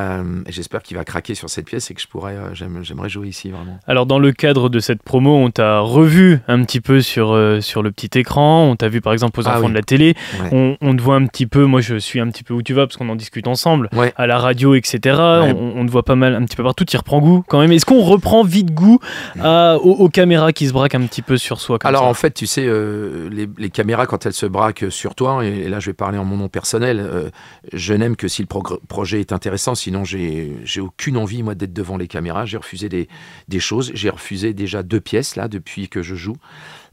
j'espère 0.47 0.81
qu'il 0.81 0.97
va 0.97 1.03
craquer 1.03 1.35
sur 1.35 1.49
cette 1.49 1.65
pièce 1.65 1.91
et 1.91 1.93
que 1.93 2.01
je 2.01 2.07
pourrais, 2.07 2.35
j'aime- 2.53 2.83
j'aimerais 2.83 3.09
jouer 3.09 3.27
ici, 3.27 3.49
vraiment. 3.49 3.79
Alors 3.87 4.05
dans 4.05 4.19
le 4.19 4.31
cadre 4.31 4.66
de 4.69 4.79
cette 4.79 5.01
promo, 5.03 5.35
on 5.35 5.49
t'a 5.51 5.79
revu 5.79 6.39
un 6.47 6.63
petit 6.63 6.81
peu 6.81 7.01
sur, 7.01 7.31
euh, 7.33 7.61
sur 7.61 7.81
le 7.83 7.91
petit 7.91 8.17
écran, 8.19 8.65
on 8.69 8.75
t'a 8.75 8.89
vu 8.89 9.01
par 9.01 9.13
exemple 9.13 9.39
aux 9.39 9.47
Ah 9.47 9.57
enfants 9.57 9.65
oui. 9.65 9.69
de 9.71 9.75
la 9.75 9.81
télé, 9.81 10.15
Ouais. 10.41 10.49
on, 10.51 10.77
on 10.81 10.95
te 10.95 11.01
voit 11.01 11.15
un 11.15 11.25
petit 11.25 11.45
peu, 11.47 11.65
moi 11.65 11.81
je 11.81 11.95
suis 11.95 12.19
un 12.19 12.29
petit 12.29 12.43
peu 12.43 12.53
où 12.53 12.61
tu 12.61 12.73
vas 12.73 12.85
parce 12.87 12.97
qu'on 12.97 13.09
en 13.09 13.15
discute 13.15 13.47
ensemble, 13.47 13.89
Ouais. 13.93 14.13
à 14.15 14.27
la 14.27 14.37
radio, 14.37 14.75
etc. 14.75 14.99
Ouais. 15.03 15.55
On, 15.57 15.73
on 15.81 15.85
te 15.85 15.91
voit 15.91 16.03
pas 16.03 16.15
mal 16.15 16.35
un 16.35 16.43
petit 16.45 16.55
peu 16.55 16.63
partout, 16.63 16.85
tu 16.85 16.97
reprends 16.97 17.19
goût 17.19 17.43
quand 17.47 17.59
même. 17.59 17.71
Est-ce 17.71 17.85
qu'on 17.85 18.01
reprend 18.01 18.43
vite 18.43 18.71
goût 18.73 18.99
à- 19.39 19.77
aux, 19.77 19.91
aux 19.93 20.09
caméras 20.09 20.51
qui 20.53 20.67
se 20.67 20.73
braquent 20.73 20.95
un 20.95 21.05
petit 21.05 21.21
peu 21.21 21.37
sur 21.37 21.59
soi 21.59 21.79
comme 21.79 21.89
Alors 21.89 22.03
ça 22.03 22.07
en 22.09 22.13
fait, 22.13 22.31
tu 22.33 22.47
sais, 22.47 22.65
euh, 22.65 23.29
les, 23.31 23.47
les 23.57 23.69
caméras, 23.69 24.05
quand 24.05 24.25
elles 24.25 24.33
se 24.33 24.45
braquent 24.45 24.85
sur 24.89 25.15
toi, 25.15 25.45
et, 25.45 25.49
et 25.65 25.69
là 25.69 25.79
je 25.79 25.87
vais 25.87 25.93
parler 25.93 26.17
en 26.17 26.25
mon 26.25 26.37
nom 26.37 26.49
personnel, 26.49 26.99
euh, 26.99 27.29
je 27.73 27.93
n'aime 27.93 28.15
que 28.15 28.27
si 28.27 28.41
le 28.41 28.47
projet 28.87 29.19
est 29.19 29.31
intéressant, 29.31 29.75
sinon 29.75 30.03
j'ai 30.03 30.53
j'ai 30.63 30.81
aucune 30.81 31.17
envie, 31.17 31.43
moi, 31.43 31.55
d'être 31.55 31.73
devant 31.73 31.97
les 31.97 32.07
caméras. 32.07 32.45
J'ai 32.45 32.57
refusé 32.57 32.89
des, 32.89 33.07
des 33.47 33.59
choses. 33.59 33.91
J'ai 33.93 34.09
refusé 34.09 34.53
déjà 34.57 34.83
deux 34.83 34.99
pièces, 34.99 35.37
là, 35.37 35.47
depuis 35.47 35.87
que 35.87 36.03
je 36.03 36.15
joue, 36.15 36.35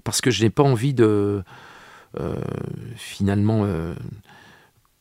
parce 0.04 0.20
que 0.20 0.30
je 0.30 0.44
n'ai 0.44 0.50
pas 0.50 0.62
envie 0.62 0.94
de, 0.94 1.42
euh, 2.20 2.36
finalement... 2.96 3.64
euh, 3.64 3.94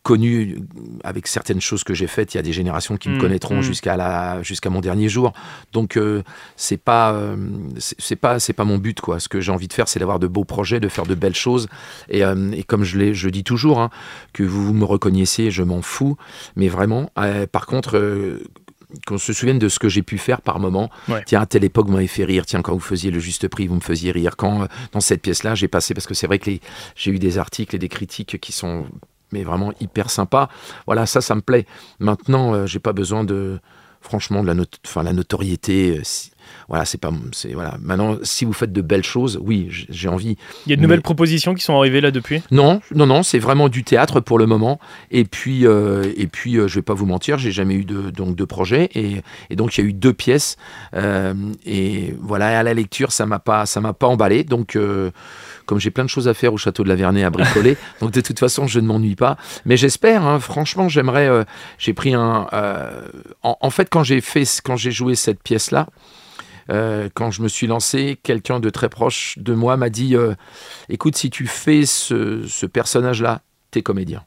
connu 0.04 0.60
avec 1.06 1.28
certaines 1.28 1.62
choses 1.62 1.86
que 1.86 1.93
j'ai 1.93 2.08
faites, 2.08 2.34
il 2.34 2.38
y 2.38 2.39
a 2.39 2.43
des 2.43 2.52
générations 2.52 2.97
qui 2.97 3.08
me 3.08 3.15
Mm, 3.15 3.21
connaîtront 3.21 3.60
mm. 3.60 3.62
jusqu'à 3.62 3.95
la 3.95 4.43
jusqu'à 4.43 4.69
mon 4.69 4.82
dernier 4.82 5.08
jour. 5.08 5.32
Donc 5.71 5.95
euh, 5.95 6.23
c'est 6.58 6.76
pas 6.76 7.13
euh, 7.13 7.38
c'est 7.78 8.17
pas 8.17 8.38
c'est 8.38 8.52
pas 8.52 8.65
mon 8.65 8.78
but 8.78 8.99
quoi. 8.99 9.21
Ce 9.21 9.30
que 9.30 9.39
j'ai 9.39 9.54
envie 9.54 9.69
de 9.69 9.73
faire, 9.73 9.88
c'est 9.88 9.99
d'avoir 9.99 10.19
de 10.19 10.28
beaux 10.28 10.43
projets, 10.43 10.82
de 10.82 10.89
faire 10.89 11.06
de 11.06 11.15
belles 11.15 11.36
choses. 11.36 11.69
Et, 12.10 12.26
euh, 12.26 12.52
et 12.52 12.63
comme 12.63 12.84
je 12.84 12.97
l'ai 12.99 13.13
je 13.13 13.30
dis 13.30 13.45
toujours, 13.45 13.80
hein, 13.80 13.89
que 14.34 14.43
vous 14.43 14.73
me 14.73 14.84
reconnaissiez, 14.84 15.52
je 15.52 15.63
m'en 15.63 15.82
fous. 15.82 16.17
Mais 16.58 16.67
vraiment, 16.67 17.10
par 17.54 17.65
contre. 17.65 17.97
Qu'on 19.08 19.17
se 19.17 19.34
souvienne 19.34 19.60
de 19.60 19.69
ce 19.69 19.79
que 19.79 19.89
j'ai 19.89 20.01
pu 20.03 20.17
faire 20.17 20.41
par 20.41 20.60
moment. 20.60 20.89
Ouais. 21.08 21.23
Tiens, 21.25 21.41
à 21.41 21.45
telle 21.45 21.63
époque, 21.63 21.88
vous 21.88 21.93
m'avez 21.93 22.08
fait 22.08 22.25
rire. 22.25 22.45
Tiens, 22.45 22.62
quand 22.62 22.73
vous 22.73 22.79
faisiez 22.79 23.12
le 23.12 23.19
juste 23.19 23.47
prix, 23.47 23.67
vous 23.67 23.75
me 23.75 23.79
faisiez 23.82 24.12
rire. 24.12 24.36
Quand, 24.38 24.63
euh, 24.63 24.65
dans 24.91 24.99
cette 25.01 25.21
pièce-là, 25.21 25.56
j'ai 25.56 25.67
passé, 25.67 25.93
parce 25.93 26.08
que 26.08 26.13
c'est 26.13 26.27
vrai 26.27 26.39
que 26.39 26.49
les- 26.49 26.62
j'ai 26.95 27.12
eu 27.12 27.19
des 27.19 27.38
articles 27.38 27.75
et 27.75 27.79
des 27.79 27.89
critiques 27.89 28.39
qui 28.39 28.51
sont 28.51 28.86
mais 29.32 29.43
vraiment 29.43 29.73
hyper 29.82 30.12
sympas. 30.12 30.47
Voilà, 30.86 31.08
ça, 31.08 31.19
ça 31.19 31.34
me 31.34 31.41
plaît. 31.41 31.65
Maintenant, 31.99 32.53
euh, 32.53 32.65
j'ai 32.67 32.77
pas 32.79 32.93
besoin 32.93 33.23
de, 33.23 33.60
franchement, 34.03 34.41
de 34.43 34.47
la, 34.47 34.53
not- 34.53 34.65
la 35.03 35.13
notoriété. 35.13 35.97
euh, 35.97 36.01
si- 36.03 36.29
voilà, 36.67 36.83
c'est 36.85 36.97
pas, 36.97 37.11
c'est 37.31 37.53
voilà. 37.53 37.77
Maintenant, 37.81 38.17
si 38.21 38.43
vous 38.45 38.51
faites 38.53 38.71
de 38.73 38.81
belles 38.81 39.03
choses, 39.03 39.39
oui, 39.41 39.67
j'ai 39.71 40.07
envie. 40.09 40.35
Il 40.65 40.69
y 40.69 40.73
a 40.73 40.75
de 40.75 40.81
nouvelles 40.81 41.01
propositions 41.01 41.53
qui 41.55 41.63
sont 41.63 41.75
arrivées 41.77 42.01
là 42.01 42.11
depuis? 42.11 42.41
Non, 42.51 42.81
non, 42.93 43.05
non, 43.05 43.23
c'est 43.23 43.39
vraiment 43.39 43.69
du 43.69 43.83
théâtre 43.83 44.19
pour 44.19 44.37
le 44.37 44.45
moment. 44.45 44.79
Et 45.09 45.23
puis, 45.23 45.65
euh, 45.65 46.11
et 46.17 46.27
puis, 46.27 46.57
euh, 46.57 46.67
je 46.67 46.75
vais 46.75 46.81
pas 46.81 46.93
vous 46.93 47.05
mentir, 47.05 47.37
j'ai 47.37 47.51
jamais 47.51 47.75
eu 47.75 47.85
de 47.85 48.11
donc 48.11 48.35
de 48.35 48.43
projet. 48.45 48.89
Et, 48.93 49.21
et 49.49 49.55
donc, 49.55 49.77
il 49.77 49.81
y 49.81 49.83
a 49.85 49.89
eu 49.89 49.93
deux 49.93 50.13
pièces. 50.13 50.57
euh, 50.93 51.33
et 51.65 52.13
voilà, 52.21 52.59
à 52.59 52.63
la 52.63 52.73
lecture, 52.73 53.13
ça 53.13 53.25
m'a 53.25 53.39
pas, 53.39 53.65
ça 53.65 53.79
m'a 53.81 53.93
pas 53.93 54.07
emballé. 54.07 54.43
Donc 54.43 54.75
comme 55.65 55.80
j'ai 55.80 55.91
plein 55.91 56.04
de 56.04 56.10
choses 56.10 56.28
à 56.28 56.34
faire 56.34 56.54
au 56.54 56.58
château 56.58 56.84
de 56.84 56.89
la 56.89 56.95
Vernay 56.95 57.23
à 57.23 57.30
bricoler, 57.30 57.78
donc 58.02 58.12
de 58.12 58.21
toute 58.21 58.39
façon, 58.39 58.67
je 58.67 58.80
ne 58.80 58.88
m'ennuie 58.88 59.15
pas. 59.15 59.38
Mais 59.65 59.78
j'espère, 59.78 60.26
hein, 60.26 60.39
franchement, 60.39 60.89
j'aimerais. 60.89 61.28
euh, 61.28 61.43
j'ai 61.78 61.93
pris 61.93 62.13
un. 62.13 62.47
euh, 62.54 63.02
en, 63.41 63.58
en 63.60 63.69
fait, 63.69 63.89
quand 63.89 64.04
j'ai 64.04 64.21
fait, 64.21 64.45
quand 64.63 64.76
j'ai 64.76 64.91
joué 64.91 65.15
cette 65.15 65.41
pièce-là, 65.41 65.88
euh, 66.71 67.10
quand 67.13 67.32
je 67.32 67.41
me 67.41 67.47
suis 67.47 67.67
lancé, 67.67 68.17
quelqu'un 68.23 68.60
de 68.60 68.69
très 68.69 68.89
proche 68.89 69.38
de 69.39 69.54
moi 69.54 69.76
m'a 69.78 69.89
dit 69.89 70.15
"Écoute, 70.89 71.15
si 71.17 71.30
tu 71.30 71.45
fais 71.47 71.86
ce, 71.86 72.45
ce 72.47 72.65
personnage-là, 72.65 73.41
t'es 73.71 73.82
comédien." 73.82 74.23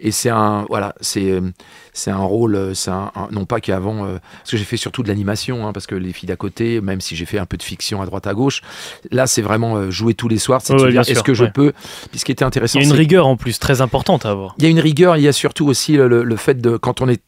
Et 0.00 0.10
c'est 0.10 0.30
un 0.30 0.64
voilà, 0.68 0.94
c'est 1.00 1.30
euh, 1.30 1.40
c'est 1.92 2.10
un 2.10 2.18
rôle, 2.18 2.54
euh, 2.54 2.74
c'est 2.74 2.90
un, 2.90 3.10
un- 3.16 3.28
non 3.32 3.44
pas 3.46 3.60
qu'avant, 3.60 4.04
euh, 4.06 4.18
parce 4.38 4.52
que 4.52 4.56
j'ai 4.56 4.64
fait 4.64 4.76
surtout 4.76 5.02
de 5.02 5.08
l'animation, 5.08 5.66
hein, 5.66 5.72
parce 5.72 5.86
que 5.86 5.94
les 5.96 6.12
filles 6.12 6.28
d'à 6.28 6.36
côté, 6.36 6.80
même 6.80 7.00
si 7.00 7.16
j'ai 7.16 7.26
fait 7.26 7.38
un 7.38 7.46
peu 7.46 7.56
de 7.56 7.62
fiction 7.62 8.00
à 8.00 8.06
droite 8.06 8.26
à 8.26 8.34
gauche, 8.34 8.62
là 9.10 9.26
c'est 9.26 9.42
vraiment 9.42 9.76
euh, 9.76 9.90
jouer 9.90 10.14
tous 10.14 10.28
les 10.28 10.38
soirs, 10.38 10.60
c'est 10.62 10.74
de 10.74 10.80
Ouais, 10.80 10.94
est-ce 10.96 11.14
sûr, 11.14 11.22
que 11.24 11.34
je 11.34 11.44
peux? 11.46 11.72
Puis 12.10 12.20
ce 12.20 12.24
qui 12.24 12.32
était 12.32 12.44
intéressant, 12.44 12.78
Il 12.78 12.82
y 12.82 12.86
a 12.86 12.90
une 12.90 12.96
rigueur 12.96 13.26
en 13.26 13.36
plus 13.36 13.58
très 13.58 13.80
importante 13.80 14.24
à 14.26 14.30
avoir. 14.30 14.54
il 14.58 14.64
y 14.64 14.66
a 14.66 14.70
une 14.70 14.80
rigueur, 14.80 15.16
il 15.16 15.22
y 15.22 15.28
a 15.28 15.32
surtout 15.32 15.66
aussi 15.66 15.96
le, 15.96 16.22
le 16.22 16.36
fait 16.36 16.60
de 16.60 16.76
quand 16.76 17.00
on 17.00 17.08
est 17.08 17.22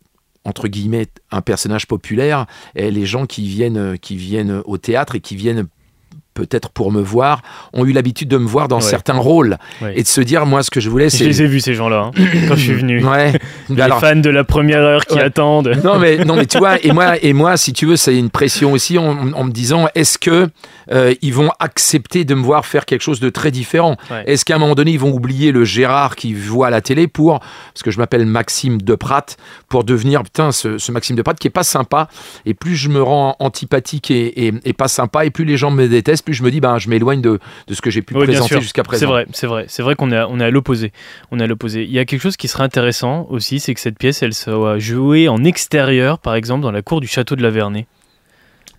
entre 0.44 0.68
guillemets 0.68 1.08
un 1.32 1.42
personnage 1.42 1.86
populaire 1.86 2.46
et 2.74 2.90
les 2.90 3.04
gens 3.04 3.26
qui 3.26 3.46
viennent 3.48 3.98
qui 3.98 4.16
viennent 4.16 4.62
au 4.64 4.78
théâtre 4.78 5.16
et 5.16 5.20
qui 5.20 5.36
viennent 5.36 5.66
peut-être 6.46 6.70
pour 6.70 6.92
me 6.92 7.00
voir 7.02 7.42
ont 7.72 7.84
eu 7.84 7.92
l'habitude 7.92 8.28
de 8.28 8.36
me 8.38 8.46
voir 8.46 8.68
dans 8.68 8.76
Ouais. 8.76 8.82
certains 8.82 9.14
rôles 9.18 9.58
Ouais. 9.82 9.92
et 9.96 10.02
de 10.02 10.08
se 10.08 10.20
dire 10.20 10.46
moi 10.46 10.62
ce 10.62 10.70
que 10.70 10.80
je 10.80 10.88
voulais 10.90 11.10
Je 11.10 11.16
c'est 11.16 11.24
les 11.24 11.42
ai 11.42 11.46
vus 11.46 11.60
ces 11.60 11.74
gens-là 11.74 12.10
hein, 12.16 12.22
quand 12.48 12.54
je 12.56 12.60
suis 12.60 12.72
venu. 12.74 13.04
ouais 13.04 13.32
Les 13.68 13.80
alors 13.82 14.00
fans 14.00 14.16
de 14.16 14.30
la 14.30 14.44
première 14.44 14.80
heure 14.80 15.04
qui 15.06 15.18
attendent. 15.18 15.72
non 15.84 15.98
mais 15.98 16.24
non 16.24 16.34
mais 16.36 16.46
tu 16.46 16.58
vois 16.58 16.82
et 16.84 16.92
moi 16.92 17.16
et 17.22 17.32
moi 17.32 17.56
si 17.56 17.72
tu 17.72 17.86
veux 17.86 17.96
c'est 17.96 18.16
une 18.16 18.30
pression 18.30 18.72
aussi 18.72 18.98
en, 18.98 19.32
en 19.32 19.44
me 19.44 19.50
disant 19.52 19.88
est-ce 19.94 20.18
que 20.18 20.48
euh, 20.92 21.14
ils 21.22 21.34
vont 21.34 21.50
accepter 21.60 22.24
de 22.24 22.34
me 22.34 22.42
voir 22.42 22.66
faire 22.66 22.84
quelque 22.86 23.02
chose 23.02 23.20
de 23.20 23.28
très 23.30 23.50
différent? 23.50 23.96
Est-ce 24.26 24.44
qu'à 24.44 24.56
un 24.56 24.58
moment 24.58 24.74
donné 24.74 24.90
ils 24.92 24.98
vont 24.98 25.12
oublier 25.12 25.52
le 25.52 25.64
Gérard 25.64 26.16
qu'ils 26.16 26.36
voient 26.36 26.66
à 26.68 26.70
la 26.70 26.80
télé 26.80 27.06
pour 27.06 27.38
parce 27.40 27.82
que 27.84 27.90
je 27.90 27.98
m'appelle 27.98 28.26
Maxime 28.26 28.80
Deprat 28.82 29.26
pour 29.68 29.84
devenir 29.84 30.22
putain 30.22 30.52
ce, 30.52 30.78
ce 30.78 30.90
Maxime 30.92 31.16
Deprat 31.16 31.34
qui 31.34 31.46
est 31.46 31.50
pas 31.50 31.62
sympa 31.62 32.08
et 32.46 32.54
plus 32.54 32.74
je 32.76 32.88
me 32.88 33.02
rends 33.02 33.36
antipathique 33.38 34.10
et, 34.10 34.46
et- 34.48 34.54
et 34.64 34.72
pas 34.72 34.88
sympa 34.88 35.24
et 35.24 35.30
plus 35.30 35.44
les 35.44 35.56
gens 35.56 35.70
me 35.70 35.86
détestent 35.86 36.24
plus 36.30 36.34
je 36.36 36.42
me 36.42 36.50
dis 36.50 36.60
ben 36.60 36.78
je 36.78 36.88
m'éloigne 36.88 37.20
de, 37.20 37.38
de 37.66 37.74
ce 37.74 37.80
que 37.80 37.90
j'ai 37.90 38.02
pu 38.02 38.14
Oui, 38.14 38.24
présenter 38.24 38.60
jusqu'à 38.60 38.82
présent 38.82 39.00
C'est 39.00 39.06
vrai, 39.06 39.26
c'est 39.32 39.46
vrai, 39.46 39.64
c'est 39.68 39.82
vrai 39.82 39.94
qu'on 39.94 40.10
est, 40.12 40.16
à- 40.16 40.28
on 40.28 40.38
est 40.40 40.44
à 40.44 40.50
l'opposé. 40.50 40.92
On 41.30 41.38
est 41.40 41.44
à 41.44 41.46
l'opposé. 41.46 41.84
Il 41.84 41.90
y 41.92 41.98
a 41.98 42.04
quelque 42.04 42.20
chose 42.22 42.36
qui 42.36 42.48
serait 42.48 42.64
intéressant 42.64 43.26
aussi, 43.30 43.60
c'est 43.60 43.74
que 43.74 43.80
cette 43.80 43.98
pièce, 43.98 44.22
elle 44.22 44.34
soit 44.34 44.78
jouée 44.78 45.28
en 45.28 45.42
extérieur, 45.44 46.18
par 46.18 46.34
exemple, 46.34 46.62
dans 46.62 46.70
la 46.72 46.82
cour 46.82 47.00
du 47.00 47.06
château 47.08 47.36
de 47.36 47.42
la 47.42 47.50
Vernay. 47.50 47.86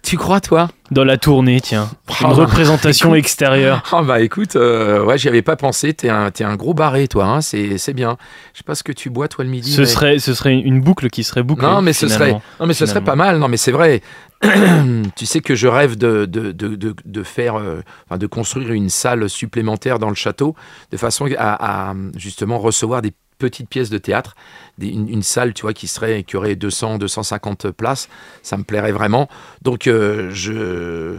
Tu 0.03 0.17
crois 0.17 0.41
toi 0.41 0.67
Dans 0.89 1.03
la 1.03 1.17
tournée, 1.17 1.61
tiens. 1.61 1.89
Une 2.21 2.27
Oh, 2.31 2.33
représentation 2.33 3.09
écoute. 3.09 3.19
extérieure. 3.19 3.83
Ah 3.91 4.01
bah 4.05 4.19
écoute, 4.21 4.55
euh, 4.55 5.03
ouais, 5.03 5.17
j'y 5.17 5.27
avais 5.27 5.41
pas 5.41 5.55
pensé. 5.55 5.93
T'es 5.93 6.09
un, 6.09 6.31
un 6.39 6.55
gros 6.55 6.73
barré, 6.73 7.07
toi. 7.07 7.25
Hein, 7.25 7.41
c'est, 7.41 7.77
c'est 7.77 7.93
bien. 7.93 8.17
Je 8.53 8.59
sais 8.59 8.63
pas 8.63 8.75
ce 8.75 8.83
que 8.83 8.91
tu 8.91 9.09
bois, 9.09 9.27
toi, 9.27 9.43
le 9.43 9.49
midi. 9.51 9.71
Ce 9.71 9.81
mais- 9.81 9.87
serait, 9.87 10.19
ce 10.19 10.33
serait 10.33 10.55
une 10.55 10.81
boucle 10.81 11.09
qui 11.09 11.23
serait 11.23 11.43
bouclée. 11.43 11.67
Non, 11.67 11.81
mais 11.81 11.93
ce 11.93 12.07
serait, 12.07 12.33
non, 12.59 12.65
mais 12.67 12.73
ce 12.73 12.85
serait 12.85 13.03
pas 13.03 13.15
mal. 13.15 13.37
Non, 13.39 13.47
mais 13.47 13.57
c'est 13.57 13.71
vrai. 13.71 14.01
tu 15.15 15.25
sais 15.27 15.39
que 15.39 15.53
je 15.53 15.67
rêve 15.67 15.97
de, 15.97 16.25
de, 16.25 16.51
de, 16.51 16.75
de, 16.75 16.95
de 17.05 17.23
faire, 17.23 17.57
euh, 17.57 17.81
enfin, 18.09 18.17
de 18.17 18.25
construire 18.27 18.71
une 18.71 18.89
salle 18.89 19.29
supplémentaire 19.29 19.99
dans 19.99 20.09
le 20.09 20.15
château, 20.15 20.55
de 20.91 20.97
façon 20.97 21.27
à, 21.37 21.89
à, 21.91 21.93
justement 22.17 22.57
recevoir 22.57 23.03
des 23.03 23.13
petite 23.41 23.67
pièce 23.67 23.89
de 23.89 23.97
théâtre, 23.97 24.35
une, 24.79 25.23
salle, 25.23 25.53
tu 25.53 25.65
qui 25.73 25.87
serait 25.87 26.23
qui 26.23 26.37
aurait 26.37 26.55
200, 26.55 26.99
250 26.99 27.71
places. 27.71 28.07
Ça 28.43 28.55
me 28.55 28.63
plairait 28.63 28.91
vraiment. 28.91 29.27
Donc, 29.63 29.87
euh, 29.87 30.29
je 30.31 31.17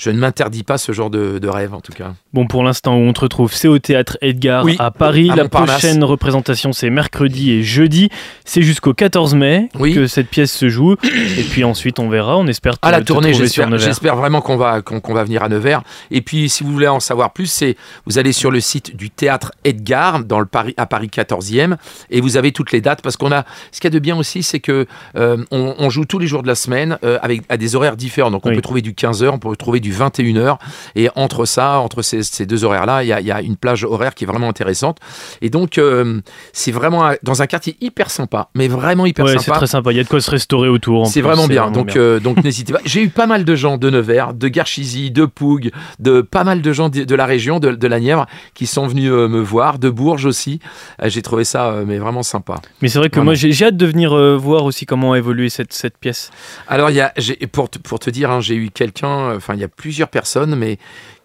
je 0.00 0.08
ne 0.10 0.18
m'interdis 0.18 0.62
pas 0.62 0.78
ce 0.78 0.92
genre 0.92 1.10
de, 1.10 1.38
de 1.38 1.48
rêve, 1.48 1.74
en 1.74 1.80
tout 1.82 1.92
cas. 1.92 2.14
Bon, 2.32 2.46
pour 2.46 2.64
l'instant, 2.64 2.94
où 2.96 3.00
on 3.00 3.12
te 3.12 3.20
retrouve, 3.20 3.52
c'est 3.52 3.68
au 3.68 3.78
théâtre 3.78 4.16
Edgar 4.22 4.64
Oui, 4.64 4.76
à 4.78 4.90
Paris. 4.90 5.30
à 5.30 5.36
La 5.36 5.46
prochaine 5.46 6.02
représentation, 6.02 6.72
c'est 6.72 6.88
mercredi 6.88 7.50
et 7.52 7.62
jeudi. 7.62 8.08
C'est 8.46 8.62
jusqu'au 8.62 8.94
14 8.94 9.34
mai 9.34 9.68
Oui. 9.78 9.94
que 9.94 10.06
cette 10.06 10.28
pièce 10.28 10.52
se 10.52 10.70
joue. 10.70 10.94
et 11.04 11.42
puis 11.42 11.64
ensuite, 11.64 11.98
on 11.98 12.08
verra. 12.08 12.38
On 12.38 12.46
espère 12.46 12.78
te, 12.78 12.86
À 12.88 12.90
la 12.92 13.02
tournée, 13.02 13.34
j'espère, 13.34 14.16
vraiment 14.16 14.40
qu'on 14.40 14.56
va, 14.56 14.80
qu'on, 14.80 15.12
va 15.12 15.22
venir 15.24 15.42
à 15.42 15.50
Nevers. 15.50 15.82
Et 16.10 16.22
puis, 16.22 16.48
si 16.48 16.64
vous 16.64 16.72
voulez 16.72 16.88
en 16.88 17.00
savoir 17.00 17.34
plus, 17.34 17.46
c'est 17.46 17.76
vous 18.06 18.18
allez 18.18 18.32
sur 18.32 18.50
le 18.50 18.60
site 18.60 18.96
du 18.96 19.10
théâtre 19.10 19.52
Edgar 19.64 20.24
dans 20.24 20.40
le 20.40 20.46
Paris, 20.46 20.72
à 20.78 20.86
Paris 20.86 21.10
14e 21.14 21.76
et 22.08 22.22
vous 22.22 22.38
avez 22.38 22.52
toutes 22.52 22.72
les 22.72 22.80
dates 22.80 23.02
parce 23.02 23.18
qu'on 23.18 23.32
a. 23.32 23.44
Ce 23.70 23.80
qu'il 23.80 23.90
y 23.92 23.92
a 23.92 23.94
de 23.94 23.98
bien 24.02 24.16
aussi, 24.16 24.42
c'est 24.42 24.60
que 24.60 24.86
euh, 25.16 25.44
on, 25.50 25.74
on 25.78 25.90
joue 25.90 26.06
tous 26.06 26.18
les 26.18 26.26
jours 26.26 26.42
de 26.42 26.48
la 26.48 26.54
semaine 26.54 26.96
euh, 27.04 27.18
avec 27.22 27.42
à 27.50 27.58
des 27.58 27.76
horaires 27.76 27.96
différents. 27.96 28.30
Donc, 28.30 28.46
on 28.46 28.48
Oui. 28.48 28.54
peut 28.56 28.62
trouver 28.62 28.80
du 28.82 28.92
15h, 28.92 29.28
on 29.28 29.38
peut 29.38 29.54
trouver 29.56 29.80
du 29.80 29.89
21h. 29.90 30.58
Et 30.96 31.08
entre 31.16 31.44
ça, 31.44 31.78
entre 31.80 32.02
ces, 32.02 32.22
ces 32.22 32.46
deux 32.46 32.64
horaires-là, 32.64 33.02
il 33.04 33.08
y 33.08 33.12
a, 33.12 33.20
il 33.20 33.26
y 33.26 33.32
a 33.32 33.40
une 33.42 33.56
plage 33.56 33.84
horaire 33.84 34.14
qui 34.14 34.24
est 34.24 34.26
vraiment 34.26 34.48
intéressante. 34.48 34.98
Et 35.42 35.50
donc, 35.50 35.78
euh, 35.78 36.20
c'est 36.52 36.72
vraiment 36.72 37.10
dans 37.22 37.42
un 37.42 37.46
quartier 37.46 37.76
hyper 37.80 38.10
sympa, 38.10 38.48
mais 38.54 38.68
vraiment 38.68 39.06
hyper 39.06 39.24
Ouais, 39.24 39.32
sympa. 39.32 39.42
c'est 39.44 39.50
très 39.52 39.66
sympa. 39.66 39.92
Il 39.92 39.96
y 39.96 40.00
a 40.00 40.04
de 40.04 40.08
quoi 40.08 40.20
se 40.20 40.30
restaurer 40.30 40.68
autour. 40.68 41.06
C'est 41.06 41.20
vraiment 41.20 41.46
bien. 41.46 41.70
donc, 41.70 41.96
euh, 41.96 42.20
donc 42.20 42.42
n'hésitez 42.44 42.72
pas. 42.72 42.80
J'ai 42.84 43.02
eu 43.02 43.08
pas 43.08 43.26
mal 43.26 43.44
de 43.44 43.54
gens 43.54 43.76
de 43.78 43.90
Nevers, 43.90 44.34
de 44.34 44.48
Garchizy, 44.48 45.10
de 45.10 45.24
Pougue, 45.24 45.70
de 45.98 46.20
pas 46.20 46.44
mal 46.44 46.62
de 46.62 46.72
gens 46.72 46.88
de, 46.88 47.04
de 47.04 47.14
la 47.14 47.26
région, 47.26 47.60
de, 47.60 47.70
de 47.72 47.86
la 47.86 48.00
Nièvre, 48.00 48.26
qui 48.54 48.66
sont 48.66 48.86
venus 48.86 49.10
euh, 49.10 49.28
me 49.28 49.40
voir, 49.40 49.78
de 49.78 49.90
Bourges 49.90 50.26
aussi. 50.26 50.60
J'ai 51.04 51.22
trouvé 51.22 51.44
ça 51.44 51.74
mais 51.86 51.98
vraiment 51.98 52.22
sympa. 52.22 52.56
Mais 52.82 52.88
c'est 52.88 52.98
vrai 52.98 53.10
que 53.10 53.20
moi, 53.20 53.34
j'ai 53.34 53.64
hâte 53.64 53.76
de 53.76 53.86
venir 53.86 54.14
voir 54.38 54.64
aussi 54.64 54.86
comment 54.86 55.12
a 55.12 55.18
évolué 55.18 55.48
cette, 55.48 55.72
cette 55.72 55.98
pièce. 55.98 56.30
Alors, 56.68 56.90
y 56.90 57.00
a, 57.00 57.12
pour, 57.52 57.68
te- 57.70 57.78
pour 57.78 57.98
te 57.98 58.10
dire, 58.10 58.30
hein, 58.30 58.40
j'ai 58.40 58.54
eu 58.54 58.70
quelqu'un, 58.70 59.34
enfin, 59.36 59.54
il 59.54 59.60
y 59.60 59.64
a 59.64 59.68
plusieurs 59.80 60.08
personnes, 60.08 60.54
mais 60.56 60.78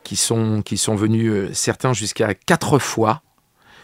qui 0.04 0.16
sont, 0.16 0.62
qui 0.62 0.78
sont 0.78 0.96
venus, 0.96 1.30
euh, 1.30 1.50
certains 1.52 1.92
jusqu'à 1.92 2.34
quatre 2.34 2.80
fois 2.80 3.22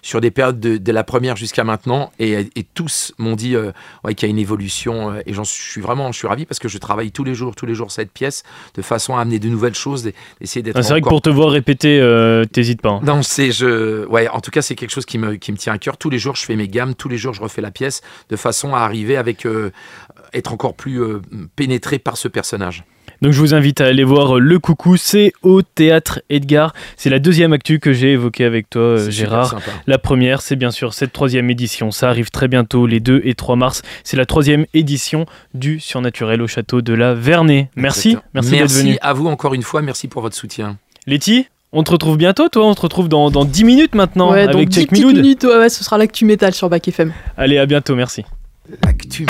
sur 0.04 0.20
des 0.20 0.32
périodes 0.32 0.60
de, 0.60 0.78
de 0.78 0.92
la 0.92 1.04
première 1.04 1.36
jusqu'à 1.36 1.64
maintenant, 1.64 2.12
et, 2.18 2.50
et 2.56 2.64
tous 2.64 3.14
m'ont 3.20 3.36
dit 3.36 3.56
euh, 3.56 3.72
ouais, 4.04 4.16
qu'il 4.16 4.28
y 4.28 4.30
a 4.30 4.34
une 4.34 4.40
évolution, 4.40 5.12
euh, 5.12 5.22
et 5.28 5.34
j'en 5.34 5.44
suis 5.44 5.80
vraiment, 5.80 6.12
je 6.12 6.18
suis 6.18 6.28
ravi 6.28 6.48
parce 6.48 6.58
que 6.58 6.68
je 6.68 6.80
travaille 6.80 7.12
tous 7.12 7.24
les 7.24 7.36
jours, 7.36 7.54
tous 7.56 7.68
les 7.68 7.76
jours 7.76 7.92
cette 7.92 8.12
pièce, 8.12 8.42
de 8.74 8.82
façon 8.82 9.16
à 9.16 9.22
amener 9.22 9.38
de 9.38 9.48
nouvelles 9.48 9.76
choses, 9.76 10.10
d'essayer 10.40 10.64
d'être 10.64 10.76
Ah, 10.76 10.82
c'est 10.82 10.94
vrai 10.94 11.02
que 11.02 11.08
pour 11.08 11.22
te 11.22 11.30
voir 11.30 11.52
répéter, 11.52 12.00
euh, 12.02 12.46
t'hésites 12.46 12.82
pas. 12.82 12.90
hein. 12.90 13.02
non, 13.04 13.22
c'est 13.22 13.52
je 13.52 14.08
ouais, 14.08 14.28
en 14.28 14.42
tout 14.42 14.50
cas, 14.50 14.64
c'est 14.64 14.74
quelque 14.74 14.90
chose 14.90 15.06
qui 15.06 15.20
me, 15.20 15.36
qui 15.36 15.52
me 15.52 15.58
tient 15.58 15.74
à 15.74 15.78
cœur. 15.78 15.98
Tous 15.98 16.10
les 16.10 16.18
jours, 16.18 16.36
je 16.36 16.46
fais 16.46 16.56
mes 16.56 16.68
gammes, 16.68 16.96
tous 16.96 17.08
les 17.10 17.18
jours, 17.20 17.36
je 17.36 17.42
refais 17.44 17.62
la 17.62 17.70
pièce 17.70 18.02
de 18.30 18.36
façon 18.38 18.74
à 18.74 18.80
arriver 18.80 19.18
avec 19.18 19.46
être 20.34 20.54
encore 20.54 20.74
plus 20.76 21.02
euh, 21.02 21.22
pénétré 21.56 22.00
par 22.00 22.18
ce 22.18 22.28
personnage. 22.28 22.84
Donc 23.22 23.34
je 23.34 23.40
vous 23.40 23.54
invite 23.54 23.82
à 23.82 23.86
aller 23.86 24.04
voir 24.04 24.40
Le 24.40 24.58
Coucou, 24.58 24.98
c'est 24.98 25.32
au 25.44 25.62
théâtre 25.62 26.22
Edgar. 26.32 26.74
C'est 26.98 27.12
la 27.12 27.20
deuxième 27.20 27.54
actu 27.54 27.80
que 27.80 27.94
j'ai 27.94 28.14
évoquée 28.14 28.46
avec 28.46 28.68
toi, 28.70 28.82
euh, 28.82 29.10
Gérard. 29.12 29.60
La 29.86 30.00
première, 30.00 30.42
c'est 30.42 30.56
bien 30.56 30.72
sûr 30.72 30.96
cette 30.96 31.14
troisième 31.14 31.50
édition. 31.52 31.92
Ça 31.92 32.10
arrive 32.10 32.32
très 32.32 32.48
bientôt, 32.48 32.88
les 32.88 33.00
2 33.00 33.22
et 33.24 33.36
3 33.36 33.56
mars. 33.58 33.84
C'est 34.04 34.18
la 34.18 34.26
troisième 34.26 34.66
édition 34.74 35.28
du 35.54 35.80
Surnaturel 35.80 36.42
au 36.42 36.48
château 36.48 36.82
de 36.82 36.94
la 36.94 37.14
Vernée. 37.14 37.70
Merci, 37.76 38.10
Exactement. 38.12 38.32
merci, 38.34 38.52
d'être 38.52 38.72
venu. 38.72 38.98
à 39.02 39.14
vous 39.14 39.28
encore 39.28 39.54
une 39.54 39.64
fois, 39.64 39.84
merci 39.84 40.08
pour 40.08 40.24
votre 40.24 40.36
soutien. 40.36 40.78
Letty, 41.06 41.46
on 41.74 41.84
te 41.84 41.92
retrouve 41.92 42.18
bientôt, 42.18 42.50
toi? 42.50 42.66
On 42.66 42.74
te 42.74 42.82
retrouve 42.82 43.08
dans, 43.08 43.30
dans 43.30 43.46
10 43.46 43.64
minutes 43.66 43.94
maintenant 43.96 44.32
ouais, 44.32 44.46
donc 44.48 44.56
avec 44.56 44.70
10 44.70 44.76
Check 44.80 44.90
petites 44.90 45.06
Miloud. 45.06 45.22
minutes, 45.24 45.44
ouais, 45.44 45.58
ouais, 45.58 45.70
ce 45.70 45.84
sera 45.84 46.00
l'actu 46.00 46.26
métal 46.26 46.54
sur 46.54 46.70
Bac 46.70 46.88
FM. 46.88 47.14
Allez, 47.38 47.60
à 47.60 47.68
bientôt, 47.68 47.96
merci. 47.96 48.24
L'actu. 48.84 49.28